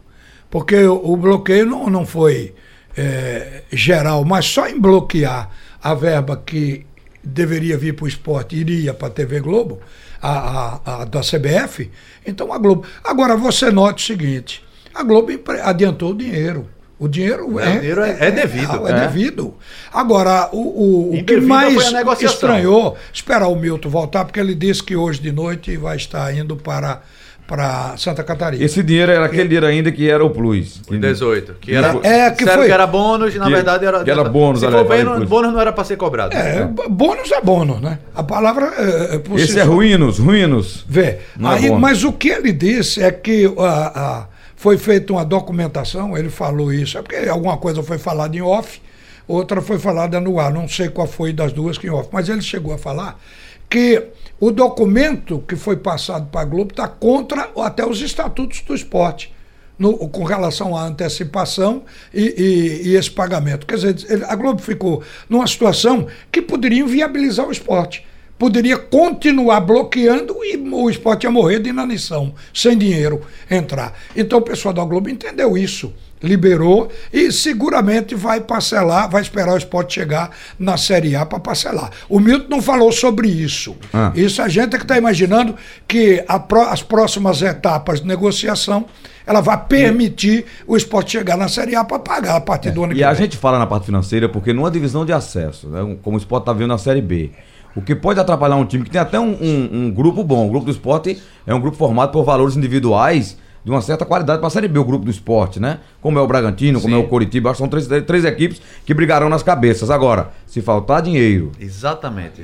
Porque 0.51 0.77
o, 0.85 1.13
o 1.13 1.17
bloqueio 1.17 1.65
não, 1.65 1.89
não 1.89 2.05
foi 2.05 2.55
é, 2.97 3.63
geral, 3.73 4.25
mas 4.25 4.47
só 4.47 4.67
em 4.69 4.79
bloquear 4.81 5.49
a 5.83 5.95
verba 5.95 6.37
que 6.45 6.85
deveria 7.25 7.79
vir 7.79 7.95
para 7.95 8.05
o 8.05 8.09
esporte 8.09 8.57
iria 8.57 8.93
para 8.93 9.07
a 9.09 9.11
TV 9.11 9.41
Globo, 9.41 9.79
a, 10.21 10.81
a- 10.85 11.03
a 11.03 11.05
da 11.05 11.21
CBF, 11.21 11.91
então 12.27 12.53
a 12.53 12.59
Globo. 12.59 12.85
Agora 13.05 13.37
você 13.37 13.71
note 13.71 14.03
o 14.03 14.07
seguinte: 14.07 14.63
a 14.93 15.03
Globo 15.05 15.29
adiantou 15.63 16.11
o 16.11 16.17
dinheiro. 16.17 16.69
O 17.05 17.09
dinheiro 17.09 17.59
é, 17.59 17.69
o 17.77 17.81
dinheiro 17.81 18.01
é- 18.03 18.17
é 18.21 18.31
devido. 18.31 18.87
É, 18.87 18.93
É. 18.93 19.01
devido. 19.09 19.55
Agora, 19.93 20.49
o, 20.53 20.57
o, 20.59 21.09
o 21.09 21.13
que 21.15 21.19
Indevida 21.35 21.47
mais 21.49 21.95
a 21.95 22.25
estranhou, 22.25 22.97
esperar 23.13 23.49
o 23.49 23.57
Milton 23.57 23.89
voltar, 23.89 24.25
porque 24.25 24.39
ele 24.39 24.55
disse 24.55 24.83
que 24.85 24.95
hoje 24.95 25.21
de 25.21 25.33
noite 25.33 25.77
vai 25.77 25.97
estar 25.97 26.33
indo 26.33 26.55
para, 26.57 27.01
para 27.47 27.97
Santa 27.97 28.23
Catarina. 28.23 28.65
Esse 28.65 28.85
dinheiro 28.85 29.11
era 29.11 29.27
aquele 29.27 29.45
dinheiro 29.49 29.67
ainda 29.67 29.91
que 29.91 30.09
era 30.09 30.25
o 30.25 30.31
Plus. 30.31 30.81
Em 30.89 31.01
18. 31.01 31.55
Que 31.61 31.75
era, 31.75 31.89
É, 32.05 32.31
que 32.31 32.39
disseram 32.39 32.59
foi- 32.59 32.67
que 32.69 32.73
era 32.73 32.87
bônus, 32.87 33.35
na 33.35 33.47
Que- 33.47 33.53
verdade 33.53 33.85
era. 33.85 34.05
que 34.05 34.11
era 34.11 34.23
bônus, 34.25 34.61
Se 34.61 34.71
for 34.71 34.85
bem, 34.89 35.03
não- 35.03 35.25
bônus 35.27 35.53
não 35.53 35.61
era 35.61 35.73
para 35.73 35.83
ser 35.83 35.97
cobrado. 35.97 36.37
É, 36.37 36.65
bônus 36.89 37.33
é 37.33 37.41
bônus, 37.41 37.81
né? 37.81 37.99
A 38.15 38.23
palavra 38.23 38.73
é, 38.79 39.17
é 39.17 39.19
por 39.19 39.39
si 39.41 39.45
Esse 39.47 39.59
é 39.59 39.65
só. 39.65 39.71
ruínos, 39.73 40.21
ruínos. 40.21 40.85
Vê. 40.89 41.19
Não 41.37 41.51
é 41.51 41.57
Aí, 41.57 41.63
bônus. 41.67 41.81
mas 41.81 42.05
o 42.05 42.13
que 42.13 42.29
ele 42.29 42.53
disse 42.53 43.03
é 43.03 43.11
que 43.11 43.53
ah, 43.59 44.27
foi 44.63 44.79
feita 44.79 45.13
uma 45.13 45.25
documentação, 45.25 46.17
ele 46.17 46.31
falou 46.31 46.73
isso, 46.73 46.97
é 46.97 47.03
porque 47.03 47.17
alguma 47.29 47.57
coisa 47.57 47.83
foi 47.83 47.99
falada 47.99 48.37
em 48.37 48.41
off, 48.43 48.81
outra 49.27 49.61
foi 49.61 49.77
falada 49.77 50.21
no 50.21 50.39
ar, 50.39 50.53
não 50.53 50.69
sei 50.69 50.89
qual 50.89 51.09
foi 51.09 51.33
das 51.33 51.53
duas 51.53 51.77
que 51.77 51.89
em 51.89 51.91
off, 51.91 52.09
mas 52.13 52.29
ele 52.29 52.41
chegou 52.43 52.73
a 52.73 52.79
falar 52.79 53.21
que 53.69 54.05
o 54.39 54.53
documento 54.53 55.43
que 55.49 55.57
foi 55.57 55.77
passado 55.79 56.27
para 56.31 56.43
a 56.43 56.45
Globo 56.45 56.71
está 56.71 56.87
contra 56.87 57.51
até 57.57 57.85
os 57.85 58.01
estatutos 58.01 58.61
do 58.63 58.73
esporte. 58.75 59.35
no- 59.79 59.97
com 60.11 60.23
relação 60.23 60.77
à 60.77 60.83
antecipação 60.85 61.83
e, 62.15 62.23
e- 62.23 62.89
e 62.91 62.95
esse 62.95 63.11
pagamento. 63.11 63.67
Quer 63.67 63.77
dizer, 63.79 64.25
a 64.29 64.37
Globo 64.37 64.61
ficou 64.63 65.03
numa 65.29 65.47
situação 65.47 66.07
que 66.31 66.41
poderia 66.41 66.83
inviabilizar 66.83 67.49
o 67.49 67.51
esporte. 67.51 68.07
Poderia 68.43 68.77
continuar 68.77 69.61
bloqueando 69.61 70.35
e 70.43 70.57
o 70.57 70.91
esporte 70.91 71.23
ia 71.23 71.31
morrer 71.31 71.61
de 71.61 71.69
inanição, 71.71 72.35
sem 72.53 72.77
dinheiro 72.77 73.21
entrar. 73.49 73.93
Então 74.17 74.41
o 74.41 74.43
pessoal 74.43 74.75
da 74.75 74.83
Globo 74.85 75.09
entendeu 75.09 75.57
isso, 75.57 75.93
liberou 76.21 76.89
e 77.13 77.31
seguramente 77.31 78.17
vai 78.17 78.41
parcelar, 78.41 79.09
vai 79.09 79.23
esperar 79.23 79.55
o 79.55 79.57
esporte 79.57 79.95
chegar 79.95 80.31
na 80.59 80.77
Série 80.77 81.15
A 81.15 81.25
para 81.25 81.39
parcelar. 81.39 81.91
O 82.09 82.19
Milton 82.19 82.49
não 82.49 82.61
falou 82.61 82.91
sobre 82.91 83.29
isso. 83.29 83.77
Ah. 83.95 84.11
Isso 84.13 84.43
a 84.43 84.49
gente 84.49 84.75
é 84.75 84.77
que 84.77 84.85
está 84.85 84.99
imaginando 84.99 85.55
que 85.87 86.25
a 86.27 86.41
pró- 86.41 86.67
as 86.69 86.83
próximas 86.83 87.43
etapas 87.43 88.01
de 88.01 88.09
negociação 88.09 88.87
ela 89.25 89.41
vai 89.41 89.57
permitir 89.67 90.47
o 90.67 90.77
esporte 90.77 91.13
chegar 91.13 91.37
na 91.37 91.47
Série 91.47 91.77
A 91.77 91.85
para 91.85 92.01
pagar 92.01 92.35
a 92.35 92.41
partir 92.41 92.73
do 92.73 92.83
ano 92.83 92.93
E 92.93 92.97
que 92.97 93.05
a 93.05 93.13
vem. 93.13 93.23
gente 93.23 93.37
fala 93.37 93.57
na 93.57 93.69
parte 93.69 93.87
financeira 93.87 94.29
porque 94.29 94.53
numa 94.53 94.69
divisão 94.69 95.07
de 95.07 95.13
acesso, 95.13 95.69
né, 95.69 95.97
como 96.03 96.17
o 96.17 96.19
esporte 96.19 96.43
está 96.43 96.53
vendo 96.53 96.71
na 96.71 96.79
Série 96.79 97.01
B, 97.01 97.31
o 97.75 97.83
que 97.83 97.95
pode 97.95 98.21
atrapalhar 98.21 98.57
um 98.57 98.65
time 98.65 98.85
que 98.85 98.91
tem 98.91 99.01
até 99.01 99.19
um, 99.19 99.31
um- 99.41 99.69
um 99.73 99.91
grupo 99.91 100.23
bom. 100.25 100.47
O 100.47 100.51
grupo 100.51 100.67
do 100.67 100.71
esporte 100.73 101.21
é 101.47 101.55
um 101.55 101.61
grupo 101.61 101.77
formado 101.77 102.11
por 102.13 102.25
valores 102.25 102.57
individuais 102.57 103.37
de 103.65 103.71
uma 103.71 103.81
certa 103.81 104.05
qualidade 104.05 104.41
para 104.41 104.49
a 104.49 104.51
Série 104.51 104.67
B, 104.67 104.79
o 104.81 104.85
grupo 104.85 105.05
do 105.05 105.11
esporte, 105.11 105.61
né? 105.61 105.79
Como 106.01 106.19
é 106.19 106.23
o 106.23 106.27
Bragantino, 106.27 106.81
como 106.81 106.95
é 106.95 106.99
o 106.99 107.09
Coritiba, 107.09 107.51
acho 107.51 107.63
que 107.63 107.69
são 107.69 107.69
três, 107.69 108.05
três 108.05 108.25
equipes 108.25 108.61
que 108.85 108.93
brigarão 108.93 109.29
nas 109.29 109.43
cabeças. 109.43 109.89
Agora, 109.89 110.31
se 110.47 110.61
faltar 110.61 111.01
dinheiro 111.01 111.53
Exatamente. 111.61 112.43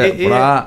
É- 0.00 0.24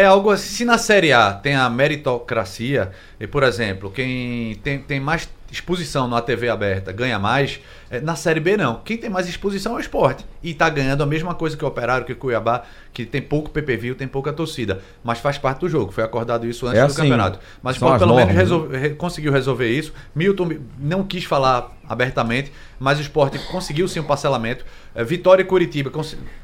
é- 0.00 0.04
algo 0.04 0.30
assim, 0.30 0.48
se 0.48 0.64
na 0.64 0.76
Série 0.78 1.12
A 1.12 1.32
tem 1.32 1.54
a 1.54 1.70
meritocracia, 1.70 2.90
e 3.18 3.26
por 3.26 3.42
exemplo, 3.42 3.90
quem 3.90 4.54
tem, 4.62 4.78
tem 4.78 5.00
mais 5.00 5.28
exposição 5.50 6.08
na 6.08 6.20
TV 6.20 6.48
aberta 6.48 6.90
ganha 6.90 7.16
mais, 7.16 7.60
é, 7.88 8.00
na 8.00 8.16
Série 8.16 8.40
B 8.40 8.56
não. 8.56 8.80
Quem 8.84 8.96
tem 8.98 9.08
mais 9.08 9.28
exposição 9.28 9.74
é 9.74 9.76
o 9.76 9.80
esporte. 9.80 10.26
E 10.42 10.52
tá 10.52 10.68
ganhando 10.68 11.02
a 11.02 11.06
mesma 11.06 11.32
coisa 11.34 11.56
que 11.56 11.64
o 11.64 11.68
Operário, 11.68 12.04
que 12.04 12.12
o 12.12 12.16
Cuiabá, 12.16 12.64
que 12.92 13.06
tem 13.06 13.22
pouco 13.22 13.50
PPV, 13.50 13.94
tem 13.94 14.08
pouca 14.08 14.32
torcida. 14.32 14.80
Mas 15.04 15.20
faz 15.20 15.38
parte 15.38 15.60
do 15.60 15.68
jogo, 15.68 15.92
foi 15.92 16.02
acordado 16.02 16.44
isso 16.46 16.66
antes 16.66 16.80
É 16.80 16.82
do 16.84 16.86
assim, 16.86 17.02
campeonato. 17.02 17.38
Mas 17.62 17.76
o 17.76 17.80
pelo 17.80 17.90
menos 17.92 18.08
normas, 18.08 18.26
né? 18.26 18.32
resolve- 18.32 18.90
conseguiu 18.96 19.30
resolver 19.32 19.68
isso. 19.70 19.92
Milton 20.12 20.48
não 20.78 21.04
quis 21.04 21.22
falar 21.24 21.70
abertamente, 21.88 22.50
mas 22.84 22.98
o 22.98 23.00
esporte 23.00 23.38
conseguiu 23.50 23.88
sim 23.88 23.98
o 23.98 24.04
parcelamento. 24.04 24.62
Eh, 24.94 25.02
Vitória 25.02 25.40
e 25.40 25.44
Curitiba 25.46 25.90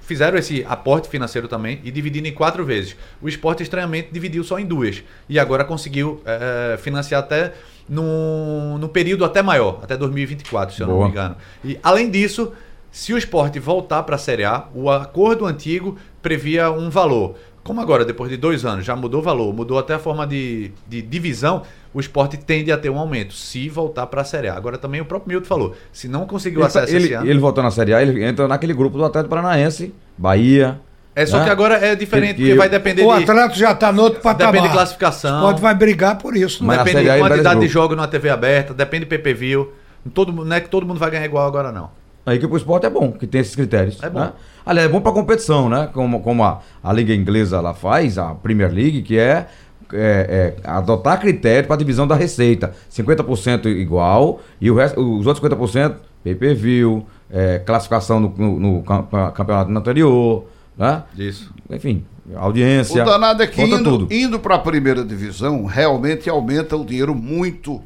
fizeram 0.01 0.39
esse 0.39 0.65
aporte 0.67 1.07
financeiro 1.07 1.47
também 1.47 1.79
e 1.85 1.91
dividindo 1.91 2.29
em 2.29 2.33
quatro 2.33 2.65
vezes. 2.65 2.97
O 3.21 3.29
esporte, 3.29 3.63
estranhamente, 3.63 4.09
dividiu 4.11 4.43
só 4.43 4.59
em 4.59 4.65
duas. 4.65 5.05
E 5.29 5.39
agora 5.39 5.67
conseguiu 5.67 6.23
eh, 6.25 6.79
financiar 6.79 7.21
até 7.21 7.53
num, 7.87 8.79
num 8.79 8.89
período 8.89 9.23
até 9.23 9.43
maior, 9.43 9.81
até 9.83 9.99
2024, 9.99 10.75
se 10.75 10.81
eu 10.81 10.87
não 10.87 10.95
Boa. 10.95 11.05
me 11.05 11.13
engano. 11.13 11.37
E 11.63 11.79
além 11.83 12.11
disso, 12.11 12.55
se 12.91 13.13
o 13.13 13.19
esporte 13.19 13.59
voltar 13.59 14.03
para 14.05 14.15
a 14.15 14.19
Série 14.19 14.45
A, 14.45 14.65
o 14.75 14.89
acordo 14.91 15.45
antigo 15.45 15.99
previa 16.23 16.71
um 16.71 16.89
valor. 16.89 17.37
Como 17.63 17.81
agora, 17.81 18.05
depois 18.05 18.31
de 18.31 18.37
dois 18.37 18.65
anos, 18.65 18.85
já 18.85 18.97
mudou 18.97 19.21
o 19.21 19.23
valor, 19.23 19.53
mudou 19.55 19.79
até 19.79 19.95
a 19.95 19.99
forma 19.99 20.27
de, 20.27 20.71
de 20.89 21.03
divisão, 21.03 21.63
o 21.93 22.01
esporte 22.01 22.37
tende 22.39 22.73
a 22.73 22.79
ter 22.79 22.89
um 22.89 22.99
aumento, 22.99 23.35
se 23.35 23.69
voltar 23.69 24.07
para 24.07 24.23
a 24.23 24.25
Série 24.25 24.49
A. 24.49 24.55
Agora 24.57 24.79
também 24.79 25.01
o 25.01 25.05
próprio 25.05 25.29
Milton 25.29 25.47
falou, 25.47 25.75
se 25.93 26.09
não 26.09 26.27
conseguiu 26.27 26.61
ele, 26.63 26.71
tá- 26.73 26.81
acesso 26.81 26.97
ele, 26.97 27.05
esse 27.05 27.15
ano... 27.15 27.27
ele 27.29 27.39
voltou 27.39 27.63
na 27.63 27.71
Série 27.71 27.93
A, 27.95 28.03
ele 28.03 28.25
entra 28.25 28.49
naquele 28.49 28.73
grupo 28.73 28.97
do 28.97 29.05
Atlético 29.05 29.29
Paranaense, 29.31 29.93
Bahia. 30.17 30.81
É 31.15 31.27
só 31.27 31.39
né? 31.39 31.45
que 31.45 31.51
agora 31.51 31.75
é 31.75 31.95
diferente, 31.95 32.37
Que- 32.37 32.43
porque 32.43 32.53
que- 32.53 32.59
vai 32.59 32.69
depender 32.69 33.03
O 33.05 33.17
de... 33.17 33.25
Atlético 33.25 33.59
já 33.59 33.73
está 33.73 33.93
no 33.93 34.03
outro 34.03 34.21
patamar. 34.21 34.53
Depende 34.53 34.69
de 34.69 34.75
classificação. 34.75 35.35
O 35.35 35.39
esporte 35.41 35.61
vai 35.61 35.75
brigar 35.75 36.17
por 36.19 36.37
isso. 36.37 36.65
Mas 36.65 36.77
Né? 36.77 36.79
na 36.79 36.85
Depende 36.85 37.07
Série 37.07 37.11
A 37.21 37.23
de 37.23 37.29
quantidade 37.29 37.61
de 37.61 37.69
jogos 37.69 37.97
na 37.97 38.07
TV 38.07 38.31
aberta, 38.31 38.73
depende 38.73 39.05
de 39.05 39.09
PPV. 39.11 39.69
Todo, 40.15 40.33
não 40.33 40.57
é 40.57 40.61
que 40.61 40.69
todo 40.71 40.87
mundo 40.87 40.99
vai 40.99 41.11
ganhar 41.11 41.25
igual 41.27 41.47
agora, 41.47 41.71
não. 41.71 41.91
Aí 42.25 42.39
que 42.39 42.47
pro 42.47 42.57
esporte 42.57 42.87
é 42.87 42.91
bom, 42.91 43.13
que 43.13 43.27
tem 43.27 43.41
esses 43.41 43.55
critérios. 43.57 44.03
É 44.03 44.09
bom. 44.09 44.21
Né? 44.21 44.33
Aliás, 44.65 44.89
é 44.89 44.93
bom 44.93 45.01
pra 45.01 45.13
competição, 45.13 45.69
né? 45.69 45.89
Como, 45.93 46.21
como 46.21 46.45
a, 46.45 46.61
a 46.83 46.93
Liga 46.93 47.15
Inglesa 47.15 47.57
ela 47.57 47.75
faz, 47.75 48.19
a 48.19 48.35
Premier 48.35 48.73
League, 48.73 49.03
que 49.03 49.19
é, 49.19 49.47
é- 49.93 50.55
é 50.63 50.69
adotar 50.71 51.19
critério 51.21 51.67
para 51.67 51.77
divisão 51.77 52.07
da 52.07 52.15
receita. 52.15 52.73
50% 52.91 53.67
igual 53.67 54.41
e 54.61 54.71
o 54.71 54.75
resto, 54.77 55.01
os 55.01 55.27
outros 55.27 55.45
50% 55.45 55.95
pay-per-view, 56.23 57.07
é, 57.31 57.59
classificação 57.61 58.21
no, 58.21 58.35
no- 58.37 58.61
no 58.61 58.83
cam- 58.83 59.07
campeonato 59.33 59.71
anterior, 59.73 60.45
né? 60.77 61.03
Isso. 61.17 61.53
Enfim, 61.71 62.05
audiência. 62.37 63.03
O 63.03 63.07
danado 63.07 63.43
é 63.43 63.47
que 63.47 63.57
conta 63.57 63.77
indo, 63.77 63.91
tudo. 63.99 64.13
indo 64.15 64.39
para 64.39 64.57
a 64.57 64.59
primeira 64.59 65.05
divisão, 65.05 65.65
realmente 65.65 66.29
aumenta 66.29 66.77
o 66.77 66.85
dinheiro 66.85 67.15
muito. 67.15 67.83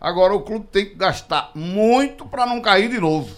Agora 0.00 0.34
o 0.34 0.40
clube 0.40 0.66
tem 0.70 0.86
que 0.86 0.94
gastar 0.96 1.50
muito 1.54 2.24
para 2.26 2.44
não 2.46 2.60
cair 2.60 2.88
de 2.90 3.00
novo. 3.00 3.28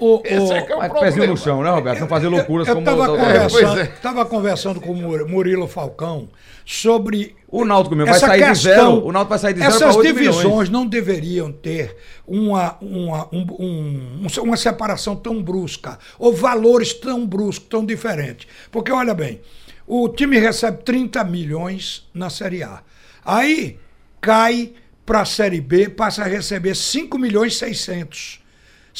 O- 0.00 0.22
Esse 0.24 0.38
o- 0.38 0.52
é 0.52 0.62
que 0.62 0.72
é 0.72 0.76
o 0.76 0.78
problema. 0.78 1.00
pezinho 1.00 1.26
no 1.26 1.36
chão, 1.36 1.62
né, 1.62 1.70
Roberto? 1.70 2.00
Não 2.00 2.08
fazer 2.08 2.28
loucuras 2.28 2.68
Eu 2.68 2.74
como 2.76 2.88
estava 2.88 3.12
o- 3.12 3.16
É, 3.16 3.38
pois 3.40 3.52
conversando, 3.52 3.80
é. 3.80 3.86
tava 3.86 4.24
conversando 4.26 4.80
com 4.80 4.92
o 4.92 4.96
Mur- 4.96 5.28
Murilo 5.28 5.66
Falcão 5.66 6.28
sobre 6.64 7.34
O 7.50 7.64
Náutico 7.64 7.96
mesmo 7.96 8.06
vai 8.06 8.16
essa 8.16 8.26
sair 8.26 8.40
de 8.42 8.48
questão. 8.48 8.72
zero. 8.96 9.06
O 9.06 9.10
Náutico 9.12 9.30
vai 9.30 9.38
sair 9.38 9.54
de 9.54 9.60
zero 9.60 9.70
Essas 9.74 9.82
para 9.88 9.96
8 9.98 10.06
divisões 10.14 10.44
milhões. 10.44 10.68
não 10.68 10.86
deveriam 10.86 11.50
ter 11.50 11.96
uma, 12.26 12.76
uma, 12.80 13.28
um- 13.32 13.46
um- 13.58 14.26
um- 14.38 14.42
uma 14.42 14.56
separação 14.56 15.16
tão 15.16 15.42
brusca, 15.42 15.98
ou 16.18 16.32
valores 16.32 16.92
tão 16.92 17.26
bruscos, 17.26 17.68
tão 17.68 17.84
diferentes. 17.84 18.46
Porque, 18.70 18.92
olha 18.92 19.14
bem, 19.14 19.40
o 19.86 20.08
time 20.10 20.38
recebe 20.38 20.82
30 20.84 21.24
milhões 21.24 22.06
na 22.14 22.28
Série 22.30 22.62
A. 22.62 22.82
Aí 23.24 23.78
cai 24.20 24.72
para 25.06 25.22
a 25.22 25.24
Série 25.24 25.60
B 25.60 25.88
passa 25.88 26.22
a 26.22 26.26
receber 26.26 26.74
5 26.76 27.18
milhões 27.18 27.54
e 27.54 27.58
600. 27.58 28.40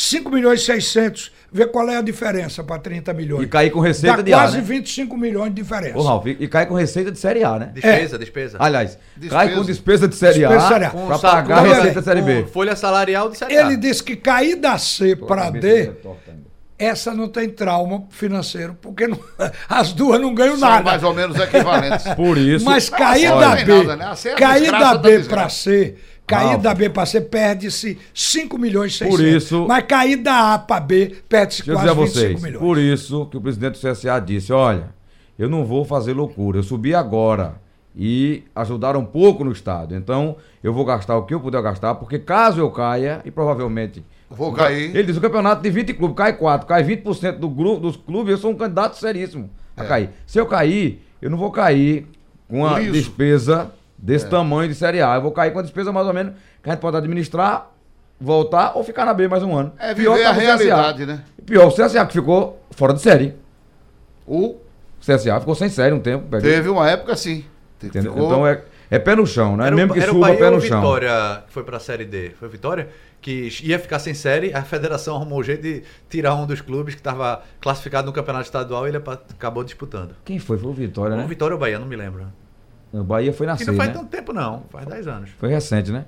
5 0.01 0.31
milhões 0.31 0.61
e 0.61 0.65
600. 0.65 1.33
Vê 1.51 1.67
qual 1.67 1.89
é 1.89 1.97
a 1.97 2.03
diferença 2.03 2.63
para 2.63 2.79
30 2.79 3.13
milhões. 3.15 3.43
E 3.43 3.47
cair 3.49 3.71
com 3.71 3.81
receita 3.81 4.19
Dá 4.19 4.23
de 4.23 4.33
A, 4.33 4.37
quase 4.39 4.59
né? 4.59 4.63
25 4.63 5.17
milhões 5.17 5.49
de 5.53 5.61
diferença. 5.63 5.99
Ô, 5.99 6.03
Ralf, 6.03 6.27
e 6.27 6.47
cai 6.47 6.67
com 6.67 6.75
receita 6.75 7.11
de 7.11 7.19
Série 7.19 7.43
A, 7.43 7.59
né? 7.59 7.71
Despesa, 7.75 8.19
despesa. 8.19 8.59
Aliás, 8.61 8.97
Despesa. 9.17 9.35
cai 9.45 9.55
com 9.55 9.65
despesa 9.65 10.07
de 10.07 10.15
Série 10.15 10.41
Despesa 10.41 10.59
de 10.59 10.65
A 10.65 10.69
Série 10.69 10.85
A. 10.85 10.91
Com 10.91 11.07
pra 11.07 11.19
sal- 11.19 11.33
pagar 11.33 11.59
a 11.59 11.63
receita 11.63 11.99
de 12.01 12.05
Série 12.05 12.23
B. 12.23 12.45
Folha 12.53 12.77
salarial 12.77 13.29
de 13.31 13.39
Série 13.39 13.57
A. 13.57 13.63
Ele 13.67 13.77
disse 13.77 14.05
que 14.05 14.15
cair 14.15 14.57
da 14.57 14.77
C 14.79 15.17
para 15.17 15.51
D, 15.51 15.91
essa 16.79 17.13
não 17.13 17.27
tem 17.29 17.49
trauma 17.49 18.05
financeiro, 18.11 18.77
porque 18.81 19.09
não- 19.09 19.19
as 19.69 19.93
duas 19.93 20.21
não 20.21 20.33
ganham 20.35 20.57
São 20.59 20.69
nada. 20.69 20.85
mais 20.85 21.03
ou 21.03 21.13
menos 21.13 21.37
equivalentes. 21.41 22.07
Por 22.15 22.39
isso. 22.39 22.65
Mas 22.65 22.89
cair 22.89 23.31
da 23.31 23.57
B, 23.57 23.85
nada, 23.85 23.97
né? 23.97 24.15
É 24.27 24.33
a 24.33 24.35
cair 24.37 24.71
da 24.71 24.95
B 24.99 25.21
para 25.25 25.49
C, 25.49 25.97
cair 26.29 26.51
Ralf. 26.51 26.63
da 26.63 26.75
B 26.75 26.89
para 26.91 27.07
C, 27.07 27.21
perde-se 27.21 27.99
5 28.15 28.59
milhões 28.59 28.93
e 28.95 28.99
600. 28.99 29.17
Por 29.19 29.27
isso- 29.27 29.67
Mas 29.67 29.85
cair 29.85 30.17
da 30.17 30.55
A 30.55 30.59
para 30.59 30.81
B, 30.81 31.17
perde-se 31.29 31.63
a 31.63 31.75
quase 31.75 31.89
25 31.89 32.07
vocês, 32.07 32.43
milhões. 32.43 32.59
por 32.61 32.79
isso 32.79 33.27
que 33.27 33.37
o 33.37 33.41
presidente 33.41 33.73
do 33.73 33.79
CSA 33.81 34.21
disse, 34.21 34.53
olha, 34.53 34.91
eu 35.39 35.49
não 35.49 35.65
vou 35.65 35.85
fazer 35.85 36.13
loucura, 36.13 36.59
eu 36.59 36.63
subi 36.63 36.95
agora 36.95 37.55
e 37.97 38.45
ajudaram 38.55 39.01
um 39.01 39.05
pouco 39.05 39.43
no 39.43 39.51
estado, 39.51 39.95
então 39.97 40.37
eu 40.63 40.73
vou 40.73 40.85
gastar 40.85 41.17
o 41.17 41.23
que 41.25 41.35
eu 41.35 41.41
puder 41.41 41.61
gastar, 41.63 41.95
porque 41.97 42.19
caso 42.19 42.61
eu 42.61 42.71
caia, 42.71 43.21
e 43.25 43.31
provavelmente... 43.31 44.05
Vou 44.31 44.53
cair. 44.53 44.91
Ele 44.95 45.05
diz, 45.05 45.17
o 45.17 45.21
campeonato 45.23 45.63
de 45.63 45.71
20 45.71 45.95
clubes, 45.95 46.15
cai 46.17 46.35
4, 46.37 46.67
cai 46.67 46.85
20% 46.85 47.39
do 47.39 47.49
grupo, 47.49 47.81
dos 47.81 47.97
clubes, 47.97 48.33
eu 48.33 48.39
sou 48.39 48.51
um 48.51 48.55
candidato 48.55 48.97
seríssimo 48.99 49.49
a 49.77 49.85
cair. 49.85 50.11
Se 50.27 50.39
eu 50.39 50.45
cair, 50.47 51.03
eu 51.23 51.31
não 51.31 51.39
vou 51.39 51.51
cair 51.51 52.07
com 52.47 52.67
Liso. 52.79 52.93
despesa 52.93 53.71
desse 53.99 54.27
tamanho 54.29 54.69
de 54.69 54.75
Série 54.75 55.03
A, 55.03 55.17
eu 55.17 55.23
vou 55.23 55.33
cair 55.33 55.51
com 55.51 55.59
uma 55.59 55.63
despesa 55.65 55.93
mais 55.93 56.07
ou 56.07 56.15
menos 56.15 56.35
que 56.63 56.69
a 56.71 56.73
gente 56.73 56.81
pode 56.81 56.97
administrar, 56.97 57.71
voltar 58.21 58.73
ou 58.77 58.83
ficar 58.85 59.05
na 59.05 59.13
B 59.13 59.29
mais 59.29 59.43
um 59.43 59.57
ano. 59.57 59.73
É 59.79 59.95
Pior 59.95 60.15
viver 60.15 60.25
tá 60.25 60.31
a 60.31 60.35
pro 60.35 60.43
CSA. 60.43 60.47
realidade, 60.57 61.07
né? 61.07 61.25
Pior, 61.45 61.67
o 61.67 61.73
CSA 61.73 62.07
que 62.07 62.13
ficou 62.15 62.63
fora 62.71 62.93
de 62.95 63.01
série. 63.03 63.35
O 64.27 64.57
O 64.57 64.61
CSA 65.01 65.39
ficou 65.41 65.55
sem 65.55 65.69
série 65.69 65.95
um 65.95 66.01
tempo. 66.01 66.25
teve 66.41 66.69
uma 66.69 66.89
época 66.91 67.13
assim. 67.13 67.45
Entendeu? 67.83 68.13
Ficou- 68.13 68.27
Então 68.27 68.47
é, 68.47 68.63
é 68.91 68.99
pé 68.99 69.15
no 69.15 69.25
chão, 69.27 69.57
né? 69.57 69.67
Era, 69.69 69.77
Mesmo 69.77 69.93
o, 69.93 69.95
que 69.95 70.01
era 70.01 70.11
o 70.11 70.15
suba, 70.15 70.27
Bahia 70.27 70.39
pé 70.39 70.51
no 70.51 70.57
o 70.57 70.61
chão. 70.61 70.81
Vitória 70.81 71.43
que 71.47 71.53
foi 71.53 71.63
pra 71.63 71.79
Série 71.79 72.05
D? 72.05 72.31
Foi 72.39 72.49
o 72.49 72.51
Vitória? 72.51 72.89
Que 73.21 73.49
ia 73.63 73.79
ficar 73.79 73.99
sem 74.01 74.15
série, 74.15 74.53
a 74.55 74.63
federação 74.63 75.17
arrumou 75.17 75.41
um 75.41 75.43
jeito 75.43 75.63
de 75.63 75.83
tirar 76.09 76.35
um 76.35 76.47
dos 76.47 76.61
clubes 76.61 76.95
que 76.95 77.01
estava 77.01 77.43
classificado 77.61 78.07
no 78.07 78.13
campeonato 78.13 78.45
estadual 78.45 78.87
e 78.87 78.91
ele 78.91 78.97
acabou 78.99 79.65
disputando. 79.65 80.15
Quem 80.25 80.39
foi? 80.39 80.59
Foi 80.59 80.69
o 80.71 80.73
Vitória, 80.73 81.15
O 81.15 81.19
né? 81.19 81.27
Vitória 81.27 81.55
ou 81.55 81.61
Bahia, 81.61 81.79
não 81.79 81.87
me 81.87 81.97
lembro. 81.97 82.27
O 82.93 83.03
Bahia 83.05 83.33
foi 83.33 83.47
Que 83.47 83.53
nascer, 83.53 83.67
não 83.67 83.75
faz 83.75 83.89
né? 83.91 83.95
tanto 83.97 84.07
tempo, 84.09 84.33
não. 84.33 84.63
Faz 84.71 84.87
10 84.87 85.07
anos. 85.09 85.31
Foi 85.39 85.49
recente, 85.49 85.91
né? 85.93 86.05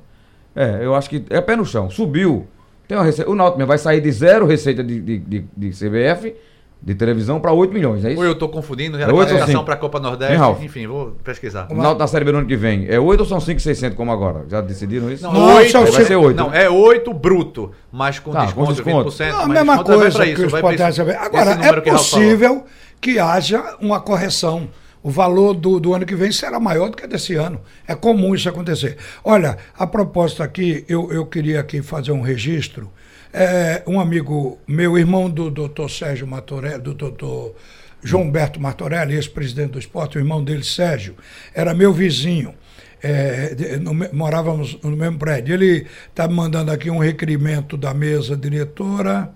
É, 0.56 0.80
eu 0.82 0.94
acho 0.94 1.08
que 1.10 1.24
é 1.30 1.40
pé 1.40 1.54
no 1.56 1.64
chão. 1.64 1.90
Subiu. 1.90 2.46
Tem 2.88 2.96
uma 2.98 3.04
receita. 3.04 3.30
O 3.30 3.34
Náutico 3.34 3.58
mesmo 3.58 3.68
vai 3.68 3.78
sair 3.78 4.00
de 4.00 4.10
zero 4.10 4.46
receita 4.46 4.82
de, 4.82 5.00
de, 5.00 5.18
de, 5.18 5.44
de 5.56 5.70
CBF, 5.70 6.34
de 6.82 6.94
televisão, 6.94 7.38
para 7.38 7.52
8 7.52 7.72
milhões, 7.72 8.04
é 8.04 8.10
isso? 8.12 8.18
Ou 8.20 8.26
eu 8.26 8.34
tô 8.34 8.48
confundindo, 8.48 8.96
era 8.96 9.04
É 9.04 9.06
oito 9.06 9.12
ou 9.12 9.18
classificação 9.18 9.52
cinco? 9.52 9.64
para 9.66 9.74
a 9.74 9.76
Copa 9.76 10.00
Nordeste. 10.00 10.34
Hein? 10.42 10.56
Enfim, 10.62 10.86
vou 10.88 11.10
pesquisar. 11.22 11.68
O 11.70 11.74
Náutico 11.74 11.98
na 12.00 12.06
Série 12.08 12.24
B 12.24 12.32
no 12.32 12.38
ano 12.38 12.46
que 12.48 12.56
vem. 12.56 12.86
É 12.88 12.98
8 12.98 13.20
ou 13.20 13.26
são 13.26 13.38
5,600 13.38 13.96
como 13.96 14.10
agora? 14.10 14.44
Já 14.48 14.60
decidiram 14.62 15.08
isso? 15.10 15.22
Não, 15.22 15.32
Não, 15.34 15.54
oito- 15.56 15.70
são 15.70 15.84
Aí 15.84 15.90
vai 15.90 16.04
ser 16.04 16.16
8. 16.16 16.36
Não, 16.36 16.52
é 16.52 16.68
8 16.68 17.12
bruto, 17.12 17.70
mas 17.92 18.18
com 18.18 18.32
Tá, 18.32 18.40
com 18.40 18.44
desconto, 18.46 18.72
desconto. 18.72 19.10
20%. 19.10 19.28
Não, 19.30 19.40
a 19.40 19.46
mesma 19.46 19.76
desconto 19.76 19.84
vai 19.90 19.98
coisa 20.00 20.16
pra 20.16 20.24
que 20.26 20.32
isso, 20.32 20.46
os 20.88 20.96
saber. 20.96 21.16
Agora, 21.16 21.50
é 21.62 21.80
possível 21.92 22.64
que 23.00 23.18
haja 23.18 23.76
uma 23.80 24.00
correção. 24.00 24.68
O 25.02 25.10
valor 25.10 25.54
do, 25.54 25.80
do 25.80 25.94
ano 25.94 26.04
que 26.04 26.14
vem 26.14 26.30
será 26.30 26.60
maior 26.60 26.90
do 26.90 26.96
que 26.96 27.06
desse 27.06 27.34
ano. 27.34 27.60
É 27.88 27.94
comum 27.94 28.34
isso 28.34 28.48
acontecer. 28.48 28.98
Olha, 29.24 29.56
a 29.76 29.86
propósito 29.86 30.42
aqui, 30.42 30.84
eu, 30.88 31.10
eu 31.12 31.24
queria 31.24 31.60
aqui 31.60 31.80
fazer 31.80 32.12
um 32.12 32.20
registro. 32.20 32.90
É, 33.32 33.82
um 33.86 33.98
amigo 34.00 34.58
meu, 34.66 34.98
irmão 34.98 35.30
do 35.30 35.50
doutor 35.50 35.88
Sérgio 35.90 36.26
Matorelli, 36.26 36.82
do 36.82 36.92
doutor 36.92 37.54
João 38.02 38.24
Humberto 38.24 38.60
Martorelli, 38.60 39.14
ex-presidente 39.14 39.72
do 39.72 39.78
esporte, 39.78 40.18
o 40.18 40.20
irmão 40.20 40.42
dele, 40.42 40.64
Sérgio, 40.64 41.14
era 41.54 41.72
meu 41.74 41.92
vizinho. 41.92 42.54
É, 43.02 43.54
de- 43.54 43.76
no 43.78 43.94
morávamos 44.12 44.78
no 44.82 44.94
mesmo 44.94 45.18
prédio. 45.18 45.54
Ele 45.54 45.86
está 46.10 46.28
me 46.28 46.34
mandando 46.34 46.70
aqui 46.70 46.90
um 46.90 46.98
requerimento 46.98 47.76
da 47.76 47.94
mesa 47.94 48.36
diretora, 48.36 49.32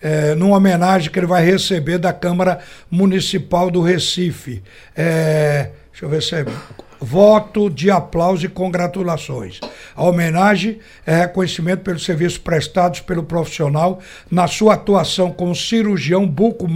é, 0.00 0.34
numa 0.34 0.56
homenagem 0.56 1.10
que 1.10 1.18
ele 1.18 1.26
vai 1.26 1.44
receber 1.44 1.98
da 1.98 2.12
Câmara 2.12 2.60
Municipal 2.90 3.70
do 3.70 3.82
Recife. 3.82 4.62
É, 4.94 5.70
deixa 5.90 6.04
eu 6.04 6.08
ver 6.08 6.22
se 6.22 6.34
é. 6.36 6.46
Voto 6.98 7.68
de 7.68 7.90
aplauso 7.90 8.46
e 8.46 8.48
congratulações. 8.48 9.60
A 9.94 10.02
homenagem 10.02 10.78
é 11.04 11.20
reconhecimento 11.20 11.82
pelos 11.82 12.04
serviços 12.04 12.38
prestados 12.38 13.00
pelo 13.00 13.22
profissional 13.22 14.00
na 14.30 14.46
sua 14.46 14.74
atuação 14.74 15.30
como 15.30 15.54
cirurgião 15.54 16.26
buco 16.26 16.66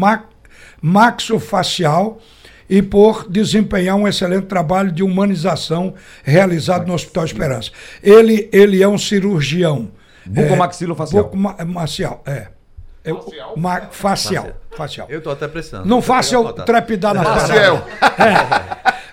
maxofacial 0.83 2.21
e 2.69 2.83
por 2.83 3.29
desempenhar 3.31 3.97
um 3.97 4.07
excelente 4.07 4.47
trabalho 4.47 4.93
de 4.93 5.03
humanização 5.03 5.95
realizado 6.23 6.87
no 6.87 6.95
Hospital 6.95 7.25
Esperança. 7.25 7.71
Ele, 8.03 8.49
ele 8.53 8.83
é 8.83 8.87
um 8.87 8.99
cirurgião. 8.99 9.91
Bucomaxilofacial. 10.27 11.25
Bucomaxial, 11.25 12.23
é. 12.27 12.60
É 13.05 13.13
ma- 13.57 13.89
facial. 13.91 14.51
Facial. 14.73 15.07
Eu 15.11 15.21
tô 15.23 15.31
até 15.31 15.49
precisando. 15.49 15.87
Não 15.87 16.03
faça 16.03 16.35
eu 16.35 16.53
trepidar 16.53 17.15
na 17.15 17.23
Maciel. 17.23 17.85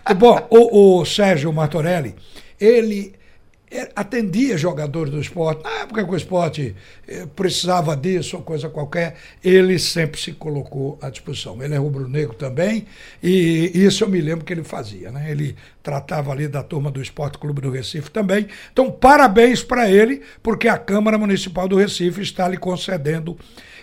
É. 0.07 0.13
Bom, 0.13 0.47
o, 0.49 0.99
o 1.01 1.05
Sérgio 1.05 1.51
Martorelli, 1.51 2.15
ele 2.59 3.13
eh, 3.69 3.89
atendia 3.95 4.57
jogadores 4.57 5.11
do 5.11 5.19
esporte. 5.19 5.63
Na 5.63 5.81
época 5.81 6.03
que 6.03 6.11
o 6.11 6.15
esporte 6.15 6.75
eh, 7.07 7.25
precisava 7.35 7.95
disso 7.95 8.37
ou 8.37 8.41
coisa 8.41 8.69
qualquer, 8.69 9.15
ele 9.43 9.77
sempre 9.77 10.19
se 10.19 10.31
colocou 10.31 10.97
à 11.01 11.09
disposição. 11.09 11.61
Ele 11.61 11.73
é 11.75 11.77
rubro-negro 11.77 12.33
também, 12.35 12.85
e 13.21 13.71
isso 13.73 14.03
eu 14.03 14.09
me 14.09 14.21
lembro 14.21 14.45
que 14.45 14.53
ele 14.53 14.63
fazia. 14.63 15.11
Né? 15.11 15.29
Ele 15.29 15.55
tratava 15.87 16.33
ali 16.33 16.49
da 16.49 16.61
turma 16.61 16.91
do 16.91 17.01
Esporte 17.01 17.37
Clube 17.37 17.61
do 17.61 17.71
Recife 17.71 18.11
também. 18.11 18.47
Então, 18.73 18.91
parabéns 18.91 19.63
para 19.63 19.89
ele, 19.89 20.21
porque 20.43 20.67
a 20.67 20.77
Câmara 20.77 21.17
Municipal 21.17 21.65
do 21.65 21.77
Recife 21.77 22.21
está 22.21 22.45
lhe 22.45 22.57
concedendo 22.57 23.37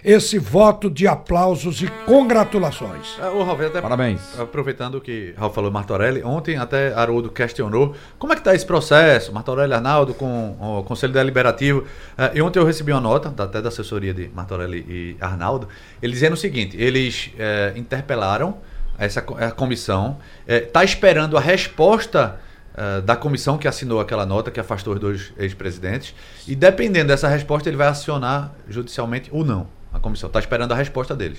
esse 0.05 0.39
voto 0.39 0.91
de 0.91 1.07
aplausos 1.07 1.81
e 1.81 1.87
congratulações. 2.05 3.19
Ô, 3.35 3.43
Ralf, 3.43 3.59
até 3.63 3.81
Parabéns. 3.81 4.39
Aproveitando 4.39 4.97
o 4.97 5.01
que 5.01 5.33
Ralf 5.35 5.55
falou 5.55 5.71
Martorelli, 5.71 6.23
ontem 6.23 6.59
até 6.59 6.93
Haroldo 6.93 7.31
questionou 7.31 7.95
como 8.19 8.35
é 8.35 8.37
que 8.37 8.43
está 8.43 8.55
esse 8.55 8.67
processo, 8.67 9.33
Martorelli 9.33 9.73
e 9.73 9.75
Arnaldo 9.75 10.13
com 10.13 10.59
o 10.61 10.85
Conselho 10.85 11.15
Deliberativo. 11.15 11.87
Eh, 12.19 12.33
e 12.35 12.43
ontem 12.43 12.59
eu 12.59 12.67
recebi 12.67 12.93
uma 12.93 13.01
nota, 13.01 13.33
até 13.43 13.63
da 13.63 13.71
assessoria 13.71 14.13
de 14.13 14.29
Martorelli 14.35 14.85
e 14.87 15.17
Arnaldo, 15.19 15.69
eles 16.03 16.17
dizendo 16.17 16.35
o 16.35 16.37
seguinte, 16.37 16.77
eles 16.79 17.31
eh, 17.39 17.73
interpelaram 17.75 18.59
essa 18.99 19.21
a 19.21 19.51
comissão, 19.51 20.19
está 20.47 20.85
esperando 20.85 21.37
a 21.37 21.41
resposta 21.41 22.39
eh, 22.77 23.01
da 23.01 23.15
comissão 23.15 23.57
que 23.57 23.69
assinou 23.69 24.01
aquela 24.01 24.27
nota 24.27 24.51
que 24.51 24.59
afastou 24.59 24.95
os 24.95 25.01
dois 25.01 25.33
ex-presidentes, 25.39 26.15
e 26.47 26.57
dependendo 26.57 27.09
dessa 27.09 27.29
resposta 27.29 27.69
ele 27.69 27.77
vai 27.77 27.89
acionar 27.89 28.53
judicialmente 28.69 29.31
ou 29.33 29.45
não. 29.45 29.67
A 29.93 29.99
comissão 29.99 30.27
está 30.27 30.41
esperando 30.41 30.73
a 30.73 30.75
resposta 30.75 31.15
deles 31.15 31.39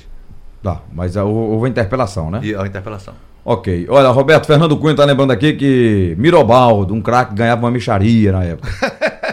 Tá, 0.65 0.81
mas 0.91 1.15
houve 1.15 1.67
a 1.67 1.69
interpelação, 1.69 2.31
né? 2.31 2.39
e 2.41 2.55
a 2.55 2.65
interpelação. 2.65 3.13
Ok. 3.43 3.85
Olha, 3.87 4.09
Roberto 4.09 4.47
Fernando 4.47 4.75
Cunha 4.75 4.95
tá 4.95 5.05
lembrando 5.05 5.29
aqui 5.29 5.53
que 5.53 6.15
Mirobaldo, 6.17 6.91
um 6.91 7.01
craque, 7.01 7.35
ganhava 7.35 7.61
uma 7.61 7.69
micharia 7.69 8.31
na 8.31 8.43
época. 8.43 8.67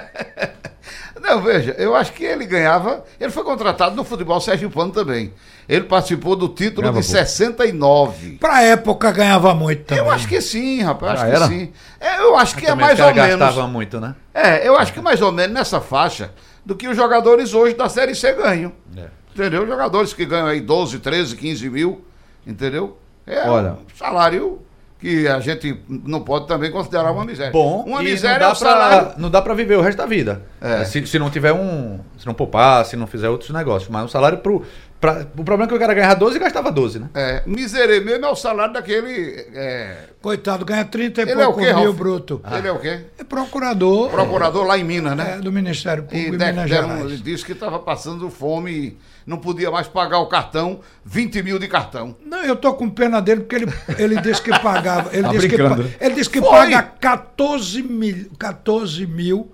Não, 1.34 1.42
veja, 1.42 1.74
eu 1.78 1.94
acho 1.96 2.12
que 2.12 2.24
ele 2.24 2.44
ganhava. 2.46 3.04
Ele 3.20 3.30
foi 3.30 3.42
contratado 3.44 3.94
no 3.96 4.04
futebol 4.04 4.40
sergipano 4.40 4.92
também. 4.92 5.32
Ele 5.68 5.84
participou 5.84 6.36
do 6.36 6.48
título 6.48 6.82
Ganhava 6.82 7.00
de 7.00 7.06
pouco. 7.06 7.18
69. 7.26 8.32
Pra 8.38 8.62
época 8.62 9.10
ganhava 9.12 9.54
muito 9.54 9.84
também. 9.84 10.04
Eu 10.04 10.10
acho 10.10 10.28
que 10.28 10.40
sim, 10.40 10.82
rapaz. 10.82 11.20
Já 11.20 11.26
Acho 11.26 11.36
era? 11.36 11.48
que 11.48 11.54
sim. 11.54 11.72
É, 12.00 12.18
eu 12.20 12.36
acho 12.36 12.56
que 12.56 12.66
é 12.66 12.74
mais 12.74 12.98
ou 13.00 13.14
menos. 13.14 13.38
gastavam 13.38 13.68
muito, 13.68 14.00
né? 14.00 14.14
É, 14.34 14.66
eu 14.66 14.76
acho 14.76 14.92
que 14.92 15.00
mais 15.00 15.20
ou 15.22 15.32
menos 15.32 15.54
nessa 15.54 15.80
faixa 15.80 16.32
do 16.64 16.74
que 16.74 16.88
os 16.88 16.96
jogadores 16.96 17.54
hoje 17.54 17.74
da 17.74 17.88
Série 17.88 18.14
C 18.14 18.32
ganham. 18.34 18.72
É. 18.96 19.06
Entendeu? 19.34 19.66
Jogadores 19.66 20.12
que 20.12 20.26
ganham 20.26 20.46
aí 20.46 20.60
12, 20.60 20.98
13, 20.98 21.36
15 21.36 21.70
mil. 21.70 22.04
Entendeu? 22.46 22.98
É 23.26 23.48
Olha. 23.48 23.72
um 23.72 23.96
salário 23.96 24.60
que 25.02 25.26
a 25.26 25.40
gente 25.40 25.82
não 25.88 26.20
pode 26.20 26.46
também 26.46 26.70
considerar 26.70 27.10
uma 27.10 27.24
miséria. 27.24 27.50
Bom, 27.50 27.82
uma 27.82 28.00
miséria 28.00 28.38
não 28.38 28.46
é 28.46 28.48
dá 28.48 28.52
o 28.52 28.54
salário. 28.54 29.06
Pra, 29.08 29.18
não 29.18 29.28
dá 29.28 29.42
pra 29.42 29.52
viver 29.52 29.76
o 29.76 29.80
resto 29.80 29.98
da 29.98 30.06
vida. 30.06 30.42
É. 30.60 30.84
Se, 30.84 31.04
se 31.04 31.18
não 31.18 31.28
tiver 31.28 31.52
um. 31.52 31.98
Se 32.16 32.24
não 32.24 32.32
poupar, 32.32 32.86
se 32.86 32.94
não 32.94 33.08
fizer 33.08 33.28
outros 33.28 33.50
negócios. 33.50 33.90
Mas 33.90 34.04
um 34.04 34.08
salário 34.08 34.38
pro. 34.38 34.64
Pra, 35.02 35.26
o 35.36 35.42
problema 35.42 35.64
é 35.64 35.66
que 35.66 35.74
o 35.74 35.78
cara 35.80 35.94
ganhava 35.94 36.14
12 36.14 36.36
e 36.36 36.38
gastava 36.38 36.70
12, 36.70 37.00
né? 37.00 37.10
É, 37.12 37.42
miséria 37.44 38.00
mesmo 38.00 38.24
é 38.24 38.28
o 38.28 38.36
salário 38.36 38.72
daquele. 38.72 39.46
é, 39.52 39.96
Coitado, 40.22 40.64
ganha 40.64 40.84
30 40.84 41.22
e 41.22 41.24
Ele 41.24 41.32
é 41.32 41.34
o 41.34 41.46
pouco 41.46 41.58
quê, 41.58 41.66
mil 41.74 41.84
Ralf? 41.86 41.96
bruto. 41.96 42.40
Ele 42.56 42.68
é 42.68 42.72
o 42.72 42.78
quê? 42.78 43.00
É 43.18 43.24
procurador 43.24 44.10
Procurador 44.10 44.64
lá 44.64 44.78
em 44.78 44.84
Minas, 44.84 45.16
né? 45.16 45.34
é, 45.34 45.40
do 45.40 45.50
Ministério 45.50 46.04
E 46.04 46.06
Público 46.06 46.36
de- 46.38 46.44
em 46.44 46.50
Minas 46.52 46.70
deram- 46.70 46.88
Gerais. 46.90 47.04
ele 47.06 47.16
disse 47.16 47.44
que 47.44 47.50
estava 47.50 47.80
passando 47.80 48.30
fome 48.30 48.70
e 48.70 48.96
não 49.26 49.38
podia 49.38 49.72
mais 49.72 49.88
pagar 49.88 50.20
o 50.20 50.26
cartão, 50.28 50.78
20 51.04 51.42
mil 51.42 51.58
de 51.58 51.66
cartão. 51.66 52.14
Não, 52.24 52.44
eu 52.44 52.54
tô 52.54 52.72
com 52.74 52.88
pena 52.88 53.20
dele 53.20 53.40
porque 53.40 53.56
ele, 53.56 53.66
ele 53.98 54.20
disse 54.20 54.40
que 54.40 54.50
pagava. 54.60 55.10
Ele, 55.12 55.22
Tá 55.26 55.28
disse, 55.32 55.48
que, 55.48 55.56
brincando, 55.56 55.82
né? 55.82 55.90
ele 56.00 56.14
disse 56.14 56.30
que 56.30 56.40
Foi. 56.40 56.48
paga 56.48 56.80
14 56.80 57.82
mil, 57.82 58.26
14 58.38 59.04
mil 59.04 59.50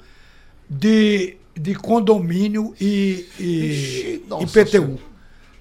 de, 0.68 1.36
de 1.58 1.74
condomínio 1.74 2.74
e, 2.78 3.26
e, 3.40 3.44
Ixi, 3.44 4.24
nossa 4.28 4.60
IPTU. 4.60 5.08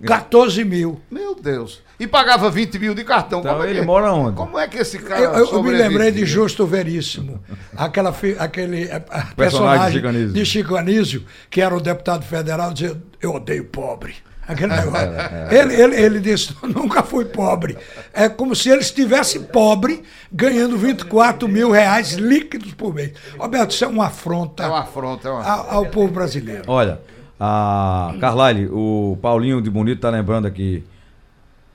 14 0.06 0.64
mil. 0.64 1.02
Meu 1.10 1.34
Deus. 1.36 1.82
E 2.00 2.06
pagava 2.06 2.52
20 2.52 2.78
mil 2.78 2.94
de 2.94 3.04
cartão. 3.04 3.40
Então 3.40 3.54
Como 3.54 3.66
é 3.66 3.70
ele 3.72 3.80
que- 3.80 3.86
mora 3.86 4.12
onde? 4.14 4.36
Como 4.36 4.60
é 4.60 4.68
que 4.68 4.78
esse 4.78 5.00
cara. 5.00 5.20
Eu, 5.22 5.32
eu- 5.34 5.52
eu 5.54 5.64
me 5.64 5.72
lembrei 5.72 6.12
de 6.12 6.26
Justo 6.26 6.66
Veríssimo, 6.68 7.42
aquela, 7.76 8.14
fi- 8.14 8.36
aquele 8.38 8.84
eh, 8.84 9.04
a- 9.10 9.20
de 9.22 9.36
personagem 9.36 10.02
Chico 10.02 10.34
de 10.34 10.46
Chico 10.46 10.76
Anísio, 10.76 11.26
que 11.50 11.60
era 11.60 11.76
o 11.76 11.82
deputado 11.82 12.24
federal, 12.24 12.72
dizia: 12.72 12.96
Eu 13.22 13.34
odeio 13.34 13.66
pobre. 13.66 14.16
Aquele 14.48 14.74
negócio. 14.76 15.10
Ele, 15.52 15.74
ele, 15.82 15.96
ele 16.02 16.20
disse: 16.20 16.56
Nunca 16.64 17.02
fui 17.04 17.26
pobre. 17.26 17.76
É 18.14 18.30
como 18.30 18.56
se 18.56 18.70
ele 18.70 18.80
estivesse 18.82 19.40
pobre, 19.40 20.04
ganhando 20.32 20.78
24 20.78 21.48
mil 21.50 21.70
reais 21.72 22.12
líquidos 22.14 22.74
por 22.76 22.94
mês. 22.94 23.12
Roberto, 23.38 23.72
isso 23.72 23.84
é 23.84 23.88
uma 23.88 24.06
afronta 24.06 24.64
É 24.64 24.68
uma 24.68 24.80
afronta, 24.82 25.28
é 25.28 25.32
uma 25.32 25.42
a- 25.42 25.74
ao 25.74 25.88
povo 25.88 26.14
brasileiro. 26.14 26.62
Olha, 26.68 27.02
a 27.40 28.16
Carlyle, 28.20 28.68
o 28.72 29.18
Paulinho 29.22 29.62
de 29.62 29.70
Bonito 29.70 30.00
tá 30.02 30.10
lembrando 30.10 30.46
aqui. 30.48 30.84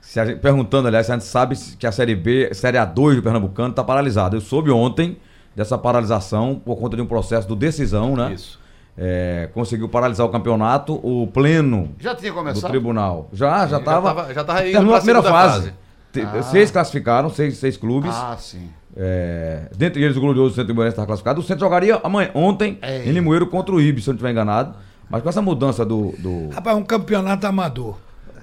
gente- 0.01 0.35
perguntando, 0.39 0.87
aliás, 0.87 1.05
se 1.05 1.11
a 1.11 1.15
gente 1.15 1.25
sabe 1.25 1.55
que 1.79 1.87
a 1.87 1.91
Série 1.91 2.15
B, 2.15 2.53
Série 2.53 2.77
A2 2.77 3.15
do 3.15 3.23
Pernambucano 3.23 3.69
está 3.69 3.83
paralisada. 3.83 4.35
Eu 4.35 4.41
soube 4.41 4.69
ontem 4.69 5.17
dessa 5.55 5.77
paralisação 5.77 6.61
por 6.63 6.75
conta 6.77 6.95
de 6.97 7.01
um 7.01 7.05
processo 7.05 7.47
do 7.47 7.55
decisão, 7.55 8.15
né? 8.15 8.33
Isso. 8.33 8.59
É, 8.97 9.49
conseguiu 9.53 9.89
paralisar 9.89 10.25
o 10.25 10.29
campeonato, 10.29 10.93
o 11.03 11.25
pleno 11.27 11.89
Já 11.99 12.13
tinha 12.13 12.31
do 12.31 12.37
começado? 12.37 12.69
tribunal. 12.69 13.29
Já, 13.33 13.65
já 13.65 13.77
estava. 13.79 14.13
tava- 14.13 14.33
já 14.33 14.43
tava 14.43 14.61
indo 14.67 14.71
terminou 14.73 14.93
a 14.95 14.97
primeira 14.97 15.23
fase. 15.23 15.59
fase. 15.71 15.73
Te- 16.11 16.43
Seis 16.51 16.69
classificaram, 16.69 17.29
seis, 17.29 17.57
seis 17.57 17.75
clubes. 17.75 18.11
Ah, 18.13 18.35
sim. 18.37 18.69
É, 18.95 19.63
dentre 19.75 20.03
eles, 20.03 20.15
o 20.15 20.21
glorioso 20.21 20.53
Centro 20.53 20.71
Imorense 20.73 20.93
está 20.93 21.05
classificado. 21.07 21.39
O 21.39 21.43
Centro 21.43 21.61
jogaria 21.65 21.99
amanhã, 22.03 22.29
ontem 22.35 22.77
É. 22.83 23.03
em 23.07 23.11
Limoeiro 23.11 23.47
contra 23.47 23.73
o 23.73 23.81
Ibis, 23.81 24.03
se 24.03 24.09
eu 24.09 24.13
não 24.13 24.17
estiver 24.17 24.29
enganado. 24.31 24.75
Mas 25.13 25.21
com 25.21 25.29
essa 25.29 25.43
mudança 25.43 25.85
do. 25.85 26.11
do- 26.17 26.49
Rapaz, 26.49 26.75
um 26.75 26.83
campeonato 26.83 27.45
amador. 27.45 27.97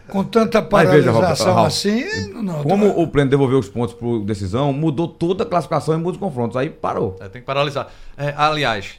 Com 0.09 0.23
tanta 0.23 0.65
Mas 0.71 0.89
veja, 0.89 1.13
paralisação 1.13 1.53
Ralf, 1.55 1.67
assim, 1.67 2.05
não. 2.43 2.63
Como 2.63 2.87
o 3.01 3.07
pleno 3.09 3.29
devolveu 3.29 3.59
os 3.59 3.69
pontos 3.69 3.93
por 3.95 4.21
decisão, 4.25 4.73
mudou 4.73 5.09
toda 5.09 5.43
a 5.43 5.47
classificação 5.47 5.95
e 5.95 5.99
muitos 5.99 6.21
confrontos. 6.21 6.57
Aí 6.57 6.71
parou. 6.71 7.17
É, 7.21 7.29
tem 7.29 7.41
que 7.43 7.47
paralisar. 7.47 7.89
É, 8.17 8.33
aliás, 8.37 8.95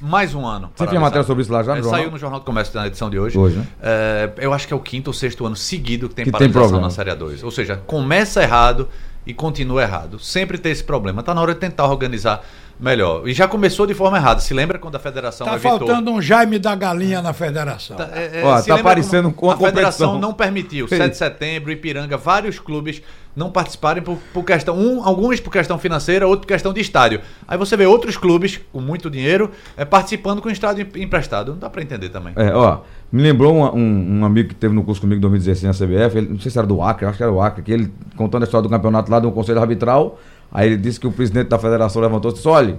mais 0.00 0.32
um 0.34 0.44
ano. 0.46 0.68
Você 0.74 0.86
tinha 0.86 1.00
paralisado. 1.00 1.00
matéria 1.02 1.26
sobre 1.26 1.42
isso 1.42 1.52
lá 1.52 1.62
já 1.64 1.72
no 1.74 1.78
É, 1.78 1.82
jornal? 1.82 2.00
Saiu 2.00 2.10
no 2.12 2.18
Jornal 2.18 2.38
do 2.40 2.46
Comércio 2.46 2.78
na 2.78 2.86
edição 2.86 3.10
de 3.10 3.18
hoje. 3.18 3.36
Hoje, 3.36 3.56
né? 3.56 3.66
É, 3.82 4.30
eu 4.38 4.52
acho 4.52 4.66
que 4.68 4.72
é 4.72 4.76
o 4.76 4.80
quinto 4.80 5.10
ou 5.10 5.14
sexto 5.14 5.44
ano 5.44 5.56
seguido 5.56 6.08
que 6.08 6.14
tem 6.14 6.24
Que 6.24 6.30
tem 6.30 6.38
paralisação 6.50 6.68
problema. 6.80 6.86
na 6.86 6.90
Série 6.92 7.10
A2. 7.10 7.44
Ou 7.44 7.50
seja, 7.52 7.76
começa 7.86 8.42
errado 8.42 8.88
e 9.26 9.32
continua 9.34 9.82
errado. 9.82 10.18
Sempre 10.20 10.56
tem 10.58 10.72
esse 10.72 10.82
problema. 10.84 11.22
Tá 11.22 11.34
na 11.34 11.40
hora 11.42 11.54
de 11.54 11.60
tentar 11.60 11.86
organizar 11.86 12.44
melhor. 12.78 13.26
E 13.28 13.32
já 13.32 13.48
começou 13.48 13.86
de 13.86 13.94
forma 13.94 14.16
errada. 14.16 14.40
Se 14.40 14.54
lembra 14.54 14.78
quando 14.78 14.94
a 14.94 14.98
federação 14.98 15.46
Tá 15.46 15.54
evitou... 15.54 15.78
faltando 15.78 16.10
um 16.12 16.20
Jaime 16.22 16.58
da 16.58 16.74
Galinha 16.74 17.20
na 17.22 17.32
federação. 17.32 17.96
Tá, 17.96 18.08
é, 18.14 18.40
é, 18.40 18.44
Ó, 18.44 18.54
tá 18.60 18.64
lembra 18.74 18.82
parecendo 18.84 19.30
como 19.32 19.56
com 19.56 19.64
a 19.64 19.68
A 19.68 19.70
federação 19.70 20.18
não 20.18 20.32
permitiu. 20.32 20.86
Sim. 20.88 20.96
7 20.96 21.10
de 21.10 21.16
setembro, 21.16 21.72
Ipiranga, 21.72 22.16
vários 22.16 22.58
clubes 22.58 23.02
não 23.34 23.50
participarem 23.50 24.02
por, 24.02 24.18
por 24.32 24.42
questão. 24.44 24.76
Um, 24.76 25.04
alguns 25.04 25.38
por 25.38 25.50
questão 25.52 25.78
financeira, 25.78 26.26
outro 26.26 26.40
por 26.46 26.48
questão 26.48 26.72
de 26.72 26.80
estádio. 26.80 27.20
Aí 27.46 27.56
você 27.56 27.76
vê 27.76 27.86
outros 27.86 28.16
clubes 28.16 28.58
com 28.72 28.80
muito 28.80 29.08
dinheiro 29.08 29.50
é, 29.76 29.84
participando 29.84 30.42
com 30.42 30.50
estádio 30.50 30.88
em- 30.96 31.02
emprestado. 31.02 31.52
Não 31.52 31.58
dá 31.58 31.70
pra 31.70 31.80
entender 31.82 32.08
também. 32.08 32.32
É, 32.36 32.52
ó, 32.52 32.80
me 33.12 33.22
lembrou 33.22 33.54
um, 33.54 33.76
um- 33.76 34.20
um 34.20 34.24
amigo 34.24 34.48
que 34.48 34.54
teve 34.56 34.74
no 34.74 34.82
curso 34.82 35.00
comigo 35.00 35.18
em 35.18 35.20
2016 35.20 35.62
na 35.80 35.86
CBF, 35.86 36.18
ele, 36.18 36.28
não 36.30 36.40
sei 36.40 36.50
se 36.50 36.58
era 36.58 36.66
do 36.66 36.82
Acre, 36.82 37.06
acho 37.06 37.16
que 37.16 37.22
era 37.22 37.30
do 37.30 37.40
Acre, 37.40 37.62
que 37.62 37.72
ele 37.72 37.92
contando 38.16 38.42
a 38.42 38.44
história 38.44 38.62
do 38.62 38.68
campeonato 38.68 39.10
lá 39.10 39.20
do 39.20 39.30
Conselho 39.30 39.60
Arbitral, 39.60 40.18
aí 40.52 40.68
ele 40.68 40.76
disse 40.76 40.98
que 40.98 41.06
o 41.06 41.12
presidente 41.12 41.48
da 41.48 41.58
federação 41.58 42.00
levantou 42.00 42.30
e 42.30 42.34
disse, 42.34 42.48
olha, 42.48 42.78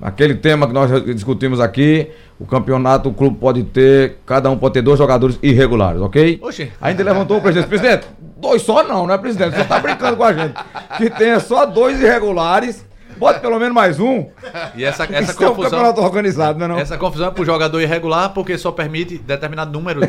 aquele 0.00 0.34
tema 0.34 0.66
que 0.66 0.72
nós 0.72 0.90
discutimos 1.04 1.60
aqui, 1.60 2.10
o 2.38 2.44
campeonato, 2.44 3.08
o 3.08 3.14
clube 3.14 3.36
pode 3.38 3.62
ter, 3.64 4.18
cada 4.26 4.50
um 4.50 4.58
pode 4.58 4.74
ter 4.74 4.82
dois 4.82 4.98
jogadores 4.98 5.38
irregulares, 5.42 6.00
ok? 6.00 6.40
Oxi. 6.42 6.72
Ainda 6.80 7.04
levantou 7.04 7.38
o 7.38 7.40
presidente, 7.40 7.68
presidente, 7.68 8.06
dois 8.36 8.62
só 8.62 8.82
não, 8.82 9.06
não 9.06 9.14
é 9.14 9.18
presidente, 9.18 9.56
você 9.56 9.64
tá 9.64 9.78
brincando 9.78 10.16
com 10.16 10.24
a 10.24 10.32
gente, 10.32 10.54
que 10.96 11.08
tenha 11.10 11.38
só 11.38 11.64
dois 11.64 12.00
irregulares, 12.00 12.84
bote 13.22 13.38
pelo 13.38 13.58
menos 13.58 13.72
mais 13.72 14.00
um, 14.00 14.28
E 14.74 14.84
essa, 14.84 15.04
essa 15.04 15.32
isso 15.32 15.44
é 15.44 15.46
um 15.46 15.50
confusão. 15.50 15.70
campeonato 15.70 16.00
organizado, 16.00 16.58
né 16.58 16.66
não? 16.66 16.76
Essa 16.76 16.98
confusão 16.98 17.28
é 17.28 17.30
pro 17.30 17.44
jogador 17.44 17.80
irregular 17.80 18.30
porque 18.30 18.58
só 18.58 18.72
permite 18.72 19.16
determinado 19.16 19.70
número 19.70 20.00